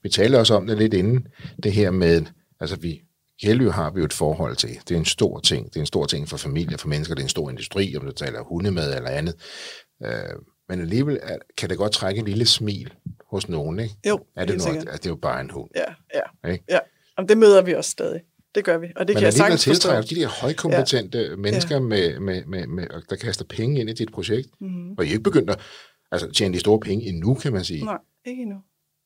vi 0.03 0.09
taler 0.09 0.39
også 0.39 0.53
om 0.53 0.67
det 0.67 0.77
lidt 0.77 0.93
inden, 0.93 1.27
det 1.63 1.71
her 1.71 1.91
med, 1.91 2.25
altså 2.59 2.75
vi 2.75 3.01
Kæledyr 3.43 3.71
har 3.71 3.91
vi 3.91 3.99
jo 3.99 4.05
et 4.05 4.13
forhold 4.13 4.55
til. 4.55 4.69
Det 4.87 4.91
er 4.91 4.99
en 4.99 5.05
stor 5.05 5.39
ting. 5.39 5.67
Det 5.67 5.75
er 5.75 5.79
en 5.79 5.85
stor 5.85 6.05
ting 6.05 6.29
for 6.29 6.37
familier, 6.37 6.77
for 6.77 6.87
mennesker. 6.87 7.15
Det 7.15 7.21
er 7.21 7.25
en 7.25 7.29
stor 7.29 7.49
industri, 7.49 7.95
om 7.95 8.05
du 8.05 8.11
taler 8.11 8.43
hundemad 8.43 8.95
eller 8.95 9.09
andet. 9.09 9.35
Øh, 10.03 10.09
men 10.69 10.81
alligevel 10.81 11.19
er, 11.21 11.37
kan 11.57 11.69
det 11.69 11.77
godt 11.77 11.91
trække 11.91 12.19
en 12.19 12.25
lille 12.25 12.45
smil 12.45 12.93
hos 13.29 13.49
nogen, 13.49 13.79
ikke? 13.79 13.95
Jo, 14.07 14.19
er 14.35 14.45
det, 14.45 14.57
noget, 14.57 14.77
at 14.77 15.03
det 15.03 15.05
er 15.05 15.09
jo 15.09 15.15
bare 15.15 15.41
en 15.41 15.49
hund. 15.49 15.69
Ja, 15.75 15.93
ja. 16.13 16.51
Ikke? 16.51 16.63
ja. 16.69 16.79
Jamen, 17.17 17.29
det 17.29 17.37
møder 17.37 17.61
vi 17.61 17.73
også 17.73 17.91
stadig. 17.91 18.21
Det 18.55 18.65
gør 18.65 18.77
vi, 18.77 18.87
og 18.95 19.07
det 19.07 19.13
Men 19.13 19.19
kan 19.19 19.25
jeg 19.25 19.33
sagtens 19.33 19.65
forstå. 19.65 19.89
de 19.89 20.15
der 20.15 20.27
højkompetente 20.27 21.19
ja. 21.19 21.35
mennesker, 21.35 21.79
med, 21.79 22.19
med, 22.19 22.45
med, 22.45 22.67
med, 22.67 22.87
der 23.09 23.15
kaster 23.15 23.45
penge 23.49 23.79
ind 23.79 23.89
i 23.89 23.93
dit 23.93 24.11
projekt. 24.11 24.49
Mm. 24.61 24.91
Og 24.97 25.05
I 25.05 25.07
ikke 25.07 25.23
begyndt 25.23 25.49
at 25.49 25.59
altså, 26.11 26.31
tjene 26.31 26.53
de 26.53 26.59
store 26.59 26.79
penge 26.79 27.05
endnu, 27.05 27.33
kan 27.33 27.53
man 27.53 27.63
sige. 27.63 27.85
Nej, 27.85 27.97
ikke 28.25 28.41
endnu. 28.41 28.57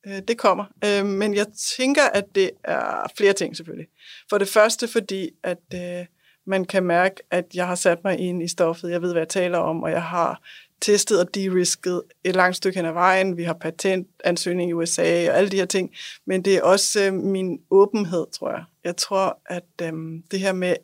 Øh, 0.08 0.22
det 0.28 0.38
kommer. 0.38 0.64
Øh, 0.84 1.06
Men 1.06 1.34
jeg 1.34 1.46
tænker, 1.76 2.02
at 2.02 2.24
det 2.34 2.50
er 2.64 3.12
flere 3.16 3.32
ting 3.32 3.56
selvfølgelig. 3.56 3.88
For 4.30 4.38
det 4.38 4.48
første, 4.48 4.88
fordi 4.88 5.30
at 5.42 5.58
øh, 5.74 6.06
man 6.46 6.64
kan 6.64 6.82
mærke, 6.82 7.14
at 7.30 7.44
jeg 7.54 7.66
har 7.66 7.74
sat 7.74 7.98
mig 8.04 8.18
ind 8.18 8.42
i 8.42 8.48
stoffet. 8.48 8.90
Jeg 8.90 9.02
ved, 9.02 9.12
hvad 9.12 9.22
jeg 9.22 9.28
taler 9.28 9.58
om, 9.58 9.82
og 9.82 9.90
jeg 9.90 10.02
har 10.02 10.42
testet 10.80 11.20
og 11.20 11.34
de-risket 11.34 12.02
et 12.24 12.36
langt 12.36 12.56
stykke 12.56 12.78
hen 12.78 12.86
ad 12.86 12.92
vejen. 12.92 13.36
Vi 13.36 13.42
har 13.42 13.54
patentansøgning 13.54 14.70
i 14.70 14.72
USA 14.72 15.30
og 15.30 15.36
alle 15.36 15.50
de 15.50 15.56
her 15.56 15.66
ting. 15.66 15.94
Men 16.26 16.44
det 16.44 16.56
er 16.56 16.62
også 16.62 17.00
øh, 17.04 17.14
min 17.14 17.60
åbenhed, 17.70 18.26
tror 18.32 18.50
jeg. 18.50 18.64
Jeg 18.84 18.96
tror, 18.96 19.40
at 19.46 19.64
øh, 19.82 19.92
det 20.30 20.40
her 20.40 20.52
med 20.52 20.76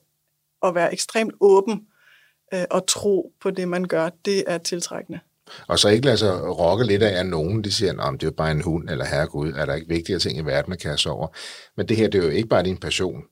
at 0.62 0.74
være 0.74 0.92
ekstremt 0.92 1.32
åben 1.40 1.86
øh, 2.54 2.64
og 2.70 2.86
tro 2.86 3.32
på 3.40 3.50
det, 3.50 3.68
man 3.68 3.84
gør, 3.84 4.10
det 4.24 4.44
er 4.46 4.58
tiltrækkende. 4.58 5.20
Og 5.68 5.78
så 5.78 5.88
ikke 5.88 6.06
lade 6.06 6.16
sig 6.16 6.58
rokke 6.58 6.84
lidt 6.84 7.02
af, 7.02 7.20
at 7.20 7.26
nogen 7.26 7.64
de 7.64 7.72
siger, 7.72 8.00
at 8.02 8.12
det 8.12 8.22
er 8.22 8.26
jo 8.26 8.32
bare 8.36 8.50
en 8.50 8.60
hund, 8.60 8.90
eller 8.90 9.04
herregud, 9.04 9.52
er 9.52 9.66
der 9.66 9.74
ikke 9.74 9.88
vigtigere 9.88 10.20
ting 10.20 10.38
i 10.38 10.40
verden 10.40 10.72
at 10.72 10.78
kaste 10.78 11.10
over. 11.10 11.28
Men 11.76 11.88
det 11.88 11.96
her, 11.96 12.08
det 12.08 12.20
er 12.20 12.24
jo 12.24 12.30
ikke 12.30 12.48
bare 12.48 12.62
din 12.62 12.76
passion. 12.76 13.22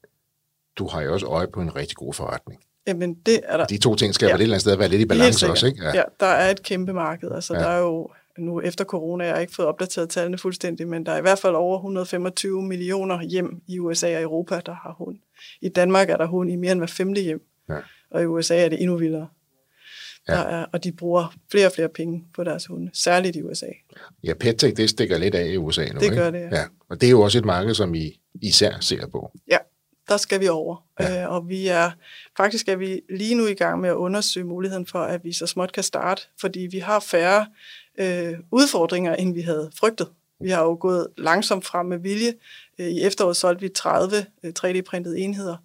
Du 0.79 0.87
har 0.87 1.03
jo 1.03 1.13
også 1.13 1.27
øje 1.27 1.47
på 1.47 1.61
en 1.61 1.77
rigtig 1.77 1.97
god 1.97 2.15
forretning. 2.15 2.61
Jamen, 2.87 3.15
det 3.15 3.41
er 3.45 3.57
der. 3.57 3.67
De 3.67 3.79
to 3.79 3.95
ting 3.95 4.15
skal 4.15 4.27
ja. 4.27 4.35
Et 4.35 4.41
eller 4.41 4.55
andet 4.55 4.61
sted 4.61 4.77
være 4.77 4.89
lidt 4.89 5.03
i 5.03 5.07
balance 5.07 5.51
også, 5.51 5.67
ikke? 5.67 5.85
Ja. 5.85 5.91
ja, 5.95 6.03
der 6.21 6.27
er 6.27 6.51
et 6.51 6.63
kæmpe 6.63 6.93
marked. 6.93 7.31
Altså, 7.35 7.55
ja. 7.55 7.61
der 7.61 7.67
er 7.67 7.79
jo 7.79 8.09
nu 8.39 8.61
efter 8.61 8.85
corona, 8.85 9.25
jeg 9.25 9.35
har 9.35 9.41
ikke 9.41 9.55
fået 9.55 9.69
opdateret 9.69 10.09
tallene 10.11 10.39
fuldstændig, 10.39 10.89
men 10.89 11.07
der 11.07 11.13
er 11.13 11.19
i 11.19 11.21
hvert 11.21 11.39
fald 11.39 11.55
over 11.55 11.79
125 11.79 12.63
millioner 12.63 13.23
hjem 13.23 13.61
i 13.69 13.79
USA 13.79 14.17
og 14.17 14.23
Europa, 14.23 14.61
der 14.67 14.75
har 14.75 14.95
hund. 14.99 15.19
I 15.61 15.69
Danmark 15.69 16.11
er 16.11 16.17
der 16.17 16.27
hund 16.27 16.51
i 16.51 16.57
mere 16.57 16.73
end 16.73 16.81
hver 16.81 16.87
femte 16.87 17.21
hjem, 17.21 17.43
Ja. 17.69 17.77
og 18.11 18.23
i 18.23 18.27
USA 18.27 18.65
er 18.65 18.69
det 18.69 18.83
endnu 18.83 18.97
vildere. 18.97 19.29
Ja. 20.29 20.33
Der 20.33 20.41
er, 20.41 20.67
og 20.73 20.85
de 20.85 20.93
bruger 20.93 21.35
flere 21.51 21.67
og 21.67 21.73
flere 21.73 21.89
penge 21.89 22.25
på 22.35 22.45
deres 22.45 22.67
hunde, 22.67 22.91
særligt 22.95 23.37
i 23.37 23.43
USA. 23.43 23.67
Ja, 24.25 24.35
PetTech, 24.35 24.77
det 24.77 24.91
stikker 24.91 25.19
lidt 25.19 25.35
af 25.35 25.47
i 25.47 25.57
USA 25.57 25.87
nu, 25.87 25.99
Det 25.99 26.03
ikke? 26.03 26.17
gør 26.17 26.31
det, 26.31 26.41
ja. 26.41 26.59
ja. 26.59 26.65
Og 26.89 27.01
det 27.01 27.07
er 27.07 27.11
jo 27.11 27.21
også 27.21 27.39
et 27.39 27.45
marked, 27.45 27.75
som 27.75 27.95
I 27.95 28.21
især 28.43 28.73
ser 28.81 29.07
på. 29.07 29.33
Ja, 29.51 29.59
der 30.09 30.17
skal 30.17 30.41
vi 30.41 30.49
over. 30.49 30.85
Ja. 31.01 31.23
Øh, 31.23 31.33
og 31.33 31.49
vi 31.49 31.67
er, 31.67 31.91
faktisk 32.37 32.69
er 32.69 32.77
vi 32.77 33.01
lige 33.11 33.35
nu 33.35 33.47
i 33.47 33.55
gang 33.55 33.81
med 33.81 33.89
at 33.89 33.95
undersøge 33.95 34.47
muligheden 34.47 34.87
for, 34.87 34.99
at 34.99 35.25
vi 35.25 35.33
så 35.33 35.47
småt 35.47 35.73
kan 35.73 35.83
starte, 35.83 36.23
fordi 36.41 36.61
vi 36.61 36.79
har 36.79 37.01
færre 37.01 37.47
øh, 37.99 38.39
udfordringer, 38.51 39.15
end 39.15 39.35
vi 39.35 39.41
havde 39.41 39.71
frygtet. 39.79 40.09
Vi 40.41 40.51
har 40.51 40.63
jo 40.63 40.77
gået 40.81 41.07
langsomt 41.19 41.65
frem 41.65 41.87
med 41.87 41.99
vilje. 41.99 42.33
Øh, 42.79 42.87
I 42.87 43.03
efteråret 43.03 43.37
solgte 43.37 43.61
vi 43.61 43.69
30 43.69 44.17
øh, 44.45 44.53
3D-printede 44.59 45.19
enheder 45.19 45.57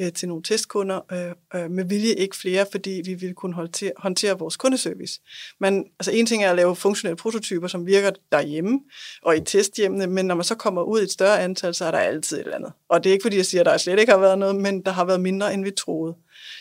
øh, 0.00 0.12
til 0.12 0.28
nogle 0.28 0.42
testkunder. 0.42 1.00
Øh, 1.12 1.62
øh, 1.62 1.70
med 1.70 1.84
vilje 1.84 2.14
ikke 2.14 2.36
flere, 2.36 2.66
fordi 2.70 3.02
vi 3.04 3.14
ville 3.14 3.34
kunne 3.34 3.54
håndtere, 3.54 3.92
håndtere 3.96 4.38
vores 4.38 4.56
kundeservice. 4.56 5.20
Men 5.60 5.84
altså 5.98 6.10
en 6.10 6.26
ting 6.26 6.44
er 6.44 6.50
at 6.50 6.56
lave 6.56 6.76
funktionelle 6.76 7.16
prototyper, 7.16 7.66
som 7.66 7.86
virker 7.86 8.10
derhjemme 8.32 8.80
og 9.22 9.36
i 9.36 9.40
testhjemmene, 9.40 10.06
men 10.06 10.26
når 10.26 10.34
man 10.34 10.44
så 10.44 10.54
kommer 10.54 10.82
ud 10.82 11.00
i 11.00 11.04
et 11.04 11.10
større 11.10 11.42
antal, 11.42 11.74
så 11.74 11.84
er 11.84 11.90
der 11.90 11.98
altid 11.98 12.36
et 12.36 12.44
eller 12.44 12.56
andet. 12.56 12.72
Og 12.88 13.04
det 13.04 13.10
er 13.10 13.12
ikke 13.12 13.24
fordi, 13.24 13.36
jeg 13.36 13.46
siger, 13.46 13.60
at 13.60 13.66
der 13.66 13.76
slet 13.76 13.98
ikke 13.98 14.12
har 14.12 14.20
været 14.20 14.38
noget, 14.38 14.56
men 14.56 14.82
der 14.82 14.90
har 14.90 15.04
været 15.04 15.20
mindre, 15.20 15.54
end 15.54 15.64
vi 15.64 15.70
troede. 15.70 16.16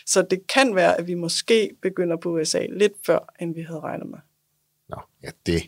Så 0.05 0.21
det 0.21 0.47
kan 0.47 0.75
være, 0.75 0.99
at 0.99 1.07
vi 1.07 1.13
måske 1.13 1.71
begynder 1.81 2.17
på 2.17 2.29
USA 2.29 2.65
lidt 2.69 2.93
før, 3.05 3.33
end 3.41 3.55
vi 3.55 3.61
havde 3.61 3.79
regnet 3.79 4.07
med. 4.07 4.19
Nå, 4.89 4.97
ja, 5.23 5.29
det, 5.45 5.63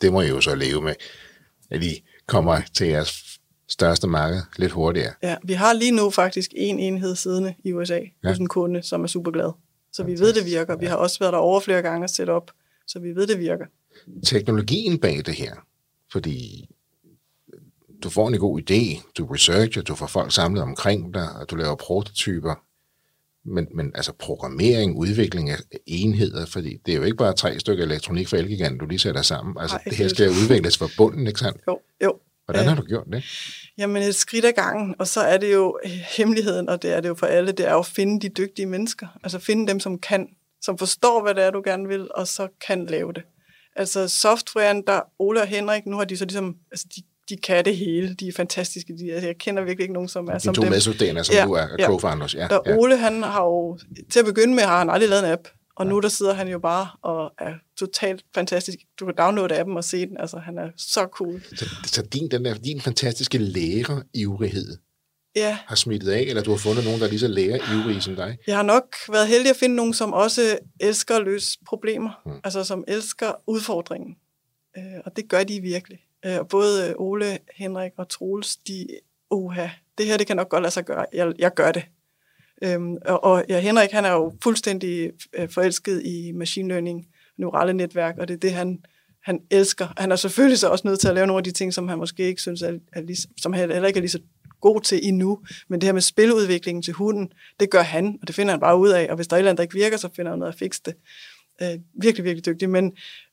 det 0.00 0.12
må 0.12 0.20
I 0.20 0.28
jo 0.28 0.40
så 0.40 0.54
leve 0.54 0.82
med, 0.82 0.94
at 1.70 1.82
I 1.82 2.04
kommer 2.26 2.60
til 2.74 2.86
jeres 2.86 3.39
største 3.70 4.06
marked 4.06 4.42
lidt 4.56 4.72
hurtigere. 4.72 5.12
Ja, 5.22 5.36
vi 5.44 5.52
har 5.52 5.72
lige 5.72 5.92
nu 5.92 6.10
faktisk 6.10 6.50
en 6.56 6.78
enhed 6.78 7.16
siddende 7.16 7.54
i 7.64 7.72
USA 7.72 8.00
Ja. 8.24 8.28
hos 8.28 8.38
en 8.38 8.46
kunde, 8.48 8.82
som 8.82 9.02
er 9.02 9.06
super 9.06 9.30
glad. 9.30 9.52
Så 9.92 10.04
vi 10.04 10.18
ved, 10.18 10.32
det 10.32 10.46
virker. 10.46 10.76
Vi 10.76 10.86
har 10.86 10.96
også 10.96 11.18
været 11.18 11.32
der 11.32 11.38
over 11.38 11.60
flere 11.60 11.82
gange 11.82 12.04
og 12.04 12.10
sætte 12.10 12.30
op, 12.30 12.50
så 12.86 12.98
vi 12.98 13.08
ved, 13.14 13.26
det 13.26 13.38
virker. 13.38 13.64
Teknologien 14.26 14.98
bag 14.98 15.22
det 15.26 15.34
her, 15.34 15.54
fordi 16.12 16.68
du 18.02 18.10
får 18.10 18.28
en 18.28 18.38
god 18.38 18.60
idé, 18.60 19.12
du 19.18 19.26
researcher, 19.26 19.82
du 19.82 19.94
får 19.94 20.06
folk 20.06 20.32
samlet 20.32 20.62
omkring 20.62 21.14
dig, 21.14 21.28
og 21.40 21.50
du 21.50 21.56
laver 21.56 21.74
prototyper, 21.74 22.54
men, 23.44 23.66
men 23.74 23.92
altså 23.94 24.12
programmering, 24.18 24.96
udvikling 24.96 25.50
af 25.50 25.56
enheder, 25.86 26.46
fordi 26.46 26.76
det 26.86 26.92
er 26.92 26.96
jo 26.96 27.02
ikke 27.04 27.16
bare 27.16 27.32
tre 27.32 27.58
stykker 27.58 27.84
elektronik 27.84 28.28
for 28.28 28.36
Elgiganten, 28.36 28.78
du 28.78 28.86
lige 28.86 28.98
sætter 28.98 29.22
sammen. 29.22 29.56
Altså, 29.60 29.76
Nej, 29.76 29.84
det 29.84 29.96
her 29.96 30.08
skal 30.08 30.24
jo 30.26 30.30
udvikles 30.30 30.78
fra 30.78 30.86
bunden, 30.96 31.26
ikke 31.26 31.40
sandt? 31.40 31.60
Jo, 31.68 31.80
jo. 32.04 32.18
Hvordan 32.50 32.64
Ja. 32.64 32.68
har 32.74 32.76
du 32.82 32.86
gjort 32.86 33.06
det? 33.12 33.24
Jamen 33.78 34.02
et 34.02 34.14
skridt 34.14 34.44
ad 34.44 34.52
gangen, 34.52 34.94
og 34.98 35.06
så 35.08 35.20
er 35.20 35.36
det 35.36 35.52
jo 35.52 35.78
øh, 35.84 35.90
hemmeligheden, 35.90 36.68
og 36.68 36.82
det 36.82 36.92
er 36.92 37.00
det 37.00 37.08
jo 37.08 37.14
for 37.14 37.26
alle, 37.26 37.52
det 37.52 37.66
er 37.66 37.72
jo 37.72 37.78
at 37.78 37.86
finde 37.86 38.20
de 38.20 38.28
dygtige 38.28 38.66
mennesker. 38.66 39.06
Altså 39.24 39.38
finde 39.38 39.68
dem, 39.68 39.80
som 39.80 39.98
kan, 39.98 40.28
som 40.62 40.78
forstår, 40.78 41.22
hvad 41.22 41.34
det 41.34 41.44
er, 41.44 41.50
du 41.50 41.62
gerne 41.64 41.88
vil, 41.88 42.08
og 42.14 42.28
så 42.28 42.48
kan 42.66 42.86
lave 42.86 43.12
det. 43.12 43.22
Altså 43.76 44.08
softwaren, 44.08 44.82
der 44.86 45.00
Ole 45.18 45.40
og 45.40 45.46
Henrik, 45.46 45.86
nu 45.86 45.96
har 45.96 46.04
de 46.04 46.16
så 46.16 46.24
ligesom, 46.24 46.56
altså 46.72 46.86
de, 46.96 47.02
de 47.28 47.36
kan 47.36 47.64
det 47.64 47.76
hele, 47.76 48.14
de 48.14 48.28
er 48.28 48.32
fantastiske. 48.36 48.92
De, 48.98 49.12
altså, 49.12 49.26
jeg 49.26 49.36
kender 49.38 49.62
virkelig 49.62 49.82
ikke 49.84 49.94
nogen, 49.94 50.08
som 50.08 50.26
er 50.28 50.32
De 50.34 50.40
som 50.40 50.54
to 50.54 50.62
dem. 50.62 50.70
medstuderende, 50.70 51.24
som 51.24 51.34
Ja, 51.34 51.44
du 51.44 51.52
er 51.52 51.66
ja. 51.78 51.86
co-founders. 51.88 52.34
Ja, 52.34 52.46
Der 52.50 52.58
ja. 52.66 52.76
Ole, 52.76 52.96
han 52.96 53.22
har 53.22 53.42
jo, 53.44 53.78
til 54.10 54.18
at 54.18 54.24
begynde 54.24 54.54
med, 54.54 54.62
har 54.62 54.78
han 54.78 54.90
aldrig 54.90 55.08
lavet 55.10 55.24
en 55.26 55.30
app, 55.32 55.48
og 55.76 55.86
nu 55.86 56.00
der 56.00 56.08
sidder 56.08 56.32
han 56.34 56.48
jo 56.48 56.58
bare 56.58 56.88
og 57.02 57.32
er 57.38 57.54
totalt 57.78 58.24
fantastisk. 58.34 58.78
Du 59.00 59.04
kan 59.04 59.14
downloade 59.18 59.58
appen 59.58 59.76
og 59.76 59.84
se 59.84 60.06
den, 60.06 60.16
altså 60.20 60.38
han 60.38 60.58
er 60.58 60.70
så 60.76 61.08
cool. 61.12 61.42
Så, 61.56 61.64
så 61.86 62.02
din, 62.02 62.30
den 62.30 62.44
der, 62.44 62.54
din 62.54 62.80
fantastiske 62.80 63.38
lærerivrighed 63.38 64.76
Ja, 65.36 65.58
har 65.66 65.76
smittet 65.76 66.10
af, 66.10 66.20
eller 66.20 66.42
du 66.42 66.50
har 66.50 66.58
fundet 66.58 66.84
nogen, 66.84 67.00
der 67.00 67.06
er 67.06 67.10
lige 67.10 67.20
så 67.20 67.28
lærerivrige 67.28 68.00
som 68.00 68.16
dig? 68.16 68.38
Jeg 68.46 68.56
har 68.56 68.62
nok 68.62 68.96
været 69.12 69.28
heldig 69.28 69.50
at 69.50 69.56
finde 69.56 69.76
nogen, 69.76 69.94
som 69.94 70.12
også 70.12 70.58
elsker 70.80 71.16
at 71.16 71.22
løse 71.24 71.58
problemer, 71.66 72.10
Mm. 72.26 72.32
altså 72.44 72.64
som 72.64 72.84
elsker 72.88 73.32
udfordringen. 73.46 74.16
Øh, 74.78 74.82
og 75.04 75.16
det 75.16 75.28
gør 75.28 75.44
de 75.44 75.60
virkelig. 75.60 75.98
Øh, 76.26 76.38
og 76.38 76.48
både 76.48 76.94
Ole, 76.96 77.38
Henrik 77.54 77.92
og 77.96 78.08
Troels, 78.08 78.56
de, 78.56 78.86
uha, 79.30 79.68
det 79.98 80.06
her 80.06 80.16
det 80.16 80.26
kan 80.26 80.36
nok 80.36 80.48
godt 80.48 80.62
lade 80.62 80.72
sig 80.72 80.84
gøre. 80.84 81.06
Jeg, 81.12 81.32
jeg 81.38 81.54
gør 81.54 81.72
det. 81.72 81.82
Øhm, 82.64 82.96
og 83.06 83.24
og 83.24 83.44
ja, 83.48 83.60
Henrik, 83.60 83.90
han 83.90 84.04
er 84.04 84.12
jo 84.12 84.32
fuldstændig 84.42 85.10
øh, 85.32 85.48
forelsket 85.48 86.02
i 86.04 86.32
machine 86.32 86.68
learning, 86.68 87.06
neurale 87.38 87.72
netværk, 87.72 88.18
og 88.18 88.28
det 88.28 88.34
er 88.34 88.38
det, 88.38 88.52
han, 88.52 88.78
han 89.24 89.40
elsker. 89.50 89.88
Han 89.96 90.12
er 90.12 90.16
selvfølgelig 90.16 90.58
så 90.58 90.68
også 90.68 90.88
nødt 90.88 91.00
til 91.00 91.08
at 91.08 91.14
lave 91.14 91.26
nogle 91.26 91.40
af 91.40 91.44
de 91.44 91.50
ting, 91.50 91.74
som 91.74 91.88
han 91.88 91.98
måske 91.98 92.22
ikke 92.22 92.42
synes, 92.42 92.62
er, 92.62 92.78
er 92.92 93.00
lige, 93.00 93.28
som 93.40 93.52
han 93.52 93.70
heller 93.70 93.88
ikke 93.88 93.98
er 93.98 94.02
lige 94.02 94.10
så 94.10 94.20
god 94.60 94.80
til 94.80 95.00
endnu. 95.02 95.38
Men 95.68 95.80
det 95.80 95.86
her 95.86 95.92
med 95.92 96.00
spiludviklingen 96.02 96.82
til 96.82 96.94
hunden, 96.94 97.32
det 97.60 97.70
gør 97.70 97.82
han, 97.82 98.18
og 98.22 98.26
det 98.26 98.34
finder 98.34 98.52
han 98.52 98.60
bare 98.60 98.78
ud 98.78 98.88
af. 98.88 99.06
Og 99.10 99.16
hvis 99.16 99.28
der 99.28 99.34
er 99.34 99.38
et 99.38 99.40
eller 99.40 99.50
andet, 99.50 99.58
der 99.58 99.62
ikke 99.62 99.74
virker, 99.74 99.96
så 99.96 100.08
finder 100.16 100.32
han 100.32 100.38
noget 100.38 100.52
at 100.52 100.58
fikse 100.58 100.82
det. 100.84 100.94
Øh, 101.62 101.78
virkelig, 102.02 102.24
virkelig 102.24 102.46
dygtig. 102.46 102.70
Men 102.70 102.92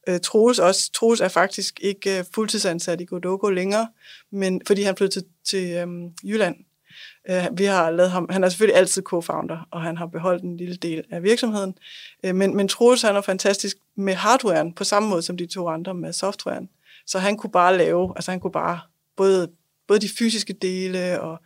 øh, 0.09 0.19
Troels, 0.19 0.59
også, 0.59 0.91
Troels 0.91 1.21
er 1.21 1.27
faktisk 1.27 1.79
ikke 1.81 2.19
øh, 2.19 2.25
fuldtidsansat 2.33 3.01
i 3.01 3.05
Godoko 3.05 3.49
længere, 3.49 3.87
men, 4.31 4.61
fordi 4.67 4.81
han 4.81 4.97
flyttede 4.97 5.19
til, 5.19 5.29
til 5.45 5.71
øh, 5.71 5.87
Jylland. 6.23 6.55
Øh, 7.29 7.47
vi 7.51 7.65
har 7.65 7.91
lavet 7.91 8.11
ham, 8.11 8.27
han 8.29 8.43
er 8.43 8.49
selvfølgelig 8.49 8.77
altid 8.77 9.03
co-founder, 9.13 9.67
og 9.71 9.81
han 9.81 9.97
har 9.97 10.05
beholdt 10.05 10.43
en 10.43 10.57
lille 10.57 10.75
del 10.75 11.03
af 11.11 11.23
virksomheden. 11.23 11.77
Øh, 12.23 12.35
men, 12.35 12.55
men 12.55 12.67
Troels 12.67 13.01
han 13.01 13.15
er 13.15 13.21
fantastisk 13.21 13.77
med 13.95 14.13
hardwaren, 14.13 14.73
på 14.73 14.83
samme 14.83 15.09
måde 15.09 15.21
som 15.21 15.37
de 15.37 15.45
to 15.45 15.67
andre 15.67 15.93
med 15.93 16.13
softwaren. 16.13 16.69
Så 17.05 17.19
han 17.19 17.37
kunne 17.37 17.51
bare 17.51 17.77
lave, 17.77 18.13
altså 18.15 18.31
han 18.31 18.39
kunne 18.39 18.51
bare 18.51 18.79
både 19.17 19.47
både 19.87 19.99
de 19.99 20.09
fysiske 20.17 20.53
dele 20.53 21.21
og 21.21 21.39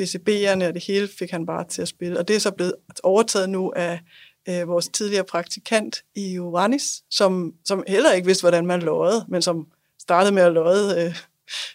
PCB'erne 0.00 0.64
og 0.64 0.74
det 0.74 0.84
hele 0.86 1.08
fik 1.18 1.30
han 1.30 1.46
bare 1.46 1.64
til 1.68 1.82
at 1.82 1.88
spille. 1.88 2.18
Og 2.18 2.28
det 2.28 2.36
er 2.36 2.40
så 2.40 2.50
blevet 2.50 2.74
overtaget 3.02 3.50
nu 3.50 3.72
af 3.76 4.00
øh, 4.48 4.68
vores 4.68 4.88
tidligere 4.88 5.24
praktikant 5.24 6.02
i 6.14 6.32
Ioannis, 6.32 7.02
som, 7.10 7.52
som 7.64 7.84
heller 7.88 8.12
ikke 8.12 8.26
vidste, 8.26 8.42
hvordan 8.42 8.66
man 8.66 8.82
løjede, 8.82 9.24
men 9.28 9.42
som 9.42 9.66
startede 9.98 10.34
med 10.34 10.42
at 10.42 10.52
løje 10.52 11.06
øh, 11.06 11.16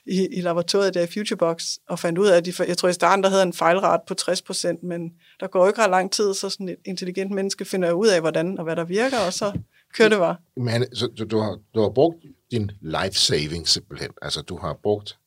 i, 0.06 0.28
i 0.32 0.42
laboratoriet 0.42 0.94
der 0.94 1.02
i 1.02 1.08
Futurebox, 1.14 1.64
og 1.90 2.00
fandt 2.00 2.20
ud 2.20 2.28
af, 2.28 2.38
at 2.38 2.46
de, 2.46 2.54
jeg 2.68 2.78
tror 2.78 2.90
i 2.90 2.94
starten, 2.94 3.24
der 3.24 3.30
havde 3.30 3.44
en 3.44 3.54
fejlret 3.54 4.02
på 4.08 4.16
60% 4.22 4.88
men 4.88 5.12
der 5.40 5.48
går 5.48 5.62
jo 5.62 5.68
ikke 5.68 5.82
ret 5.82 5.90
lang 5.90 6.12
tid, 6.12 6.34
så 6.34 6.50
sådan 6.50 6.70
et 6.70 6.78
intelligent 6.86 7.32
menneske 7.32 7.66
finder 7.66 7.92
ud 7.92 8.08
af, 8.08 8.22
hvordan 8.22 8.58
og 8.58 8.64
hvad 8.64 8.76
der 8.76 8.84
virker, 8.84 9.20
og 9.20 9.34
så 9.34 9.60
kører 9.94 10.10
det 10.10 10.18
bare. 10.18 10.36
Men 10.58 10.96
så, 10.96 11.08
du, 11.08 11.24
du, 11.24 11.40
har, 11.40 11.60
du 11.76 11.82
har 11.82 11.90
brugt 11.90 12.18
din 12.52 12.72
life 12.82 13.14
saving 13.14 13.68
simpelthen. 13.68 14.12
Altså, 14.22 14.42
du 14.42 14.58
har 14.58 14.80
brugt 14.84 15.18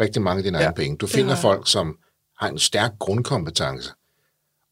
rigtig 0.00 0.22
mange 0.22 0.38
af 0.38 0.44
dine 0.44 0.58
ja, 0.58 0.64
egne 0.64 0.74
penge. 0.74 0.96
Du 0.96 1.06
finder 1.06 1.36
folk, 1.36 1.70
som 1.70 1.98
har 2.38 2.48
en 2.48 2.58
stærk 2.58 2.98
grundkompetence, 2.98 3.92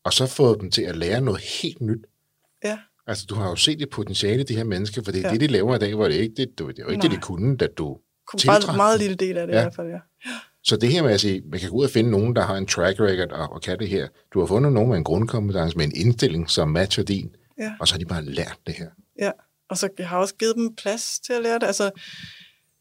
og 0.05 0.13
så 0.13 0.27
fået 0.27 0.61
dem 0.61 0.71
til 0.71 0.83
at 0.83 0.97
lære 0.97 1.21
noget 1.21 1.41
helt 1.63 1.81
nyt. 1.81 2.05
Ja. 2.65 2.79
Altså, 3.07 3.27
du 3.29 3.35
har 3.35 3.49
jo 3.49 3.57
set 3.57 3.79
det 3.79 3.91
potentiale 3.91 4.43
de 4.43 4.57
her 4.57 4.65
mennesker, 4.65 5.03
for 5.03 5.13
det, 5.13 5.23
ja. 5.23 5.27
Ja. 5.27 5.33
det, 5.33 5.41
de 5.41 5.47
laver 5.47 5.77
i 5.77 5.79
dag, 5.79 5.99
var 5.99 6.09
det 6.09 6.15
ikke 6.15 6.35
det, 6.37 6.59
det, 6.59 6.77
det 6.77 6.85
var 6.85 6.91
ikke 6.91 7.03
det, 7.03 7.11
de 7.11 7.17
Nej. 7.17 7.21
kunne, 7.21 7.57
da 7.57 7.67
du 7.67 7.99
Kun 8.29 8.39
tiltrædte 8.39 8.67
Meget, 8.67 8.77
meget 8.77 8.99
lille 9.01 9.17
del 9.17 9.39
af 9.39 9.47
det 9.47 9.55
Ja. 9.55 9.59
ja. 9.59 9.63
i 9.63 9.65
hvert 9.65 9.75
fald, 9.75 9.89
ja. 9.89 9.99
Så 10.63 10.77
det 10.77 10.93
her 10.93 11.03
med 11.03 11.13
at 11.13 11.21
sige, 11.21 11.43
man 11.51 11.61
kan 11.61 11.71
gå 11.71 11.77
ud 11.77 11.85
og 11.85 11.91
finde 11.91 12.11
nogen, 12.11 12.37
der 12.37 12.43
har 12.43 12.57
en 12.57 12.67
track 12.67 13.01
record 13.01 13.33
og, 13.33 13.53
og 13.53 13.63
kan 13.63 13.79
det 13.79 13.89
her. 13.89 14.09
Du 14.35 14.41
har 14.41 14.47
fundet 14.47 14.73
nogen 14.73 14.89
med 14.89 14.97
en 14.99 15.05
grundkompetence, 15.05 15.77
med 15.77 15.85
en 15.85 15.93
indstilling, 15.97 16.51
som 16.51 16.69
matcher 16.69 17.05
din, 17.05 17.37
Ja. 17.59 17.73
og 17.81 17.89
så 17.89 17.95
har 17.95 17.99
de 17.99 18.05
bare 18.05 18.25
lært 18.25 18.59
det 18.67 18.75
her. 18.75 18.87
Ja, 19.19 19.31
og 19.69 19.79
så 19.79 19.89
jeg 19.99 20.09
har 20.09 20.19
også 20.19 20.35
givet 20.35 20.57
dem 20.57 20.75
plads 20.75 21.21
til 21.21 21.33
at 21.33 21.43
lære 21.43 21.59
det. 21.59 21.67
Altså, 21.67 21.91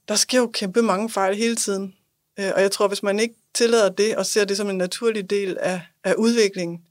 der 0.07 0.15
sker 0.15 0.37
jo 0.37 0.49
kæmpe 0.53 0.81
mange 0.81 1.09
fejl 1.09 1.35
hele 1.35 1.55
tiden. 1.55 1.93
Øh, 2.39 2.51
Og 2.55 2.61
jeg 2.61 2.71
tror, 2.71 2.87
hvis 2.87 3.03
man 3.03 3.19
ikke 3.19 3.35
tillader 3.53 3.89
det 3.89 4.15
og 4.15 4.25
ser 4.25 4.45
det 4.45 4.57
som 4.57 4.69
en 4.69 4.77
naturlig 4.77 5.29
del 5.29 5.57
af, 5.59 5.81
af 6.03 6.13
udviklingen, 6.13 6.81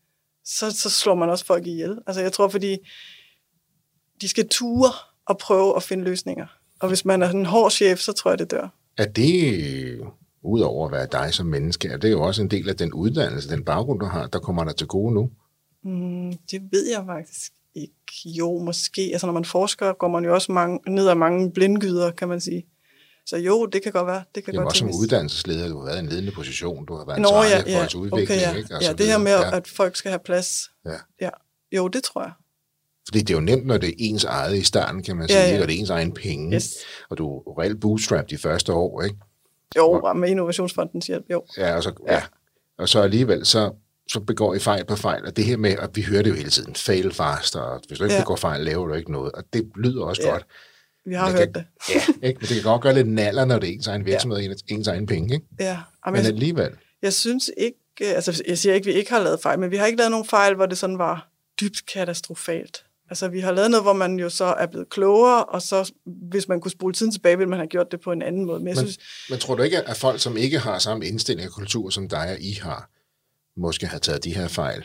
så, 0.44 0.70
så 0.70 0.90
slår 0.90 1.14
man 1.14 1.30
også 1.30 1.44
folk 1.44 1.66
ihjel. 1.66 1.98
Altså 2.06 2.20
jeg 2.20 2.32
tror, 2.32 2.48
fordi 2.48 2.76
de 4.20 4.28
skal 4.28 4.48
ture 4.48 4.90
og 5.26 5.38
prøve 5.38 5.76
at 5.76 5.82
finde 5.82 6.04
løsninger. 6.04 6.46
Og 6.80 6.88
hvis 6.88 7.04
man 7.04 7.22
er 7.22 7.30
en 7.30 7.46
hård 7.46 7.70
chef, 7.70 7.98
så 7.98 8.12
tror 8.12 8.30
jeg, 8.30 8.38
det 8.38 8.50
dør. 8.50 8.68
Er 8.96 9.06
det, 9.06 10.00
udover 10.42 10.86
at 10.86 10.92
være 10.92 11.06
dig 11.12 11.34
som 11.34 11.46
menneske, 11.46 11.88
er 11.88 11.96
det 11.96 12.10
jo 12.10 12.22
også 12.22 12.42
en 12.42 12.50
del 12.50 12.68
af 12.68 12.76
den 12.76 12.92
uddannelse, 12.92 13.48
den 13.48 13.64
baggrund, 13.64 14.00
du 14.00 14.06
har, 14.06 14.26
der 14.26 14.38
kommer 14.38 14.64
dig 14.64 14.76
til 14.76 14.86
gode 14.86 15.14
nu? 15.14 15.30
Mm, 15.84 16.32
det 16.50 16.62
ved 16.72 16.90
jeg 16.90 17.02
faktisk 17.06 17.52
ikke. 17.74 17.92
Jo, 18.24 18.58
måske. 18.58 19.02
Altså 19.12 19.26
når 19.26 19.34
man 19.34 19.44
forsker, 19.44 19.92
går 19.92 20.08
man 20.08 20.24
jo 20.24 20.34
også 20.34 20.52
mange, 20.52 20.80
ned 20.88 21.08
ad 21.08 21.14
mange 21.14 21.52
blindgyder, 21.52 22.10
kan 22.10 22.28
man 22.28 22.40
sige. 22.40 22.66
Så 23.26 23.36
jo, 23.36 23.66
det 23.66 23.82
kan 23.82 23.92
godt 23.92 24.06
være. 24.06 24.22
Det 24.34 24.44
kan 24.44 24.54
er 24.54 24.58
godt 24.58 24.66
også 24.66 24.78
som 24.78 24.88
tænkes. 24.88 25.02
uddannelsesleder, 25.02 25.68
du 25.68 25.78
har 25.78 25.84
været 25.84 25.96
i 25.96 26.00
en 26.00 26.06
ledende 26.06 26.32
position, 26.32 26.86
du 26.86 26.96
har 26.96 27.04
været 27.04 27.20
Nå, 27.20 27.28
ansvarlig 27.28 27.50
ja, 27.50 27.62
for 27.62 27.68
ja. 27.68 27.80
folks 27.80 27.94
udvikling. 27.94 28.30
Okay, 28.30 28.40
ja. 28.40 28.54
ikke? 28.54 28.74
Og 28.74 28.82
ja, 28.82 28.86
så 28.86 28.94
det 28.94 29.06
her 29.06 29.18
med, 29.18 29.24
videre. 29.24 29.54
at 29.54 29.68
folk 29.68 29.96
skal 29.96 30.10
have 30.10 30.20
plads. 30.24 30.70
Ja. 30.86 30.90
ja. 31.20 31.30
Jo, 31.72 31.88
det 31.88 32.02
tror 32.02 32.22
jeg. 32.22 32.32
Fordi 33.08 33.20
det 33.20 33.30
er 33.30 33.34
jo 33.34 33.40
nemt, 33.40 33.66
når 33.66 33.78
det 33.78 33.88
er 33.88 33.92
ens 33.98 34.24
eget 34.24 34.56
i 34.56 34.62
starten, 34.62 35.02
kan 35.02 35.16
man 35.16 35.26
Ja, 35.28 35.34
sige, 35.34 35.42
ja. 35.46 35.52
ikke? 35.52 35.64
og 35.64 35.68
det 35.68 35.74
er 35.74 35.78
ens 35.80 35.90
egen 35.90 36.12
penge. 36.12 36.54
Yes. 36.54 36.74
Og 37.10 37.18
du 37.18 37.38
er 37.38 37.60
reelt 37.60 37.80
bootstrap 37.80 38.30
de 38.30 38.38
første 38.38 38.72
år, 38.72 39.02
ikke? 39.02 39.16
Jo, 39.76 40.12
med 40.12 40.28
Innovationsfondens 40.28 41.06
hjælp, 41.06 41.24
jo. 41.30 41.44
Ja, 41.58 41.76
og 41.76 41.82
så, 41.82 41.92
ja. 42.06 42.12
Ja. 42.12 42.18
ja. 42.18 42.22
Og 42.78 42.88
så 42.88 43.00
alligevel, 43.00 43.46
så, 43.46 43.72
så 44.12 44.20
begår 44.20 44.54
I 44.54 44.58
fejl 44.58 44.84
på 44.84 44.96
fejl. 44.96 45.24
Og 45.26 45.36
det 45.36 45.44
her 45.44 45.56
med, 45.56 45.70
at 45.70 45.90
vi 45.94 46.02
hører 46.02 46.22
det 46.22 46.30
jo 46.30 46.34
hele 46.34 46.50
tiden, 46.50 46.74
fail 46.74 47.12
fast, 47.12 47.56
og 47.56 47.80
hvis 47.88 47.98
du 47.98 48.04
ikke 48.04 48.14
ja. 48.14 48.18
Ja. 48.18 48.24
begår 48.24 48.36
fejl, 48.36 48.60
laver 48.64 48.86
du 48.86 48.94
ikke 48.94 49.12
noget. 49.12 49.32
Og 49.32 49.44
det 49.52 49.70
lyder 49.76 50.04
også 50.04 50.22
Ja. 50.24 50.30
godt. 50.30 50.46
Vi 51.06 51.14
har 51.14 51.30
hørt 51.30 51.38
kan, 51.38 51.52
det. 51.52 51.64
Ja, 51.94 52.00
ikke? 52.28 52.38
Men 52.40 52.48
det 52.48 52.54
kan 52.56 52.62
godt 52.62 52.82
gøre 52.82 52.94
lidt 52.94 53.08
naller, 53.08 53.44
når 53.44 53.58
det 53.58 53.68
er 53.68 53.72
ens 53.72 53.86
egen 53.86 54.06
virksomhed, 54.06 54.38
ja. 54.40 54.52
ens, 54.74 54.88
egen 54.88 55.06
penge, 55.06 55.34
ikke? 55.34 55.46
Ja, 55.60 55.78
Jamen, 56.06 56.18
Men 56.18 56.26
alligevel, 56.26 56.70
jeg 57.02 57.12
synes 57.12 57.50
ikke, 57.56 57.78
øh, 58.02 58.08
altså 58.14 58.42
jeg 58.48 58.58
siger 58.58 58.74
ikke, 58.74 58.88
at 58.90 58.94
vi 58.94 58.98
ikke 58.98 59.10
har 59.10 59.22
lavet 59.22 59.40
fejl, 59.42 59.58
men 59.58 59.70
vi 59.70 59.76
har 59.76 59.86
ikke 59.86 59.98
lavet 59.98 60.10
nogen 60.10 60.26
fejl, 60.26 60.54
hvor 60.54 60.66
det 60.66 60.78
sådan 60.78 60.98
var 60.98 61.28
dybt 61.60 61.86
katastrofalt. 61.92 62.84
Altså 63.10 63.28
vi 63.28 63.40
har 63.40 63.52
lavet 63.52 63.70
noget, 63.70 63.84
hvor 63.84 63.92
man 63.92 64.18
jo 64.18 64.30
så 64.30 64.44
er 64.44 64.66
blevet 64.66 64.88
klogere, 64.88 65.44
og 65.44 65.62
så 65.62 65.92
hvis 66.04 66.48
man 66.48 66.60
kunne 66.60 66.70
spole 66.70 66.94
tiden 66.94 67.12
tilbage, 67.12 67.38
ville 67.38 67.50
man 67.50 67.58
have 67.58 67.68
gjort 67.68 67.90
det 67.90 68.00
på 68.00 68.12
en 68.12 68.22
anden 68.22 68.44
måde. 68.44 68.60
Men 68.60 68.68
jeg 68.68 68.76
men, 68.76 68.86
synes, 68.86 68.98
men 69.30 69.38
tror 69.38 69.54
du 69.54 69.62
ikke, 69.62 69.88
at 69.88 69.96
folk, 69.96 70.20
som 70.20 70.36
ikke 70.36 70.58
har 70.58 70.78
samme 70.78 71.06
indstilling 71.06 71.48
og 71.48 71.54
kultur, 71.54 71.90
som 71.90 72.08
dig 72.08 72.30
og 72.30 72.40
I 72.40 72.52
har, 72.52 72.90
måske 73.60 73.86
har 73.86 73.98
taget 73.98 74.24
de 74.24 74.34
her 74.34 74.48
fejl 74.48 74.84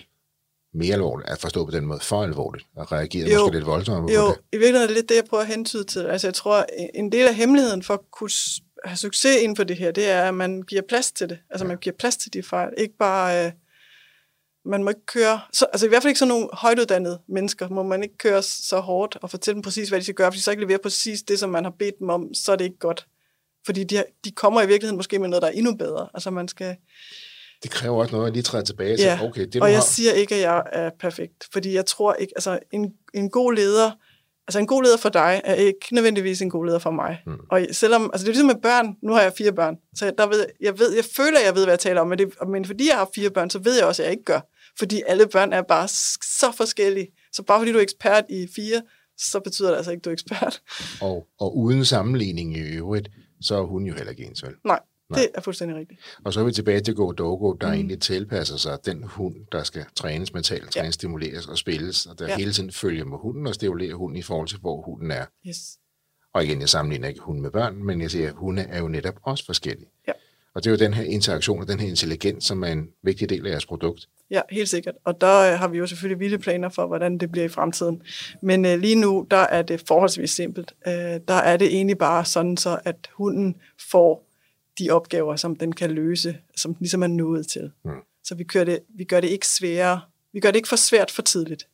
mere 0.74 0.94
alvorligt, 0.94 1.30
at 1.30 1.38
forstå 1.40 1.66
på 1.66 1.72
den 1.72 1.86
måde 1.86 2.00
for 2.00 2.24
alvorligt, 2.24 2.66
og 2.76 2.92
reageret 2.92 3.34
Jo. 3.34 3.40
måske 3.40 3.56
lidt 3.56 3.66
voldsomt 3.66 4.08
på 4.08 4.14
Jo, 4.14 4.28
det? 4.28 4.38
i 4.54 4.58
virkeligheden 4.58 4.84
er 4.84 4.88
det 4.88 4.96
lidt 4.96 5.10
det, 5.10 5.16
jeg 5.16 5.26
prøver 5.30 5.42
at 5.44 5.48
hentyde 5.48 5.84
til. 5.84 6.00
Altså 6.00 6.28
jeg 6.28 6.34
tror, 6.34 6.66
en 6.94 7.12
del 7.12 7.28
af 7.28 7.36
hemmeligheden 7.36 7.84
for 7.84 7.94
at 7.94 8.00
kunne 8.12 8.30
have 8.86 8.98
succes 8.98 9.36
inden 9.42 9.56
for 9.56 9.64
det 9.64 9.78
her, 9.78 9.92
det 9.92 10.10
er, 10.10 10.22
at 10.24 10.34
man 10.34 10.62
giver 10.62 10.82
plads 10.90 11.12
til 11.12 11.30
det. 11.30 11.40
Altså 11.50 11.68
man 11.68 11.78
giver 11.78 11.96
plads 12.00 12.18
til 12.18 12.34
de 12.34 12.44
fejl. 12.44 12.74
Ikke 12.78 12.98
bare, 13.00 13.46
øh, 13.46 13.52
man 14.66 14.84
må 14.84 14.90
ikke 14.90 15.06
køre, 15.06 15.40
så, 15.54 15.66
altså 15.66 15.86
i 15.86 15.90
hvert 15.90 16.02
fald 16.04 16.10
ikke 16.10 16.20
sådan 16.20 16.30
nogle 16.30 16.48
højtuddannede 16.54 17.20
mennesker, 17.28 17.70
må 17.70 17.84
man 17.84 18.04
ikke 18.04 18.18
køre 18.18 18.42
så 18.42 18.80
hårdt 18.80 19.18
og 19.22 19.30
fortælle 19.30 19.56
dem 19.56 19.62
præcis, 19.62 19.90
hvad 19.90 20.00
de 20.00 20.04
skal 20.04 20.16
gøre, 20.16 20.28
fordi 20.28 20.38
de 20.38 20.44
så 20.44 20.52
ikke 20.52 20.64
leverer 20.64 20.80
præcis 20.84 21.22
det, 21.22 21.40
som 21.40 21.50
man 21.50 21.64
har 21.64 21.74
bedt 21.80 22.00
dem 22.00 22.10
om, 22.10 22.34
så 22.34 22.52
er 22.52 22.56
det 22.56 22.66
ikke 22.66 22.80
godt. 22.80 23.08
Fordi 23.66 23.84
de, 23.84 24.04
de 24.26 24.32
kommer 24.32 24.62
i 24.62 24.68
virkeligheden 24.68 24.98
måske 24.98 25.20
med 25.20 25.30
noget, 25.30 25.42
der 25.42 25.48
er 25.48 25.52
endnu 25.52 25.76
bedre. 25.76 26.10
Altså 26.14 26.32
man 26.32 26.48
skal, 26.48 26.76
Det 27.64 27.72
kræver 27.72 27.98
også 27.98 28.16
noget 28.16 28.28
at 28.28 28.34
lige 28.34 28.44
træde 28.44 28.66
tilbage 28.66 28.98
til, 28.98 29.06
Ja, 29.06 29.20
okay, 29.24 29.46
det 29.46 29.62
og 29.62 29.70
jeg 29.70 29.78
har, 29.78 29.84
siger 29.84 30.12
ikke, 30.12 30.36
at 30.36 30.42
jeg 30.42 30.64
er 30.72 30.90
perfekt, 31.00 31.48
fordi 31.54 31.74
jeg 31.74 31.86
tror 31.86 32.14
ikke, 32.14 32.34
altså 32.36 32.60
en, 32.72 32.94
en 33.14 33.30
god 33.30 33.54
leder, 33.54 33.92
altså 34.48 34.60
en 34.60 34.68
god 34.68 34.84
leder 34.84 34.98
for 34.98 35.10
dig 35.10 35.42
er 35.44 35.54
ikke 35.54 35.88
nødvendigvis 35.92 36.42
en 36.42 36.50
god 36.50 36.66
leder 36.66 36.80
for 36.80 36.92
mig. 36.92 37.22
Mm. 37.26 37.38
Og 37.52 37.62
selvom, 37.72 38.10
altså 38.14 38.26
det 38.26 38.30
er 38.30 38.34
ligesom 38.34 38.48
med 38.48 38.62
børn, 38.62 38.96
nu 39.04 39.14
har 39.14 39.22
jeg 39.22 39.34
fire 39.38 39.54
børn, 39.54 39.76
så 39.96 40.14
der 40.18 40.28
ved, 40.28 40.46
jeg, 40.62 40.80
ved, 40.80 40.96
jeg 40.96 41.06
føler, 41.06 41.40
at 41.40 41.46
jeg 41.46 41.56
ved, 41.56 41.64
hvad 41.64 41.72
jeg 41.72 41.80
taler 41.80 42.02
om, 42.02 42.08
men, 42.08 42.20
det, 42.20 42.34
men 42.48 42.66
fordi 42.66 42.88
jeg 42.90 42.98
har 42.98 43.10
fire 43.16 43.30
børn, 43.30 43.50
så 43.50 43.60
ved 43.60 43.78
jeg 43.78 43.86
også, 43.86 44.02
at 44.02 44.06
jeg 44.06 44.12
ikke 44.12 44.24
gør. 44.24 44.40
Fordi 44.80 45.04
alle 45.08 45.28
børn 45.28 45.54
er 45.54 45.62
bare 45.62 45.88
så 45.88 46.52
forskellige. 46.58 47.08
Så 47.34 47.44
bare 47.44 47.60
fordi 47.60 47.72
du 47.72 47.78
er 47.78 47.82
ekspert 47.82 48.26
i 48.30 48.48
fire, 48.56 48.82
så 49.18 49.40
betyder 49.40 49.70
det 49.70 49.78
altså 49.78 49.92
ikke, 49.92 50.02
at 50.02 50.06
du 50.06 50.10
er 50.10 50.14
ekspert. 50.14 50.62
og, 51.02 51.28
og 51.40 51.58
uden 51.58 51.86
sammenligning 51.86 52.58
i 52.58 52.60
øvrigt, 52.60 53.10
så 53.42 53.56
er 53.56 53.62
hun 53.62 53.86
jo 53.86 53.94
heller 53.94 54.12
ikke 54.12 54.24
ens, 54.24 54.44
vel? 54.44 54.54
Nej, 54.64 54.80
det 55.16 55.30
er 55.36 55.42
fuldstændig 55.42 55.78
rigtigt. 55.78 56.00
Og 56.24 56.34
så 56.34 56.40
er 56.40 56.44
vi 56.44 56.52
tilbage 56.52 56.80
til 56.80 56.96
Go 56.96 57.12
Dogo, 57.12 57.54
der 57.54 57.68
mm. 57.68 57.74
egentlig 57.74 58.02
tilpasser 58.02 58.58
sig 58.58 58.78
den 58.86 59.04
hund, 59.04 59.36
der 59.52 59.64
skal 59.64 59.86
trænes 59.96 60.34
mentalt, 60.34 60.72
trænes, 60.72 60.96
stimuleres 60.96 61.48
og 61.48 61.58
spilles, 61.58 62.06
og 62.06 62.20
der 62.20 62.28
ja. 62.28 62.38
Hele 62.38 62.54
tiden 62.54 62.72
følger 62.72 63.06
med 63.06 63.18
hunden 63.18 63.48
og 63.48 63.56
stimulerer 63.56 63.96
hunden 63.96 64.18
i 64.18 64.22
forhold 64.22 64.48
til, 64.48 64.60
hvor 64.60 64.82
hunden 64.82 65.12
er. 65.12 65.26
Yes. 65.48 65.78
Og 66.34 66.44
igen, 66.44 66.62
jeg 66.62 66.70
sammenligner 66.70 67.08
ikke 67.08 67.22
hunde 67.22 67.42
med 67.42 67.52
børn, 67.52 67.84
men 67.84 68.02
jeg 68.02 68.12
siger, 68.12 68.28
at 68.28 68.36
hunde 68.36 68.62
er 68.62 68.80
jo 68.80 68.88
netop 68.88 69.16
også 69.24 69.46
forskellige. 69.46 69.90
Ja. 70.08 70.12
Og 70.56 70.64
det 70.64 70.70
er 70.70 70.72
jo 70.72 70.78
den 70.78 70.94
her 70.94 71.04
interaktion 71.04 71.62
og 71.62 71.68
den 71.68 71.80
her 71.80 71.88
intelligens, 71.88 72.46
som 72.46 72.64
er 72.64 72.68
en 72.68 72.90
vigtig 73.04 73.30
del 73.30 73.48
af 73.48 73.52
jeres 73.52 73.66
produkt. 73.66 74.08
Ja, 74.32 74.42
helt 74.50 74.70
sikkert. 74.70 74.96
Og 75.04 75.22
der 75.22 75.54
øh, 75.54 75.60
har 75.60 75.68
vi 75.68 75.78
jo 75.78 75.88
selvfølgelig 75.88 76.20
vilde 76.20 76.40
planer 76.40 76.70
for, 76.70 76.88
hvordan 76.88 77.18
det 77.18 77.32
bliver 77.32 77.46
i 77.46 77.50
fremtiden. 77.50 78.02
Men 78.42 78.66
øh, 78.66 78.80
lige 78.80 78.96
nu, 78.96 79.28
der 79.32 79.38
er 79.38 79.62
det 79.62 79.84
forholdsvis 79.88 80.32
simpelt. 80.32 80.74
Øh, 80.88 80.94
der 81.28 81.34
er 81.34 81.58
det 81.58 81.68
egentlig 81.68 81.98
bare 81.98 82.26
sådan 82.26 82.58
så, 82.58 82.80
at 82.86 83.10
hunden 83.14 83.56
får 83.92 84.28
de 84.80 84.90
opgaver, 84.90 85.36
som 85.36 85.56
den 85.56 85.72
kan 85.72 85.92
løse, 85.92 86.38
som 86.56 86.74
den 86.74 86.84
ligesom 86.84 87.04
er 87.04 87.08
nået 87.08 87.48
til. 87.48 87.72
Mm. 87.86 87.92
Så 88.24 88.36
vi, 88.36 88.44
kører 88.44 88.66
det, 88.66 88.80
vi 88.90 89.04
gør 89.04 89.20
det 89.20 89.28
ikke 89.28 89.48
sværere. 89.48 90.02
Vi 90.34 90.40
gør 90.40 90.52
det 90.52 90.56
ikke 90.56 90.70
for 90.70 90.76
svært 90.76 91.12
for 91.12 91.22
tidligt. 91.22 91.68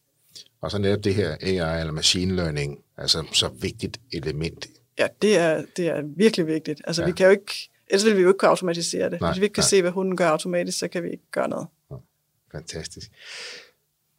Og 0.62 0.72
så 0.72 0.78
netop 0.78 1.04
det 1.04 1.16
her 1.16 1.36
AI 1.42 1.80
eller 1.80 1.94
machine 1.94 2.36
learning, 2.36 2.80
altså 2.98 3.24
så 3.34 3.50
vigtigt 3.62 4.00
element. 4.14 4.68
Ja, 5.00 5.08
det 5.22 5.38
er, 5.38 5.64
det 5.78 5.88
er 5.88 6.02
virkelig 6.16 6.48
vigtigt. 6.48 6.82
Altså, 6.88 7.02
ja. 7.02 7.06
vi 7.06 7.12
kan 7.12 7.26
jo 7.26 7.32
ikke, 7.32 7.70
ellers 7.90 8.06
vil 8.06 8.18
vi 8.18 8.22
jo 8.22 8.28
ikke 8.28 8.38
kunne 8.38 8.50
automatisere 8.50 9.10
det. 9.10 9.22
Nej, 9.22 9.32
Hvis 9.32 9.40
vi 9.40 9.46
ikke 9.46 9.54
kan 9.54 9.62
nej. 9.62 9.68
se, 9.70 9.82
hvad 9.82 9.92
hunden 9.92 10.18
gør 10.18 10.28
automatisk, 10.28 10.80
så 10.80 10.88
kan 10.88 11.04
vi 11.04 11.10
ikke 11.10 11.32
gøre 11.32 11.50
noget. 11.50 11.68
Fantastisk. 12.52 13.12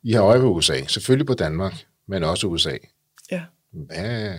I 0.03 0.12
har 0.12 0.23
øje 0.23 0.41
på 0.41 0.47
USA, 0.47 0.85
selvfølgelig 0.87 1.27
på 1.27 1.35
Danmark, 1.35 1.87
men 2.07 2.25
også 2.25 2.47
USA. 2.47 2.77
Ja. 3.31 3.43
Hvad, 3.73 4.39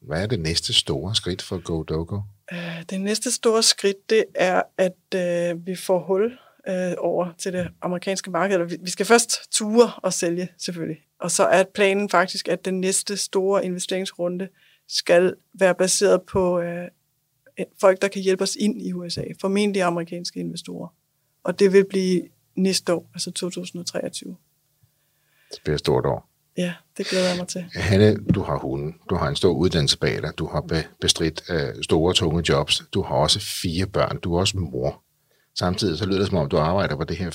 hvad 0.00 0.22
er 0.22 0.26
det 0.26 0.40
næste 0.40 0.72
store 0.72 1.14
skridt 1.14 1.42
for 1.42 1.58
Go 1.58 1.82
Dogo? 1.82 2.20
Øh, 2.52 2.82
Det 2.90 3.00
næste 3.00 3.32
store 3.32 3.62
skridt, 3.62 4.10
det 4.10 4.24
er, 4.34 4.62
at 4.78 5.14
øh, 5.14 5.66
vi 5.66 5.76
får 5.76 6.04
hul 6.06 6.38
øh, 6.68 6.92
over 6.98 7.32
til 7.38 7.52
det 7.52 7.68
amerikanske 7.82 8.30
marked. 8.30 8.54
Eller 8.54 8.66
vi, 8.66 8.76
vi 8.80 8.90
skal 8.90 9.06
først 9.06 9.52
ture 9.52 9.92
og 9.96 10.12
sælge, 10.12 10.48
selvfølgelig. 10.58 10.98
Og 11.20 11.30
så 11.30 11.44
er 11.44 11.64
planen 11.74 12.08
faktisk, 12.08 12.48
at 12.48 12.64
den 12.64 12.80
næste 12.80 13.16
store 13.16 13.64
investeringsrunde 13.64 14.48
skal 14.88 15.34
være 15.58 15.74
baseret 15.74 16.22
på 16.22 16.60
øh, 16.60 16.88
folk, 17.80 18.02
der 18.02 18.08
kan 18.08 18.22
hjælpe 18.22 18.42
os 18.42 18.56
ind 18.60 18.82
i 18.82 18.92
USA. 18.92 19.22
Formentlig 19.40 19.82
amerikanske 19.82 20.40
investorer. 20.40 20.88
Og 21.44 21.58
det 21.58 21.72
vil 21.72 21.84
blive 21.84 22.22
næste 22.56 22.94
år, 22.94 23.10
altså 23.14 23.30
2023. 23.30 24.36
Det 25.50 25.58
bliver 25.64 25.74
et 25.74 25.80
stort 25.80 26.06
år. 26.06 26.28
Ja, 26.56 26.74
det 26.96 27.06
glæder 27.06 27.28
jeg 27.28 27.36
mig 27.38 27.48
til. 27.48 27.64
Hanne, 27.74 28.16
du 28.34 28.42
har 28.42 28.58
hunden, 28.58 28.94
du 29.10 29.14
har 29.14 29.28
en 29.28 29.36
stor 29.36 29.52
uddannelse 29.52 29.98
bag 29.98 30.22
dig, 30.22 30.32
du 30.38 30.46
har 30.46 30.60
be- 30.60 30.86
bestridt 31.00 31.42
uh, 31.50 31.82
store, 31.82 32.14
tunge 32.14 32.44
jobs, 32.48 32.82
du 32.94 33.02
har 33.02 33.14
også 33.14 33.40
fire 33.40 33.86
børn, 33.86 34.18
du 34.20 34.34
er 34.34 34.40
også 34.40 34.58
mor. 34.58 35.02
Samtidig 35.54 35.98
så 35.98 36.06
lyder 36.06 36.18
det 36.18 36.28
som 36.28 36.36
om, 36.36 36.48
du 36.48 36.56
arbejder 36.58 36.96
på 36.96 37.04
det 37.04 37.16
her 37.16 37.30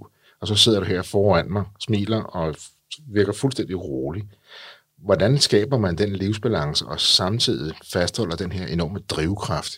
24-7, 0.00 0.36
og 0.40 0.48
så 0.48 0.54
sidder 0.54 0.80
du 0.80 0.86
her 0.86 1.02
foran 1.02 1.52
mig, 1.52 1.64
smiler 1.80 2.22
og 2.22 2.54
virker 3.06 3.32
fuldstændig 3.32 3.80
rolig. 3.80 4.24
Hvordan 5.04 5.38
skaber 5.38 5.78
man 5.78 5.98
den 5.98 6.16
livsbalance 6.16 6.86
og 6.86 7.00
samtidig 7.00 7.74
fastholder 7.92 8.36
den 8.36 8.52
her 8.52 8.66
enorme 8.66 8.98
drivkraft 8.98 9.72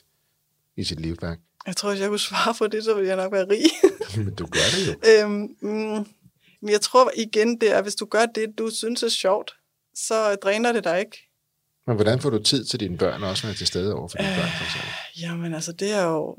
i 0.77 0.85
sit 0.85 1.01
livsværk? 1.01 1.39
Jeg 1.67 1.77
tror, 1.77 1.91
hvis 1.91 2.01
jeg 2.01 2.09
kunne 2.09 2.19
svare 2.19 2.55
på 2.59 2.67
det, 2.67 2.85
så 2.85 2.95
ville 2.95 3.09
jeg 3.09 3.17
nok 3.17 3.33
være 3.33 3.47
rig. 3.51 3.65
Men 4.25 4.35
du 4.35 4.47
gør 4.47 4.61
det 4.77 4.89
jo. 4.89 4.95
Øhm, 5.11 5.57
mm, 5.61 6.07
jeg 6.71 6.81
tror 6.81 7.11
igen, 7.17 7.61
det 7.61 7.73
er, 7.73 7.83
hvis 7.83 7.95
du 7.95 8.07
gør 8.07 8.27
det, 8.27 8.59
du 8.59 8.71
synes 8.71 9.03
er 9.03 9.09
sjovt, 9.09 9.55
så 9.95 10.35
dræner 10.35 10.73
det 10.73 10.85
dig 10.85 11.01
ikke. 11.01 11.31
Men 11.87 11.97
hvordan 11.97 12.21
får 12.21 12.31
du 12.31 12.43
tid 12.43 12.65
til 12.65 12.81
dine 12.81 12.99
børn 12.99 13.23
og 13.23 13.31
også 13.31 13.47
være 13.47 13.57
til 13.57 13.67
stede 13.67 13.95
over 13.95 14.09
for 14.09 14.17
dine 14.17 14.29
børn? 14.29 14.49
For 14.59 14.65
eksempel? 14.65 14.91
Jamen 15.21 15.55
altså, 15.55 15.73
det 15.73 15.93
er 15.93 16.05
jo... 16.05 16.39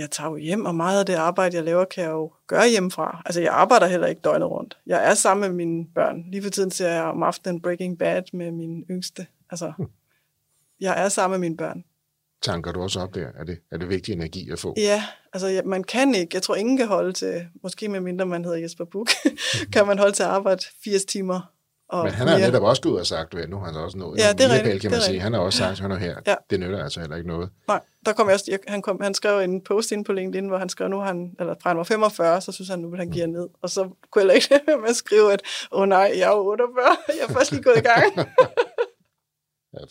Jeg 0.00 0.10
tager 0.10 0.30
jo 0.30 0.36
hjem, 0.36 0.64
og 0.64 0.74
meget 0.74 1.00
af 1.00 1.06
det 1.06 1.14
arbejde, 1.14 1.56
jeg 1.56 1.64
laver, 1.64 1.84
kan 1.84 2.04
jeg 2.04 2.10
jo 2.10 2.32
gøre 2.46 2.68
hjemmefra. 2.68 3.22
Altså, 3.26 3.40
jeg 3.40 3.52
arbejder 3.52 3.86
heller 3.86 4.06
ikke 4.06 4.20
døgnet 4.20 4.50
rundt. 4.50 4.78
Jeg 4.86 5.10
er 5.10 5.14
sammen 5.14 5.50
med 5.50 5.56
mine 5.56 5.86
børn. 5.94 6.24
Lige 6.30 6.42
for 6.42 6.50
tiden 6.50 6.70
ser 6.70 6.88
jeg 6.88 7.02
om 7.02 7.22
aftenen 7.22 7.62
Breaking 7.62 7.98
Bad 7.98 8.22
med 8.32 8.50
min 8.50 8.84
yngste. 8.90 9.26
Altså, 9.50 9.72
jeg 10.80 11.04
er 11.04 11.08
sammen 11.08 11.40
med 11.40 11.48
mine 11.48 11.56
børn. 11.56 11.84
Tanker 12.42 12.72
du 12.72 12.82
også 12.82 13.00
op 13.00 13.14
der? 13.14 13.28
Er 13.38 13.44
det, 13.44 13.58
er 13.70 13.76
det 13.76 13.88
vigtig 13.88 14.12
energi 14.12 14.50
at 14.50 14.58
få? 14.58 14.74
Ja, 14.76 15.04
altså 15.32 15.62
man 15.64 15.84
kan 15.84 16.14
ikke. 16.14 16.30
Jeg 16.34 16.42
tror, 16.42 16.54
ingen 16.54 16.76
kan 16.76 16.86
holde 16.86 17.12
til, 17.12 17.46
måske 17.62 17.88
med 17.88 18.00
mindre 18.00 18.26
man 18.26 18.44
hedder 18.44 18.58
Jesper 18.58 18.84
Buch, 18.84 19.16
kan 19.72 19.86
man 19.86 19.98
holde 19.98 20.12
til 20.12 20.22
at 20.22 20.28
arbejde 20.28 20.62
80 20.84 21.04
timer 21.04 21.52
Og 21.90 22.04
Men 22.04 22.12
han 22.12 22.28
har 22.28 22.38
mere- 22.38 22.46
netop 22.46 22.62
også 22.62 22.82
gået 22.82 22.92
ud 22.92 22.98
og 22.98 23.06
sagt, 23.06 23.34
at 23.34 23.50
nu 23.50 23.56
har 23.58 23.64
han 23.64 23.74
så 23.74 23.80
også 23.80 23.98
nået 23.98 24.18
Ja, 24.18 24.32
det 24.32 24.44
er 24.46 24.54
rigtigt, 24.54 24.80
kan 24.82 24.90
man 24.90 25.00
sige. 25.00 25.20
Han 25.20 25.32
har 25.32 25.40
også 25.40 25.58
sagt, 25.58 25.72
at 25.72 25.78
han 25.78 25.92
er 25.92 25.96
her. 25.96 26.16
Ja. 26.26 26.34
Det 26.50 26.60
nytter 26.60 26.84
altså 26.84 27.00
heller 27.00 27.16
ikke 27.16 27.28
noget. 27.28 27.50
Nej, 27.68 27.80
der 28.06 28.12
kom 28.12 28.26
jeg 28.26 28.34
også, 28.34 28.44
jeg, 28.48 28.58
han, 28.68 28.82
kom, 28.82 29.00
han 29.02 29.14
skrev 29.14 29.40
en 29.40 29.60
post 29.60 29.92
ind 29.92 30.04
på 30.04 30.12
LinkedIn, 30.12 30.48
hvor 30.48 30.58
han 30.58 30.68
skrev, 30.68 30.88
nu 30.88 30.98
han, 31.00 31.34
eller 31.40 31.54
fra 31.62 31.70
han 31.70 31.76
var 31.76 31.84
45, 31.84 32.40
så 32.40 32.52
synes 32.52 32.68
han, 32.68 32.78
nu 32.78 32.90
vil 32.90 32.98
han 32.98 33.10
give 33.10 33.26
ned. 33.26 33.48
Og 33.62 33.70
så 33.70 33.88
kunne 34.10 34.24
jeg 34.26 34.34
ikke 34.34 34.60
med 34.80 34.88
at 34.88 34.96
skrive, 34.96 35.32
at 35.32 35.42
åh 35.72 35.80
oh, 35.82 35.88
nej, 35.88 36.12
jeg 36.16 36.22
er 36.32 36.36
jo 36.36 36.46
48, 36.46 36.96
jeg 37.18 37.28
er 37.28 37.32
først 37.32 37.52
lige 37.52 37.62
gået 37.62 37.76
i 37.76 37.80
gang. 37.80 38.28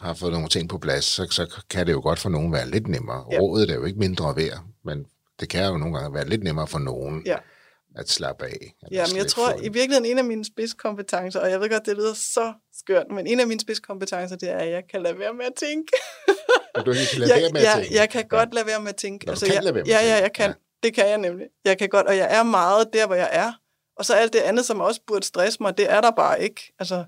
har 0.02 0.14
fået 0.14 0.32
nogle 0.32 0.48
ting 0.48 0.70
på 0.70 0.78
plads, 0.78 1.06
så, 1.06 1.28
så 1.32 1.62
kan 1.70 1.88
det 1.88 1.94
jo 1.94 2.02
godt 2.02 2.20
for 2.20 2.30
nogen 2.30 2.54
være 2.54 2.70
lidt 2.70 2.88
nemmere. 2.88 3.26
Ja. 3.32 3.38
Rådet 3.40 3.70
er 3.72 3.76
jo 3.76 3.86
ikke 3.86 4.00
mindre 4.00 4.36
værd, 4.36 4.60
men 4.86 5.06
det 5.40 5.50
kan 5.50 5.66
jo 5.72 5.78
nogle 5.78 5.98
gange 6.00 6.14
være 6.14 6.28
lidt 6.30 6.44
nemmere 6.44 6.68
for 6.68 6.80
nogen 6.80 7.24
Ja. 7.26 7.36
At 8.00 8.10
slappe 8.10 8.46
af. 8.46 8.74
Ja, 8.92 9.06
men 9.08 9.18
jeg 9.18 9.28
tror 9.28 9.54
i 9.54 9.70
virkeligheden 9.70 10.06
en 10.06 10.18
af 10.18 10.24
mine 10.24 10.46
spidskompetencer, 10.46 11.40
og 11.40 11.52
jeg 11.52 11.60
ved 11.60 11.70
godt, 11.70 11.86
det 11.86 11.98
lyder 11.98 12.14
så 12.14 12.54
skørt, 12.74 13.06
men 13.12 13.28
en 13.28 13.40
af 13.40 13.48
mine 13.48 13.60
spidskompetencer, 13.60 14.36
det 14.36 14.50
er, 14.50 14.58
at 14.58 14.72
jeg 14.72 14.84
kan 14.92 15.02
lade 15.02 15.20
være 15.20 15.34
med 15.34 15.46
at 15.46 15.54
tænke. 15.56 15.98
At 16.76 16.86
du 16.86 16.92
kan 16.92 17.20
lade 17.20 17.30
være 17.30 17.42
jeg, 17.42 17.50
med 17.54 17.62
at 17.62 17.68
jeg, 17.68 17.76
tænke. 17.76 17.96
jeg 17.96 18.10
kan 18.10 18.28
godt 18.28 18.54
lade 18.54 18.66
være 18.68 18.82
med 18.82 18.90
at 18.90 18.96
tænke. 18.96 19.26
Nå, 19.26 19.34
du 19.34 19.40
kan 19.40 19.54
jeg, 19.54 19.64
lade 19.64 19.76
være 19.76 19.84
med 19.84 19.92
ja, 19.92 20.00
at 20.02 20.08
ja, 20.08 20.22
jeg 20.22 20.34
kan. 20.34 20.50
Ja. 20.50 20.54
Det 20.84 20.94
kan 20.94 21.08
jeg 21.08 21.18
nemlig. 21.18 21.48
Jeg 21.66 21.78
kan 21.78 21.90
godt, 21.90 22.08
og 22.08 22.18
jeg 22.18 22.28
er 22.38 22.44
meget 22.44 22.94
der, 22.94 23.06
hvor 23.06 23.16
jeg 23.16 23.30
er. 23.32 23.52
Og 23.98 24.06
så 24.06 24.14
alt 24.14 24.34
det 24.34 24.40
andet, 24.40 24.66
som 24.66 24.80
også 24.80 25.02
burde 25.08 25.26
stresse 25.26 25.58
mig, 25.62 25.78
det 25.78 25.92
er 25.92 26.02
der 26.02 26.12
bare 26.12 26.44
ikke. 26.44 26.74
Altså, 26.80 27.06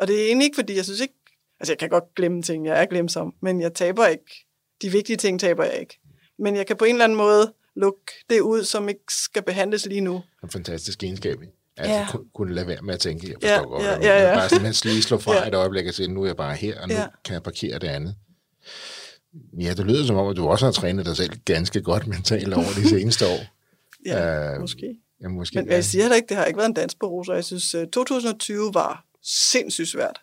og 0.00 0.08
det 0.08 0.22
er 0.22 0.26
egentlig 0.26 0.44
ikke, 0.44 0.54
fordi 0.54 0.76
jeg 0.76 0.84
synes 0.84 1.00
ikke... 1.00 1.14
Altså, 1.60 1.72
jeg 1.72 1.78
kan 1.78 1.88
godt 1.88 2.14
glemme 2.16 2.42
ting, 2.42 2.66
jeg 2.66 2.82
er 2.82 2.86
glemsom, 2.86 3.34
men 3.42 3.60
jeg 3.60 3.74
taber 3.74 4.06
ikke. 4.06 4.46
De 4.82 4.90
vigtige 4.90 5.16
ting 5.16 5.40
taber 5.40 5.64
jeg 5.64 5.80
ikke. 5.80 5.98
Men 6.38 6.56
jeg 6.56 6.66
kan 6.66 6.76
på 6.76 6.84
en 6.84 6.94
eller 6.94 7.04
anden 7.04 7.18
måde 7.18 7.52
lukke 7.76 8.12
det 8.30 8.40
ud, 8.40 8.64
som 8.64 8.88
ikke 8.88 9.04
skal 9.08 9.42
behandles 9.42 9.86
lige 9.86 10.00
nu. 10.00 10.22
En 10.44 10.50
fantastisk 10.50 11.02
egenskab. 11.02 11.42
i. 11.42 11.46
At 11.76 11.88
Ja. 11.88 11.94
ja. 11.94 12.06
kunne, 12.10 12.24
kunne 12.34 12.54
lade 12.54 12.66
være 12.66 12.82
med 12.82 12.94
at 12.94 13.00
tænke, 13.00 13.28
jeg 13.28 13.36
Ja, 13.42 13.56
forstår 13.56 13.70
godt, 13.70 13.82
ja, 13.84 13.88
du 13.96 14.02
ja, 14.02 14.14
mener. 14.14 14.28
ja. 14.28 14.34
Bare 14.34 14.48
simpelthen 14.48 14.90
lige 14.92 15.02
slå 15.02 15.18
fra 15.24 15.34
Ja. 15.34 15.48
et 15.48 15.54
øjeblik 15.54 15.86
og 15.86 15.94
sige, 15.94 16.08
nu 16.08 16.22
er 16.22 16.26
jeg 16.26 16.36
bare 16.36 16.54
her, 16.54 16.80
og 16.80 16.88
nu 16.88 16.94
Ja. 16.94 17.06
kan 17.24 17.34
jeg 17.34 17.42
parkere 17.42 17.78
det 17.78 17.88
andet. 17.88 18.14
Ja, 19.60 19.74
det 19.74 19.86
lyder 19.86 20.06
som 20.06 20.16
om, 20.16 20.28
at 20.28 20.36
du 20.36 20.48
også 20.48 20.64
har 20.66 20.72
trænet 20.72 21.06
dig 21.06 21.16
selv 21.16 21.30
ganske 21.44 21.82
godt 21.82 22.06
mentalt 22.06 22.54
over 22.54 22.64
de 22.76 22.88
seneste 22.98 23.26
år. 23.26 23.40
Ja, 24.06 24.54
Øh, 24.54 24.60
måske. 24.60 24.96
Ja, 25.22 25.28
måske. 25.28 25.58
Men 25.62 25.70
jeg 25.70 25.84
siger 25.84 26.02
heller 26.02 26.16
ikke, 26.16 26.28
det 26.28 26.36
har 26.36 26.44
ikke 26.44 26.56
været 26.58 26.68
en 26.68 26.74
dans 26.74 26.94
på 26.94 27.06
roser. 27.06 27.34
Jeg 27.34 27.44
synes, 27.44 27.74
øh, 27.74 27.86
2020 27.86 28.74
var 28.74 29.04
sindssygt 29.24 29.88
svært. 29.88 30.20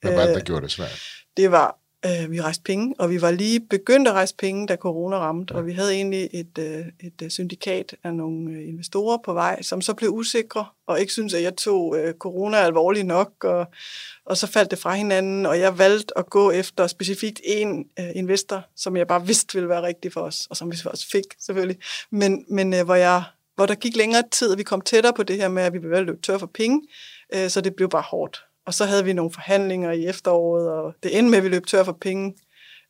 Hvad 0.00 0.12
var 0.12 0.20
det, 0.20 0.28
der 0.28 0.36
øh, 0.36 0.42
gjorde 0.42 0.62
det 0.62 0.70
svært? 0.70 1.00
Det 1.36 1.50
var, 1.50 1.78
øh, 2.06 2.30
vi 2.30 2.40
rejste 2.40 2.62
penge, 2.62 2.94
og 2.98 3.10
vi 3.10 3.20
var 3.20 3.30
lige 3.30 3.60
begyndt 3.60 4.08
at 4.08 4.14
rejse 4.14 4.34
penge, 4.36 4.66
da 4.66 4.76
corona 4.76 5.16
ramte, 5.16 5.52
og 5.52 5.66
vi 5.66 5.72
havde 5.72 5.94
egentlig 5.94 6.28
et, 6.32 6.58
øh, 6.58 6.86
et 7.00 7.22
øh, 7.22 7.30
syndikat 7.30 7.96
af 8.04 8.14
nogle 8.14 8.50
øh, 8.50 8.68
investorer 8.68 9.18
på 9.24 9.32
vej, 9.32 9.62
som 9.62 9.80
så 9.80 9.94
blev 9.94 10.10
usikre, 10.10 10.66
og 10.86 11.00
ikke 11.00 11.12
synes 11.12 11.34
at 11.34 11.42
jeg 11.42 11.56
tog 11.56 11.98
øh, 11.98 12.14
corona 12.14 12.56
alvorligt 12.56 13.06
nok, 13.06 13.44
og, 13.44 13.66
og 14.24 14.36
så 14.36 14.46
faldt 14.46 14.70
det 14.70 14.78
fra 14.78 14.94
hinanden, 14.94 15.46
og 15.46 15.58
jeg 15.58 15.78
valgte 15.78 16.18
at 16.18 16.30
gå 16.30 16.50
efter 16.50 16.86
specifikt 16.86 17.40
en 17.44 17.86
øh, 17.98 18.10
investor, 18.14 18.64
som 18.76 18.96
jeg 18.96 19.06
bare 19.06 19.26
vidste 19.26 19.54
ville 19.54 19.68
være 19.68 19.82
rigtig 19.82 20.12
for 20.12 20.20
os, 20.20 20.46
og 20.50 20.56
som 20.56 20.72
vi 20.72 20.76
også 20.84 21.06
fik 21.12 21.24
selvfølgelig, 21.40 21.78
men, 22.10 22.44
men 22.48 22.74
øh, 22.74 22.84
hvor, 22.84 22.94
jeg, 22.94 23.22
hvor 23.54 23.66
der 23.66 23.74
gik 23.74 23.96
længere 23.96 24.22
tid, 24.30 24.52
og 24.52 24.58
vi 24.58 24.62
kom 24.62 24.80
tættere 24.80 25.12
på 25.12 25.22
det 25.22 25.36
her 25.36 25.48
med, 25.48 25.62
at 25.62 25.72
vi 25.72 25.78
blev 25.78 26.04
løbe 26.04 26.22
tør 26.22 26.38
for 26.38 26.50
penge, 26.54 26.82
øh, 27.34 27.50
så 27.50 27.60
det 27.60 27.74
blev 27.74 27.88
bare 27.88 28.02
hårdt. 28.02 28.44
Og 28.66 28.74
så 28.74 28.84
havde 28.84 29.04
vi 29.04 29.12
nogle 29.12 29.32
forhandlinger 29.32 29.92
i 29.92 30.06
efteråret, 30.06 30.70
og 30.70 30.94
det 31.02 31.18
endte 31.18 31.30
med, 31.30 31.38
at 31.38 31.44
vi 31.44 31.48
løb 31.48 31.66
tør 31.66 31.84
for 31.84 31.98
penge, 32.00 32.34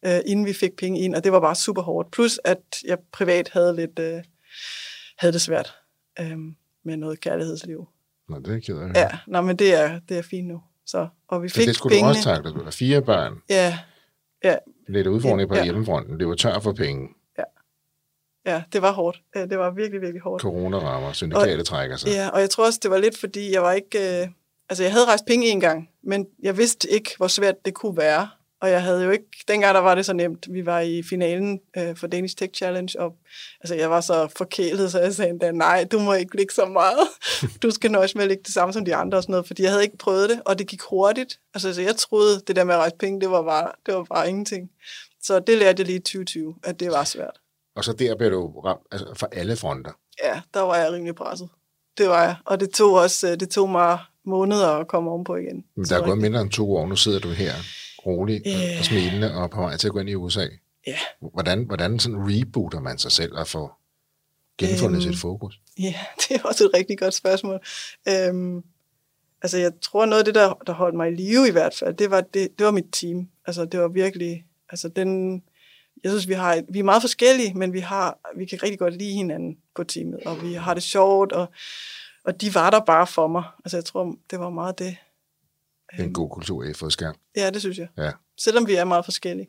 øh, 0.06 0.18
inden 0.26 0.46
vi 0.46 0.52
fik 0.52 0.76
penge 0.76 1.00
ind, 1.00 1.14
og 1.14 1.24
det 1.24 1.32
var 1.32 1.40
bare 1.40 1.54
super 1.54 1.82
hårdt. 1.82 2.10
Plus, 2.10 2.40
at 2.44 2.58
jeg 2.84 2.98
privat 3.12 3.48
havde 3.52 3.76
lidt 3.76 3.98
øh, 3.98 4.20
havde 5.18 5.32
det 5.32 5.40
svært 5.40 5.74
øh, 6.20 6.38
med 6.84 6.96
noget 6.96 7.20
kærlighedsliv. 7.20 7.88
Nå, 8.28 8.38
det 8.38 8.54
er 8.54 8.60
ked 8.60 8.76
af. 8.78 8.92
Ja, 8.94 9.08
nå, 9.26 9.40
men 9.40 9.56
det 9.56 9.74
er, 9.74 10.00
det 10.08 10.18
er 10.18 10.22
fint 10.22 10.48
nu. 10.48 10.62
Så, 10.86 11.08
og 11.28 11.42
vi 11.42 11.48
Så 11.48 11.54
fik 11.54 11.66
det 11.66 11.76
skulle 11.76 11.92
pengene. 11.94 12.08
du 12.14 12.16
også 12.18 12.28
takle. 12.28 12.52
Du 12.52 12.64
har 12.64 12.70
fire 12.70 13.02
børn. 13.02 13.34
Ja, 13.50 13.78
ja, 14.44 14.56
Lidt 14.88 15.06
udfordring 15.06 15.48
på 15.48 15.54
Ja. 15.56 15.64
hjemmefronten. 15.64 16.20
Det 16.20 16.28
var 16.28 16.34
tør 16.34 16.58
for 16.60 16.72
penge. 16.72 17.08
ja, 18.46 18.62
det 18.72 18.82
var 18.82 18.92
hårdt. 18.92 19.22
Ja, 19.34 19.46
det 19.46 19.58
var 19.58 19.70
virkelig, 19.70 20.00
virkelig 20.00 20.22
hårdt. 20.22 20.42
Corona 20.42 20.78
rammer. 20.78 21.12
Syndikatet 21.12 21.66
trækker 21.66 21.96
sig. 21.96 22.08
Ja, 22.10 22.28
og 22.28 22.40
jeg 22.40 22.50
tror 22.50 22.66
også, 22.66 22.78
det 22.82 22.90
var 22.90 22.98
lidt, 22.98 23.18
fordi 23.18 23.52
jeg 23.52 23.62
var 23.62 23.72
ikke... 23.72 24.22
Øh, 24.22 24.28
altså, 24.72 24.82
jeg 24.82 24.92
havde 24.92 25.06
rejst 25.06 25.26
penge 25.26 25.46
en 25.46 25.60
gang, 25.60 25.88
men 26.02 26.26
jeg 26.42 26.58
vidste 26.58 26.90
ikke, 26.90 27.10
hvor 27.16 27.26
svært 27.26 27.64
det 27.64 27.74
kunne 27.74 27.96
være. 27.96 28.28
Og 28.60 28.70
jeg 28.70 28.82
havde 28.82 29.04
jo 29.04 29.10
ikke... 29.10 29.24
Dengang 29.48 29.74
der 29.74 29.80
var 29.80 29.94
det 29.94 30.06
så 30.06 30.12
nemt. 30.12 30.46
Vi 30.50 30.66
var 30.66 30.80
i 30.80 31.02
finalen 31.02 31.60
øh, 31.76 31.96
for 31.96 32.06
Danish 32.06 32.36
Tech 32.36 32.52
Challenge, 32.54 33.00
og 33.00 33.16
altså, 33.60 33.74
jeg 33.74 33.90
var 33.90 34.00
så 34.00 34.28
forkælet, 34.36 34.92
så 34.92 35.00
jeg 35.00 35.14
sagde 35.14 35.30
endda, 35.30 35.50
nej, 35.50 35.84
du 35.84 35.98
må 35.98 36.12
ikke 36.12 36.36
ligge 36.36 36.54
så 36.54 36.66
meget. 36.66 37.08
Du 37.62 37.70
skal 37.70 37.90
nøjes 37.90 38.14
med 38.14 38.22
at 38.22 38.28
ligge 38.28 38.42
det 38.42 38.54
samme 38.54 38.72
som 38.72 38.84
de 38.84 38.94
andre 38.94 39.18
og 39.18 39.22
sådan 39.22 39.32
noget, 39.32 39.46
fordi 39.46 39.62
jeg 39.62 39.70
havde 39.70 39.84
ikke 39.84 39.98
prøvet 39.98 40.30
det, 40.30 40.42
og 40.44 40.58
det 40.58 40.66
gik 40.66 40.82
hurtigt. 40.82 41.40
Altså, 41.54 41.74
så 41.74 41.82
jeg 41.82 41.96
troede, 41.96 42.40
det 42.46 42.56
der 42.56 42.64
med 42.64 42.74
at 42.74 42.80
rejse 42.80 42.96
penge, 42.96 43.20
det 43.20 43.30
var 43.30 43.42
bare, 43.42 43.72
det 43.86 43.94
var 43.94 44.04
bare 44.04 44.28
ingenting. 44.28 44.70
Så 45.22 45.38
det 45.38 45.58
lærte 45.58 45.80
jeg 45.80 45.86
lige 45.86 45.96
i 45.96 46.02
2020, 46.02 46.54
at 46.64 46.80
det 46.80 46.90
var 46.90 47.04
svært. 47.04 47.40
Og 47.76 47.84
så 47.84 47.92
der 47.92 48.16
blev 48.16 48.30
du 48.30 48.60
ramt 48.60 48.82
altså, 48.92 49.14
fra 49.16 49.28
alle 49.32 49.56
fronter. 49.56 49.92
Ja, 50.22 50.40
der 50.54 50.60
var 50.60 50.76
jeg 50.76 50.92
rimelig 50.92 51.14
presset. 51.14 51.48
Det 51.98 52.08
var 52.08 52.22
jeg. 52.22 52.36
Og 52.44 52.60
det 52.60 52.70
tog 52.70 52.94
også 52.94 53.30
øh, 53.30 53.40
det 53.40 53.50
tog 53.50 53.68
mig 53.68 53.98
måneder 54.24 54.68
at 54.68 54.88
komme 54.88 55.10
ovenpå 55.10 55.36
igen. 55.36 55.64
Men 55.76 55.84
der 55.84 55.98
er 56.00 56.04
gået 56.06 56.18
mindre 56.18 56.40
end 56.40 56.50
to 56.50 56.76
år. 56.76 56.86
Nu 56.86 56.96
sidder 56.96 57.18
du 57.18 57.28
her 57.30 57.52
rolig 58.06 58.42
Ja. 58.46 58.76
og 58.78 58.84
smilende 58.84 59.34
og 59.34 59.50
på 59.50 59.60
vej 59.60 59.76
til 59.76 59.88
at 59.88 59.92
gå 59.92 59.98
ind 59.98 60.08
i 60.08 60.14
USA. 60.14 60.46
Ja, 60.86 60.96
Hvordan, 61.32 61.64
hvordan 61.64 61.98
sådan 61.98 62.18
rebooter 62.18 62.80
man 62.80 62.98
sig 62.98 63.12
selv 63.12 63.32
og 63.34 63.46
får 63.46 63.78
genfundet 64.58 64.96
Øhm, 65.04 65.12
sit 65.12 65.20
fokus? 65.20 65.60
ja, 65.78 65.94
det 66.28 66.36
er 66.36 66.42
også 66.44 66.64
et 66.64 66.70
rigtig 66.74 66.98
godt 66.98 67.14
spørgsmål. 67.14 67.60
Øhm, 68.08 68.62
altså, 69.42 69.58
jeg 69.58 69.72
tror, 69.82 70.06
noget 70.06 70.18
af 70.20 70.24
det, 70.24 70.34
der, 70.34 70.54
der 70.66 70.72
holdt 70.72 70.96
mig 70.96 71.12
i 71.12 71.14
live 71.14 71.48
i 71.48 71.50
hvert 71.50 71.74
fald, 71.74 71.94
det 71.94 72.10
var, 72.10 72.20
det, 72.20 72.48
det 72.58 72.64
var 72.66 72.72
mit 72.72 72.86
team. 72.92 73.28
Altså, 73.46 73.64
det 73.64 73.80
var 73.80 73.88
virkelig... 73.88 74.44
Altså, 74.70 74.88
den, 74.88 75.42
jeg 76.04 76.10
synes, 76.10 76.28
vi, 76.28 76.32
har, 76.34 76.62
vi 76.68 76.78
er 76.78 76.82
meget 76.82 77.02
forskellige, 77.02 77.54
men 77.54 77.72
vi, 77.72 77.80
har, 77.80 78.18
vi 78.36 78.44
kan 78.44 78.62
rigtig 78.62 78.78
godt 78.78 78.96
lide 78.96 79.12
hinanden 79.12 79.56
på 79.76 79.84
teamet, 79.84 80.20
og 80.26 80.42
vi 80.42 80.52
har 80.52 80.74
det 80.74 80.82
sjovt, 80.82 81.32
og, 81.32 81.46
og 82.24 82.40
de 82.40 82.54
var 82.54 82.70
der 82.70 82.80
bare 82.80 83.06
for 83.06 83.26
mig. 83.26 83.44
Altså, 83.64 83.76
jeg 83.76 83.84
tror, 83.84 84.14
det 84.30 84.40
var 84.40 84.50
meget 84.50 84.78
det. 84.78 84.96
Det 85.90 86.00
er 86.00 86.04
en 86.04 86.12
god 86.12 86.30
kultur, 86.30 86.62
I 86.62 86.66
har 86.66 86.74
fået 86.74 86.92
skærm. 86.92 87.14
Ja, 87.36 87.50
det 87.50 87.60
synes 87.60 87.78
jeg. 87.78 87.88
Ja. 87.98 88.10
Selvom 88.38 88.66
vi 88.66 88.74
er 88.74 88.84
meget 88.84 89.04
forskellige. 89.04 89.48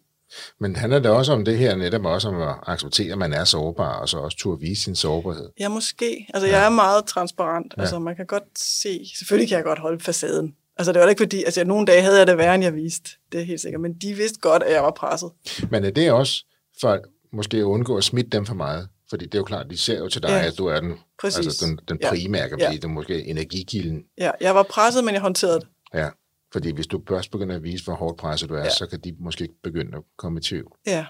Men 0.60 0.76
handler 0.76 1.00
det 1.00 1.12
også 1.12 1.34
om 1.34 1.46
det 1.46 1.58
her 1.58 1.76
netop 1.76 2.06
også 2.06 2.28
om 2.28 2.42
at 2.42 2.56
acceptere, 2.68 3.12
at 3.12 3.18
man 3.18 3.34
er 3.34 3.44
sårbar, 3.44 4.00
og 4.00 4.10
så 4.10 4.18
også 4.18 4.38
turde 4.38 4.62
vise 4.62 4.84
sin 4.84 4.96
sårbarhed? 4.96 5.50
Ja, 5.60 5.70
måske. 5.70 6.28
Altså, 6.34 6.48
jeg 6.48 6.66
er 6.66 6.70
meget 6.70 7.06
transparent. 7.06 7.74
Ja. 7.78 7.82
Altså, 7.82 8.00
man 8.00 8.16
kan 8.16 8.26
godt 8.26 8.60
se... 8.60 9.12
Selvfølgelig 9.18 9.50
kan 9.50 9.56
jeg 9.56 9.64
godt 9.64 9.80
holde 9.80 10.00
facaden. 10.00 10.56
Altså, 10.78 10.92
det 10.92 11.02
var 11.02 11.08
ikke 11.08 11.22
fordi... 11.22 11.44
Altså, 11.44 11.64
nogle 11.64 11.86
dage 11.86 12.02
havde 12.02 12.18
jeg 12.18 12.28
det 12.28 12.38
værre, 12.38 12.56
end 12.56 12.64
jeg 12.64 12.76
viste. 12.76 13.10
Det 13.32 13.40
er 13.40 13.46
helt 13.46 13.62
sikkert. 13.62 13.82
Men 13.82 13.94
de 13.94 14.14
vidste 14.14 14.40
godt, 14.40 14.64
at 14.64 14.74
jeg 14.74 14.84
var 14.84 14.92
presset. 14.92 15.32
Men 15.70 15.86
er 15.86 15.92
det 15.92 16.12
også 16.12 16.46
for 16.82 17.00
måske 17.32 17.58
at 17.58 17.64
undgå 17.64 17.98
at 17.98 18.04
smitte 18.04 18.30
dem 18.30 18.46
for 18.46 18.54
meget? 18.54 18.90
Fordi 19.14 19.26
det 19.26 19.34
er 19.36 19.40
jo 19.40 19.44
klart, 19.44 19.66
de 19.70 19.78
ser 19.78 20.00
jo 20.00 20.10
til 20.10 20.22
dig, 20.24 20.30
Ja. 20.30 20.48
at 20.48 20.58
du 20.58 20.66
er 20.68 20.80
den, 20.80 20.94
Præcis. 21.22 21.46
altså 21.46 21.66
den, 21.66 21.80
den 21.88 21.98
Ja. 22.02 22.10
primære, 22.10 22.50
kan 22.50 22.60
Ja. 22.60 22.72
det 22.72 22.84
er 22.84 22.88
måske 22.88 23.26
energikilden. 23.26 24.04
Ja, 24.18 24.32
jeg 24.42 24.56
var 24.56 24.64
presset, 24.64 25.04
men 25.04 25.14
jeg 25.14 25.22
håndterede 25.22 25.60
det. 25.60 25.68
Ja. 25.94 26.10
Fordi 26.54 26.72
hvis 26.72 26.88
du 26.88 27.02
først 27.08 27.32
begynder 27.32 27.56
at 27.56 27.64
vise, 27.64 27.84
hvor 27.84 27.94
hårdt 27.94 28.18
presset 28.18 28.50
du 28.50 28.54
er, 28.54 28.58
Ja. 28.58 28.64
ja. 28.64 28.70
så 28.70 28.88
kan 28.88 29.00
de 29.00 29.16
måske 29.20 29.50
begynde 29.64 29.98
at 29.98 30.04
komme 30.18 30.40
i 30.40 30.42
tvivl. 30.42 30.72
Ja. 30.86 31.06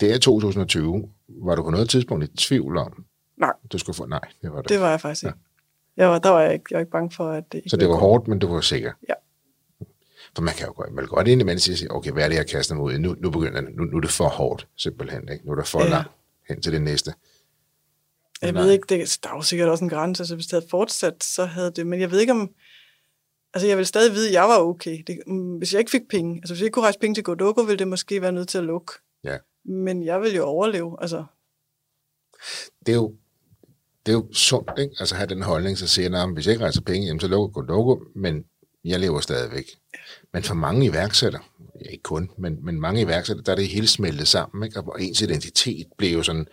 Det 0.00 0.14
er 0.14 0.18
2020. 0.18 1.08
Var 1.28 1.54
du 1.54 1.62
på 1.62 1.70
noget 1.70 1.88
tidspunkt 1.90 2.24
i 2.24 2.36
tvivl 2.36 2.76
om, 2.76 3.04
Nej, 3.36 3.52
du 3.72 3.78
skulle 3.78 3.96
få? 3.96 4.06
Nej, 4.06 4.20
det 4.42 4.52
var 4.52 4.60
det. 4.62 4.68
det 4.68 4.80
var 4.80 4.90
jeg 4.90 5.00
faktisk 5.00 5.24
ikke. 5.24 5.38
Jeg 5.96 6.08
var, 6.08 6.18
der 6.18 6.30
var 6.30 6.40
jeg 6.40 6.52
ikke, 6.52 6.64
jeg 6.70 6.76
var 6.76 6.80
ikke 6.80 6.90
bange 6.92 7.10
for, 7.10 7.30
at 7.30 7.44
det 7.52 7.58
ikke 7.58 7.70
Så 7.70 7.76
det 7.76 7.88
var 7.88 7.96
hårdt, 7.96 8.28
men 8.28 8.38
du 8.38 8.46
var 8.54 8.60
sikker? 8.60 8.92
Ja. 9.08 9.14
For 10.36 10.42
man 10.42 10.54
kan 10.54 10.66
jo 10.66 10.72
godt, 10.76 10.92
man 10.92 11.04
kan 11.04 11.08
godt 11.08 11.28
indimellem 11.28 11.58
sige, 11.58 11.90
okay, 11.92 12.10
hvad 12.12 12.24
er 12.24 12.28
det, 12.28 12.36
jeg 12.36 12.46
kaster 12.46 12.74
mig 12.74 12.84
ud 12.84 12.92
i? 12.92 12.98
Nu, 12.98 13.16
nu 13.18 13.30
begynder 13.30 13.60
det, 13.60 13.76
nu, 13.76 13.84
nu 13.84 13.96
er 13.96 14.00
det 14.00 14.10
for 14.10 14.28
hårdt, 14.28 14.66
simpelthen. 14.76 15.28
Ikke? 15.32 15.46
Nu 15.46 15.52
er 15.52 15.56
det 15.56 15.66
for 15.66 15.78
Ja. 15.78 15.84
ja. 15.84 15.90
langt 15.90 16.08
hen 16.48 16.62
til 16.62 16.72
det 16.72 16.82
næste. 16.82 17.14
Jeg 18.42 18.54
ved 18.54 18.70
ikke, 18.70 18.86
det, 18.88 19.18
der 19.22 19.30
er 19.30 19.34
jo 19.34 19.42
sikkert 19.42 19.68
også 19.68 19.84
en 19.84 19.90
grænse. 19.90 20.22
Altså, 20.22 20.34
hvis 20.34 20.46
det 20.46 20.52
havde 20.52 20.66
fortsat, 20.70 21.24
så 21.24 21.44
havde 21.44 21.70
det... 21.70 21.86
Men 21.86 22.00
jeg 22.00 22.10
ved 22.10 22.20
ikke 22.20 22.32
om... 22.32 22.50
Altså, 23.54 23.66
jeg 23.68 23.76
vil 23.78 23.86
stadig 23.86 24.12
vide, 24.12 24.28
at 24.28 24.34
jeg 24.34 24.48
var 24.48 24.58
okay. 24.58 25.02
Det, 25.06 25.18
mm, 25.26 25.56
hvis 25.56 25.72
jeg 25.72 25.78
ikke 25.78 25.90
fik 25.90 26.08
penge, 26.10 26.36
altså 26.36 26.54
hvis 26.54 26.60
jeg 26.60 26.66
ikke 26.66 26.74
kunne 26.74 26.84
rejse 26.84 26.98
penge 26.98 27.14
til 27.14 27.24
Godoko, 27.24 27.62
ville 27.62 27.78
det 27.78 27.88
måske 27.88 28.22
være 28.22 28.32
nødt 28.32 28.48
til 28.48 28.58
at 28.58 28.64
lukke. 28.64 28.92
Ja. 29.24 29.36
Men 29.64 30.04
jeg 30.04 30.20
vil 30.20 30.34
jo 30.34 30.44
overleve. 30.44 30.96
Altså, 31.00 31.24
Det 32.86 32.92
er 32.92 32.96
jo, 32.96 33.14
det 34.06 34.12
er 34.12 34.16
jo 34.16 34.28
sundt, 34.32 34.70
ikke? 34.78 34.94
Altså 35.00 35.14
have 35.14 35.26
den 35.26 35.42
holdning, 35.42 35.78
så 35.78 35.88
siger, 35.88 36.22
at 36.22 36.32
hvis 36.32 36.46
jeg 36.46 36.52
ikke 36.52 36.64
rejser 36.64 36.80
penge, 36.80 37.06
jamen, 37.06 37.20
så 37.20 37.28
lukker 37.28 37.48
Godoko, 37.62 38.04
men 38.14 38.44
jeg 38.84 39.00
lever 39.00 39.20
stadigvæk. 39.20 39.64
Men 40.32 40.42
for 40.42 40.54
mange 40.54 40.86
iværksættere, 40.86 41.42
ja, 41.84 41.90
ikke 41.90 42.02
kun, 42.02 42.30
men, 42.38 42.58
men 42.64 42.80
mange 42.80 43.00
iværksættere, 43.02 43.44
der 43.44 43.52
er 43.52 43.56
det 43.56 43.68
hele 43.68 43.88
smeltet 43.88 44.28
sammen, 44.28 44.64
ikke? 44.64 44.80
og 44.80 45.02
ens 45.02 45.22
identitet 45.22 45.86
bliver 45.96 46.12
jo 46.12 46.22
sådan, 46.22 46.46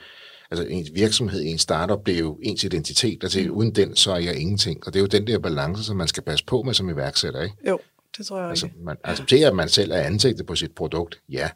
altså 0.52 0.66
ens 0.68 0.90
virksomhed, 0.94 1.42
ens 1.46 1.62
startup 1.62 2.04
bliver 2.04 2.20
jo 2.20 2.40
ens 2.44 2.64
identitet, 2.64 3.24
altså 3.24 3.48
uden 3.52 3.76
den, 3.76 3.96
så 3.96 4.12
er 4.12 4.18
jeg 4.20 4.36
ingenting. 4.36 4.88
Og 4.88 4.94
det 4.94 5.00
er 5.00 5.02
jo 5.02 5.08
den 5.08 5.28
der 5.28 5.40
balance, 5.40 5.84
som 5.84 5.98
man 5.98 6.08
skal 6.08 6.24
passe 6.24 6.46
på 6.46 6.62
med 6.64 6.74
som 6.74 6.90
iværksætter, 6.90 7.42
ikke? 7.42 7.56
jo, 7.68 7.80
det 8.18 8.26
tror 8.26 8.40
jeg 8.40 8.50
Altså, 8.50 8.66
ikke. 8.66 8.78
man 8.80 8.98
accepterer, 9.04 9.48
at 9.50 9.56
man 9.56 9.70
selv 9.70 9.92
er 9.92 10.02
ansigtet 10.02 10.46
på 10.46 10.56
sit 10.56 10.72
produkt, 10.76 11.22
ja, 11.30 11.50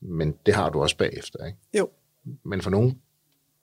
men 0.00 0.34
det 0.46 0.54
har 0.54 0.70
du 0.70 0.82
også 0.82 0.96
bagefter, 0.96 1.46
ikke? 1.46 1.58
Jo, 1.78 1.88
Men 2.44 2.62
for 2.62 2.70
nogen 2.70 2.98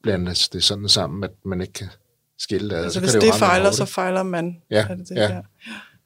blandes 0.04 0.50
det 0.50 0.64
sådan 0.64 0.90
sammen, 0.90 1.24
at 1.24 1.32
man 1.46 1.62
ikke 1.62 1.74
kan 1.74 1.88
skille 2.38 2.70
det 2.70 2.76
altså 2.76 2.94
så 2.94 3.00
hvis 3.00 3.12
det, 3.14 3.22
det 3.22 3.34
fejler, 3.34 3.72
så 3.72 3.86
fejler 3.86 4.24
man. 4.24 4.62
Ja, 4.70 4.88
Er 4.90 4.96
det 4.96 5.10
det? 5.10 5.16
ja. 5.16 5.42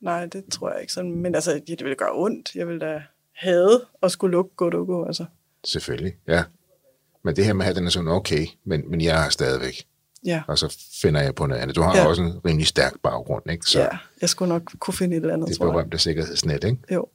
nej, 0.01 0.25
det 0.25 0.43
tror 0.51 0.71
jeg 0.71 0.81
ikke. 0.81 0.93
Sådan, 0.93 1.15
men 1.15 1.35
altså, 1.35 1.61
det 1.67 1.83
ville 1.83 1.95
gøre 1.95 2.11
ondt. 2.13 2.55
Jeg 2.55 2.67
ville 2.67 2.79
da 2.79 3.01
have 3.39 3.81
at 4.03 4.11
skulle 4.11 4.31
lukke 4.31 4.51
Godogo, 4.55 5.05
altså. 5.05 5.25
Selvfølgelig, 5.65 6.13
ja. 6.27 6.43
Men 7.23 7.35
det 7.35 7.45
her 7.45 7.53
med 7.53 7.61
at 7.61 7.65
have 7.65 7.75
den 7.75 7.85
er 7.85 7.89
sådan, 7.89 8.07
okay, 8.07 8.45
men, 8.65 8.89
men 8.91 9.01
jeg 9.01 9.25
er 9.25 9.29
stadigvæk. 9.29 9.85
Ja. 10.25 10.41
Og 10.47 10.57
så 10.57 10.77
finder 11.01 11.21
jeg 11.21 11.35
på 11.35 11.45
noget 11.45 11.61
andet. 11.61 11.75
Du 11.75 11.81
har 11.81 11.95
Ja. 11.97 12.07
også 12.07 12.21
en 12.21 12.45
rimelig 12.45 12.67
stærk 12.67 12.93
baggrund, 13.03 13.49
ikke? 13.51 13.65
Så 13.65 13.79
ja, 13.79 13.87
jeg 14.21 14.29
skulle 14.29 14.49
nok 14.49 14.61
kunne 14.79 14.93
finde 14.93 15.15
et 15.17 15.21
eller 15.21 15.33
andet, 15.33 15.49
det 15.49 15.57
berømte 15.59 15.97
sikkerhedsnet, 15.97 16.63
ikke? 16.63 16.77
Jo, 16.93 17.05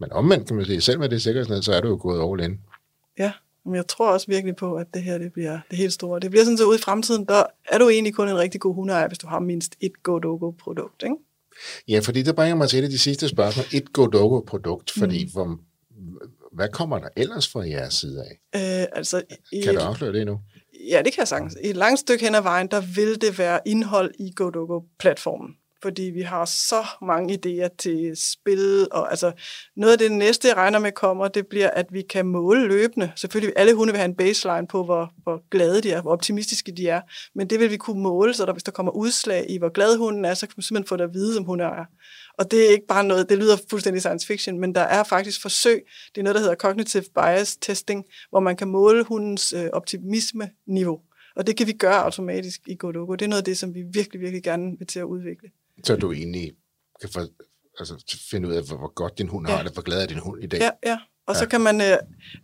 Men 0.00 0.12
omvendt 0.12 0.46
kan 0.46 0.56
man 0.56 0.64
sige, 0.66 0.80
selv 0.80 0.98
med 0.98 1.08
det 1.08 1.22
sikkerhedsnet, 1.22 1.64
så 1.64 1.72
er 1.72 1.80
du 1.80 1.88
jo 1.88 1.98
gået 2.00 2.32
all 2.42 2.50
in. 2.50 2.60
ja. 3.18 3.32
Men 3.64 3.74
jeg 3.74 3.86
tror 3.86 4.12
også 4.12 4.26
virkelig 4.26 4.56
på, 4.56 4.74
at 4.74 4.86
det 4.94 5.02
her 5.02 5.18
det 5.18 5.32
bliver 5.32 5.58
det 5.70 5.78
helt 5.78 5.92
store. 5.92 6.20
Det 6.20 6.30
bliver 6.30 6.44
sådan 6.44 6.58
så 6.58 6.64
ude 6.64 6.78
i 6.78 6.80
fremtiden, 6.80 7.24
der 7.24 7.42
er 7.68 7.78
du 7.78 7.88
egentlig 7.88 8.14
kun 8.14 8.28
en 8.28 8.38
rigtig 8.38 8.60
god 8.60 8.74
hundeejer, 8.74 9.08
hvis 9.08 9.18
du 9.18 9.26
har 9.26 9.38
mindst 9.38 9.76
et 9.80 10.02
Godogo-produkt, 10.02 11.02
ikke? 11.02 11.16
Ja, 11.88 12.00
fordi 12.00 12.22
det 12.22 12.34
bringer 12.34 12.56
mig 12.56 12.68
til 12.68 12.78
et 12.78 12.84
af 12.84 12.90
de 12.90 12.98
sidste 12.98 13.28
spørgsmål. 13.28 13.66
Et 13.72 13.92
Godogo-produkt, 13.92 14.90
fordi 14.98 15.24
mm. 15.24 15.30
hvor, 15.32 15.58
hvad 16.52 16.68
kommer 16.68 16.98
der 16.98 17.08
ellers 17.16 17.48
fra 17.48 17.68
jeres 17.68 17.94
side 17.94 18.24
af? 18.24 18.32
Øh, 18.54 18.86
altså, 18.92 19.22
i, 19.52 19.60
Kan 19.60 19.74
du 19.74 19.80
afsløre 19.80 20.12
det 20.12 20.26
nu? 20.26 20.40
Ja, 20.90 21.02
det 21.04 21.12
kan 21.12 21.20
jeg 21.20 21.28
sagtens. 21.28 21.56
I 21.64 21.70
et 21.70 21.76
langt 21.76 22.00
stykke 22.00 22.24
hen 22.24 22.34
ad 22.34 22.42
vejen, 22.42 22.68
der 22.70 22.80
vil 22.80 23.20
det 23.20 23.38
være 23.38 23.60
indhold 23.66 24.14
i 24.18 24.32
Godogo-platformen. 24.36 25.54
Fordi 25.82 26.02
vi 26.02 26.22
har 26.22 26.44
så 26.44 26.86
mange 27.02 27.34
idéer 27.34 27.68
til 27.78 28.12
spil, 28.16 28.88
og 28.90 29.10
altså 29.10 29.32
noget 29.76 29.92
af 29.92 29.98
det 29.98 30.12
næste, 30.12 30.48
jeg 30.48 30.56
regner 30.56 30.78
med 30.78 30.92
kommer, 30.92 31.28
det 31.28 31.46
bliver, 31.46 31.70
at 31.70 31.86
vi 31.90 32.02
kan 32.02 32.26
måle 32.26 32.68
løbende. 32.68 33.12
Selvfølgelig, 33.16 33.54
alle 33.56 33.74
hunde 33.74 33.92
vil 33.92 33.98
have 33.98 34.08
en 34.08 34.14
baseline 34.14 34.66
på, 34.66 34.84
hvor, 34.84 35.12
hvor 35.22 35.42
glade 35.50 35.82
de 35.82 35.92
er, 35.92 36.02
hvor 36.02 36.12
optimistiske 36.12 36.72
de 36.72 36.88
er, 36.88 37.00
men 37.34 37.50
det 37.50 37.60
vil 37.60 37.70
vi 37.70 37.76
kunne 37.76 38.02
måle, 38.02 38.34
så 38.34 38.46
der, 38.46 38.52
hvis 38.52 38.62
der 38.62 38.72
kommer 38.72 38.92
udslag 38.92 39.46
i, 39.50 39.58
hvor 39.58 39.68
glad 39.68 39.96
hunden 39.96 40.24
er, 40.24 40.34
så 40.34 40.46
kan 40.46 40.54
man 40.56 40.62
simpelthen 40.62 40.88
få 40.88 40.96
det 40.96 41.04
at 41.04 41.14
vide 41.14 41.34
som 41.34 41.48
er. 41.48 41.84
Og 42.38 42.50
det 42.50 42.66
er 42.66 42.70
ikke 42.70 42.86
bare 42.86 43.04
noget, 43.04 43.28
det 43.28 43.38
lyder 43.38 43.56
fuldstændig 43.70 44.02
science 44.02 44.26
fiction, 44.26 44.60
men 44.60 44.74
der 44.74 44.80
er 44.80 45.02
faktisk 45.02 45.42
forsøg, 45.42 45.82
det 46.14 46.20
er 46.20 46.22
noget, 46.22 46.34
der 46.34 46.40
hedder 46.40 46.54
cognitive 46.54 47.04
bias 47.14 47.56
testing, 47.56 48.04
hvor 48.30 48.40
man 48.40 48.56
kan 48.56 48.68
måle 48.68 49.04
hundens 49.04 49.52
øh, 49.52 49.68
optimisme-niveau. 49.72 51.00
Og 51.36 51.46
det 51.46 51.56
kan 51.56 51.66
vi 51.66 51.72
gøre 51.72 52.04
automatisk 52.04 52.60
i 52.66 52.74
Godogo. 52.74 53.14
Det 53.14 53.24
er 53.24 53.28
noget 53.28 53.42
af 53.42 53.44
det, 53.44 53.58
som 53.58 53.74
vi 53.74 53.82
virkelig, 53.92 54.20
virkelig 54.20 54.42
gerne 54.42 54.78
vil 54.78 54.86
til 54.86 54.98
at 54.98 55.04
udvikle. 55.04 55.48
Så 55.84 55.96
du 55.96 56.12
egentlig 56.12 56.52
kan 57.00 57.10
få, 57.14 57.20
altså, 57.78 58.18
finde 58.30 58.48
ud 58.48 58.54
af, 58.54 58.62
hvor, 58.68 58.76
hvor 58.76 58.92
godt 58.94 59.18
din 59.18 59.28
hund 59.28 59.48
Ja. 59.48 59.56
har 59.56 59.62
det, 59.62 59.72
hvor 59.72 59.82
glad 59.82 60.02
er 60.02 60.06
din 60.06 60.18
hund 60.18 60.44
i 60.44 60.46
dag. 60.46 60.60
Ja, 60.60 60.70
ja. 60.86 60.98
Og 61.26 61.34
Ja. 61.34 61.38
så 61.38 61.48
kan 61.48 61.60
man, 61.60 61.80
øh, 61.80 61.96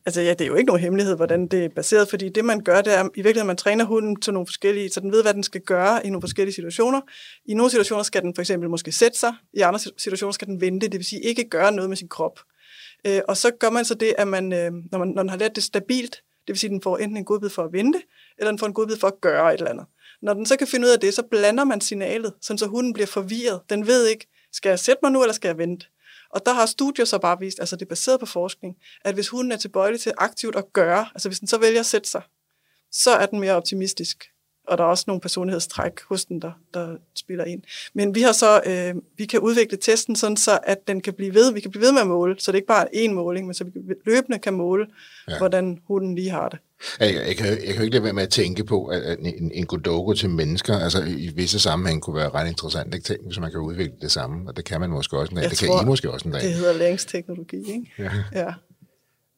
altså 0.07 0.21
ja, 0.21 0.31
det 0.31 0.41
er 0.41 0.47
jo 0.47 0.55
ikke 0.55 0.67
nogen 0.67 0.83
hemmelighed, 0.83 1.17
hvordan 1.17 1.47
det 1.49 1.65
er 1.65 1.69
baseret, 1.69 2.09
fordi 2.09 2.29
det 2.29 2.45
man 2.45 2.61
gør, 2.65 2.81
det 2.81 2.95
er 2.95 3.03
i 3.05 3.09
virkeligheden, 3.15 3.47
man 3.47 3.57
træner 3.57 3.85
hunden 3.85 4.21
til 4.21 4.33
nogle 4.33 4.47
forskellige, 4.47 4.89
så 4.91 5.01
den 5.01 5.13
ved, 5.13 5.23
hvad 5.23 5.35
den 5.35 5.43
skal 5.43 5.61
gøre 5.61 6.07
i 6.07 6.11
nogle 6.11 6.23
forskellige 6.23 6.55
situationer. 6.55 7.01
I 7.47 7.55
nogle 7.55 7.71
situationer 7.71 8.03
skal 8.03 8.23
den 8.23 8.35
for 8.35 8.43
eksempel 8.43 8.71
måske 8.71 8.93
sætte 8.93 9.19
sig, 9.19 9.33
i 9.55 9.61
andre 9.61 9.81
situationer 9.99 10.33
skal 10.33 10.49
den 10.49 10.61
vente, 10.61 10.89
det 10.89 10.99
vil 10.99 11.05
sige 11.05 11.21
ikke 11.23 11.49
gøre 11.49 11.73
noget 11.73 11.89
med 11.89 11.97
sin 11.97 12.09
krop. 12.09 12.41
Øh, 13.07 13.21
og 13.29 13.37
så 13.37 13.51
gør 13.61 13.71
man 13.71 13.85
så 13.85 13.95
det, 13.95 14.15
at 14.19 14.29
man, 14.29 14.53
øh, 14.53 14.73
når, 14.93 14.99
man, 14.99 15.09
når 15.09 15.23
den 15.23 15.29
har 15.31 15.37
lært 15.37 15.55
det 15.55 15.63
stabilt, 15.65 16.15
det 16.15 16.49
vil 16.53 16.59
sige, 16.59 16.69
at 16.69 16.73
den 16.73 16.83
får 16.83 16.99
enten 16.99 17.17
en 17.17 17.25
godbid 17.25 17.49
for 17.49 17.63
at 17.63 17.73
vente, 17.73 18.03
eller 18.39 18.51
den 18.51 18.59
får 18.59 18.67
en 18.67 18.75
godbid 18.75 18.97
for 18.97 19.07
at 19.07 19.21
gøre 19.21 19.55
et 19.55 19.59
eller 19.59 19.71
andet. 19.71 19.87
Når 20.25 20.35
den 20.35 20.47
så 20.47 20.57
kan 20.57 20.67
finde 20.67 20.87
ud 20.87 20.93
af 20.93 21.01
det, 21.01 21.15
så 21.15 21.23
blander 21.23 21.65
man 21.65 21.81
signalet, 21.81 22.33
sådan 22.41 22.59
så 22.59 22.67
hunden 22.67 22.93
bliver 22.93 23.07
forvirret. 23.07 23.61
Den 23.71 23.87
ved 23.87 24.07
ikke, 24.07 24.27
skal 24.53 24.69
jeg 24.69 24.79
sætte 24.79 24.99
mig 25.03 25.13
nu, 25.13 25.23
eller 25.23 25.35
skal 25.35 25.49
jeg 25.49 25.59
vente? 25.59 25.87
Og 26.31 26.47
der 26.47 26.53
har 26.53 26.67
studier 26.67 27.05
så 27.05 27.19
bare 27.19 27.39
vist, 27.41 27.61
altså 27.61 27.77
det 27.77 27.83
er 27.83 27.89
baseret 27.89 28.21
på 28.21 28.27
forskning, 28.27 28.77
at 29.05 29.15
hvis 29.15 29.29
hunden 29.29 29.53
er 29.53 29.57
tilbøjelig 29.57 30.01
til 30.01 30.13
aktivt 30.19 30.57
at 30.57 30.73
gøre, 30.73 31.07
altså 31.15 31.29
hvis 31.29 31.39
den 31.39 31.49
så 31.49 31.59
vælger 31.59 31.81
at 31.81 31.87
sætte 31.87 32.11
sig, 32.11 32.23
så 32.93 33.11
er 33.11 33.27
den 33.27 33.41
mere 33.41 33.53
optimistisk. 33.53 34.31
Og 34.69 34.79
der 34.79 34.85
er 34.85 34.89
også 34.89 35.05
nogle 35.07 35.21
personlighedstræk 35.21 36.01
hos 36.03 36.25
den, 36.25 36.43
der, 36.43 36.53
der 36.75 36.97
spiller 37.15 37.45
ind. 37.45 37.63
Men 37.95 38.15
vi 38.15 38.23
har 38.23 38.33
så, 38.33 38.63
øh, 38.67 39.03
vi 39.17 39.27
kan 39.27 39.41
udvikle 39.41 39.79
testen 39.79 40.17
sådan 40.17 40.37
så, 40.37 40.59
at 40.63 40.89
den 40.89 41.01
kan 41.01 41.15
blive 41.15 41.35
ved, 41.35 41.53
vi 41.53 41.61
kan 41.61 41.71
blive 41.71 41.83
ved 41.83 41.93
med 41.93 42.01
at 42.01 42.07
måle, 42.07 42.37
så 42.39 42.53
det 42.53 42.59
ikke 42.59 42.69
bare 42.69 42.97
er 42.97 43.09
én 43.09 43.13
måling, 43.13 43.47
men 43.47 43.55
så 43.55 43.65
vi 43.65 43.95
løbende 44.05 44.39
kan 44.39 44.55
måle, 44.55 44.87
ja. 45.29 45.39
hvordan 45.39 45.83
hunden 45.87 46.15
lige 46.15 46.31
har 46.31 46.49
det. 46.49 46.59
Jeg, 47.01 47.15
jeg, 47.15 47.37
kan, 47.37 47.47
jeg 47.47 47.57
kan 47.57 47.77
jo 47.77 47.83
ikke 47.83 47.95
lade 47.95 48.05
være 48.05 48.13
med 48.13 48.23
at 48.23 48.31
tænke 48.31 48.65
på, 48.65 48.87
at, 48.87 49.19
en, 49.19 49.51
en 49.55 49.67
Godogo 49.67 50.13
til 50.13 50.31
mennesker, 50.31 50.79
altså 50.79 51.03
i 51.03 51.31
visse 51.35 51.59
sammenhæng 51.61 52.03
kunne 52.03 52.17
være 52.17 52.31
ret 52.31 52.49
interessant, 52.49 52.95
ikke? 52.95 53.05
Tænk, 53.05 53.21
hvis 53.27 53.41
man 53.41 53.51
kan 53.51 53.61
udvikle 53.61 53.95
det 54.01 54.13
samme, 54.13 54.49
og 54.49 54.57
det 54.57 54.65
kan 54.65 54.81
man 54.81 54.91
måske 54.91 55.19
også 55.19 55.31
en 55.31 55.37
dag, 55.37 55.43
Jeg 55.43 55.51
det 55.51 55.59
tror, 55.59 55.77
kan 55.79 55.87
I 55.87 55.89
måske 55.89 56.11
også 56.11 56.29
en 56.29 56.33
dag. 56.33 56.43
Det 56.43 56.53
hedder 56.53 56.73
læringsteknologi, 56.73 57.57
ikke? 57.57 57.93
Ja. 57.99 58.11
Ja. 58.33 58.55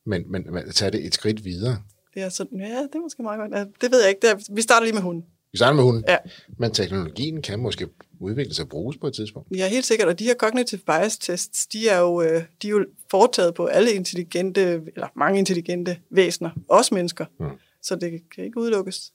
Men, 0.06 0.32
men, 0.32 0.44
men 0.52 0.72
tag 0.72 0.92
det 0.92 1.06
et 1.06 1.14
skridt 1.14 1.44
videre. 1.44 1.78
Ja, 2.16 2.30
så, 2.30 2.46
ja, 2.52 2.64
det 2.64 2.94
er 2.94 3.02
måske 3.02 3.22
meget 3.22 3.38
godt. 3.38 3.68
Det 3.80 3.90
ved 3.92 4.00
jeg 4.00 4.08
ikke. 4.08 4.20
Det 4.22 4.30
er, 4.30 4.54
vi 4.54 4.62
starter 4.62 4.84
lige 4.84 4.94
med 4.94 5.02
hunden. 5.02 5.24
Vi 5.56 5.58
starter 5.58 5.74
med 5.76 5.84
hunden, 5.84 6.04
Ja. 6.08 6.16
men 6.58 6.70
teknologien 6.70 7.42
kan 7.42 7.58
måske 7.58 7.88
udvikle 8.20 8.54
sig 8.54 8.62
og 8.62 8.68
bruges 8.68 8.96
på 8.96 9.06
et 9.06 9.14
tidspunkt. 9.14 9.48
Ja, 9.56 9.68
helt 9.68 9.84
sikkert. 9.84 10.08
Og 10.08 10.18
de 10.18 10.24
her 10.24 10.34
cognitive 10.34 10.80
bias 10.86 11.18
tests, 11.18 11.66
de 11.66 11.88
er 11.88 11.98
jo, 11.98 12.22
øh, 12.22 12.42
de 12.62 12.66
er 12.66 12.70
jo 12.70 12.86
foretaget 13.10 13.54
på 13.54 13.66
alle 13.66 13.92
intelligente, 13.92 14.60
eller 14.94 15.06
mange 15.16 15.38
intelligente 15.38 15.98
væsener, 16.10 16.50
også 16.68 16.94
mennesker. 16.94 17.24
Mm. 17.40 17.46
Så 17.82 17.96
det 17.96 18.22
kan 18.34 18.44
ikke 18.44 18.60
udelukkes. 18.60 19.12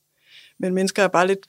Men 0.59 0.73
mennesker 0.73 1.03
er 1.03 1.07
bare 1.07 1.27
lidt, 1.27 1.47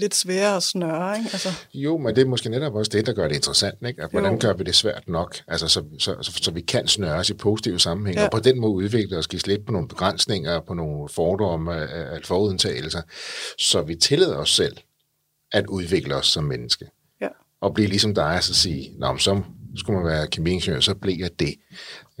lidt 0.00 0.14
svære 0.14 0.56
at 0.56 0.62
snøre, 0.62 1.18
ikke? 1.18 1.30
Altså, 1.32 1.48
Jo, 1.74 1.98
men 1.98 2.16
det 2.16 2.22
er 2.22 2.26
måske 2.26 2.48
netop 2.48 2.74
også 2.74 2.90
det, 2.94 3.06
der 3.06 3.12
gør 3.12 3.28
det 3.28 3.34
interessant. 3.36 3.74
Ikke? 3.88 4.02
At, 4.02 4.10
hvordan 4.10 4.32
Jo. 4.32 4.38
gør 4.40 4.52
vi 4.52 4.64
det 4.64 4.74
svært 4.74 5.08
nok, 5.08 5.36
altså, 5.48 5.68
så, 5.68 5.84
så, 5.98 6.16
så, 6.22 6.32
så 6.42 6.50
vi 6.50 6.60
kan 6.60 6.88
snøres 6.88 7.30
i 7.30 7.34
positive 7.34 7.78
sammenhæng, 7.78 8.18
ja. 8.18 8.24
Og 8.24 8.30
på 8.30 8.38
den 8.40 8.60
måde 8.60 8.72
udvikle 8.72 9.16
os, 9.18 9.28
give 9.28 9.40
slip 9.40 9.60
på 9.66 9.72
nogle 9.72 9.88
begrænsninger, 9.88 10.60
på 10.60 10.74
nogle 10.74 11.08
fordomme, 11.08 11.74
af- 11.76 12.14
af 12.14 12.20
forudtagelser, 12.24 13.02
så 13.58 13.82
vi 13.82 13.94
tillader 13.94 14.36
os 14.36 14.50
selv 14.54 14.76
at 15.52 15.66
udvikle 15.66 16.14
os 16.14 16.26
som 16.26 16.44
menneske. 16.44 16.86
ja. 17.20 17.28
Og 17.60 17.74
blive 17.74 17.88
ligesom 17.88 18.14
dig, 18.14 18.34
og 18.36 18.42
så 18.44 18.54
sige, 18.54 18.90
Nå, 18.98 19.16
så 19.18 19.40
skulle 19.76 19.98
man 20.00 20.08
være 20.12 20.26
kemiingeniør, 20.26 20.80
så 20.80 20.94
blev 20.94 21.16
jeg 21.18 21.30
det. 21.38 21.54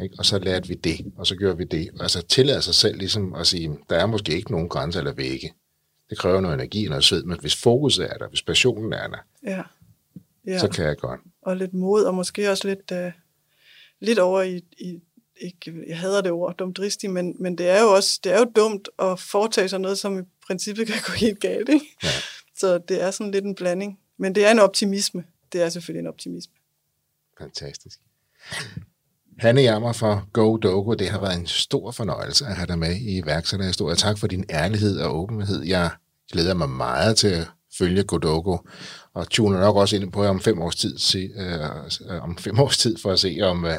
Ikke? 0.02 0.14
Og 0.18 0.26
så 0.26 0.38
lærte 0.38 0.68
vi 0.68 0.74
det, 0.74 1.00
og 1.18 1.26
så 1.26 1.36
gjorde 1.36 1.56
vi 1.56 1.64
det. 1.64 1.88
Altså 2.00 2.22
tillade 2.26 2.62
sig 2.62 2.74
selv 2.74 2.98
ligesom 2.98 3.34
at 3.34 3.46
sige, 3.46 3.70
der 3.90 3.96
er 3.96 4.06
måske 4.06 4.32
ikke 4.36 4.50
nogen 4.52 4.68
grænser 4.68 5.00
eller 5.00 5.12
vægge. 5.12 5.52
Det 6.10 6.18
kræver 6.18 6.40
noget 6.40 6.54
energi 6.54 6.84
og 6.84 6.88
noget 6.88 7.04
sved, 7.04 7.22
men 7.22 7.40
hvis 7.40 7.56
fokuset 7.56 8.04
er 8.04 8.18
der, 8.18 8.28
hvis 8.28 8.42
passionen 8.42 8.92
er 8.92 9.08
der, 9.08 9.18
ja. 9.42 9.62
ja. 10.46 10.58
så 10.58 10.68
kan 10.68 10.84
jeg 10.84 10.96
godt. 10.96 11.20
Og 11.42 11.56
lidt 11.56 11.74
mod, 11.74 12.04
og 12.04 12.14
måske 12.14 12.50
også 12.50 12.68
lidt, 12.68 12.92
øh, 12.92 13.12
lidt 14.00 14.18
over 14.18 14.42
i, 14.42 14.64
i 14.78 15.00
ikke, 15.40 15.84
jeg 15.86 15.98
hader 15.98 16.20
det 16.20 16.32
ord, 16.32 16.56
dumt 16.56 16.76
dristig, 16.76 17.10
men, 17.10 17.36
men 17.38 17.58
det 17.58 17.68
er 17.68 17.82
jo 17.82 17.94
også 17.94 18.20
det 18.24 18.32
er 18.32 18.38
jo 18.38 18.44
dumt 18.44 18.88
at 18.98 19.20
foretage 19.20 19.68
sig 19.68 19.80
noget, 19.80 19.98
som 19.98 20.18
i 20.18 20.22
princippet 20.46 20.86
kan 20.86 20.96
gå 21.06 21.12
helt 21.12 21.40
galt. 21.40 21.68
Ikke? 21.68 21.86
Ja. 22.02 22.08
Så 22.56 22.78
det 22.78 23.02
er 23.02 23.10
sådan 23.10 23.30
lidt 23.30 23.44
en 23.44 23.54
blanding. 23.54 23.98
Men 24.16 24.34
det 24.34 24.46
er 24.46 24.50
en 24.50 24.58
optimisme. 24.58 25.24
Det 25.52 25.62
er 25.62 25.68
selvfølgelig 25.68 26.00
en 26.00 26.06
optimisme. 26.06 26.52
Fantastisk. 27.38 28.00
Hanne 29.40 29.60
Jammer 29.60 29.92
fra 29.92 30.22
Go 30.32 30.56
Dogo, 30.56 30.94
det 30.94 31.10
har 31.10 31.20
været 31.20 31.38
en 31.38 31.46
stor 31.46 31.90
fornøjelse 31.90 32.46
at 32.46 32.56
have 32.56 32.66
dig 32.66 32.78
med 32.78 32.96
i 32.96 33.18
iværksætterhistorie. 33.18 33.96
Tak 33.96 34.18
for 34.18 34.26
din 34.26 34.44
ærlighed 34.50 35.00
og 35.00 35.18
åbenhed. 35.18 35.62
Jeg 35.62 35.90
glæder 36.32 36.54
mig 36.54 36.68
meget 36.68 37.16
til 37.16 37.28
at 37.28 37.50
følge 37.78 38.02
Go 38.02 38.18
Dogo, 38.18 38.56
og 39.14 39.28
tuner 39.28 39.60
nok 39.60 39.76
også 39.76 39.96
ind 39.96 40.12
på 40.12 40.24
om 40.24 40.40
fem 40.40 40.62
års 40.62 40.76
tid, 40.76 40.98
se, 40.98 41.30
øh, 41.36 42.22
om 42.22 42.36
fem 42.36 42.60
års 42.60 42.78
tid 42.78 42.96
for 43.02 43.12
at 43.12 43.18
se, 43.18 43.38
om 43.42 43.64
øh, 43.64 43.74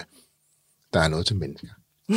der 0.94 1.00
er 1.00 1.08
noget 1.08 1.26
til 1.26 1.36
mennesker. 1.36 1.68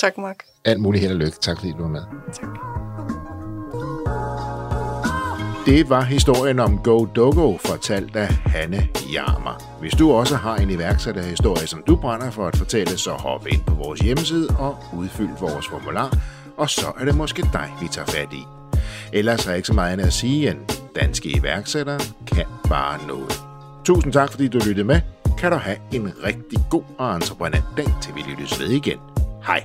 Tak, 0.00 0.18
Mark. 0.18 0.44
Alt 0.64 0.80
muligt 0.80 1.00
held 1.02 1.12
og 1.12 1.18
lykke. 1.18 1.36
Tak 1.40 1.58
fordi 1.58 1.72
du 1.72 1.82
var 1.82 1.88
med. 1.88 2.02
Tak. 2.34 2.81
Det 5.66 5.88
var 5.88 6.02
historien 6.02 6.58
om 6.58 6.78
Go 6.78 7.04
Dogo, 7.04 7.56
fortalt 7.56 8.16
af 8.16 8.26
Hanne 8.26 8.88
Jarmer. 9.12 9.78
Hvis 9.80 9.92
du 9.92 10.12
også 10.12 10.36
har 10.36 10.56
en 10.56 10.70
iværksætterhistorie, 10.70 11.66
som 11.66 11.82
du 11.86 11.96
brænder 11.96 12.30
for 12.30 12.46
at 12.46 12.56
fortælle, 12.56 12.98
så 12.98 13.10
hop 13.10 13.46
ind 13.46 13.60
på 13.64 13.74
vores 13.74 14.00
hjemmeside 14.00 14.48
og 14.58 14.76
udfyld 14.96 15.28
vores 15.40 15.66
formular, 15.68 16.16
og 16.56 16.70
så 16.70 16.92
er 17.00 17.04
det 17.04 17.16
måske 17.16 17.42
dig, 17.42 17.70
vi 17.80 17.88
tager 17.88 18.06
fat 18.06 18.32
i. 18.32 18.44
Ellers 19.12 19.46
er 19.46 19.54
ikke 19.54 19.66
så 19.66 19.74
meget 19.74 19.92
andet 19.92 20.06
at 20.06 20.12
sige, 20.12 20.50
end 20.50 20.58
danske 21.00 21.28
iværksættere 21.28 22.00
kan 22.26 22.46
bare 22.68 23.06
noget. 23.06 23.42
Tusind 23.84 24.12
tak, 24.12 24.30
fordi 24.30 24.48
du 24.48 24.58
lyttede 24.58 24.86
med. 24.86 25.00
Kan 25.38 25.52
du 25.52 25.56
have 25.56 25.76
en 25.92 26.12
rigtig 26.24 26.58
god 26.70 26.84
og 26.98 27.14
entreprenant 27.14 27.64
dag, 27.76 27.88
til 28.02 28.14
vi 28.14 28.20
lyttes 28.30 28.60
ved 28.60 28.68
igen. 28.68 28.98
Hej. 29.46 29.64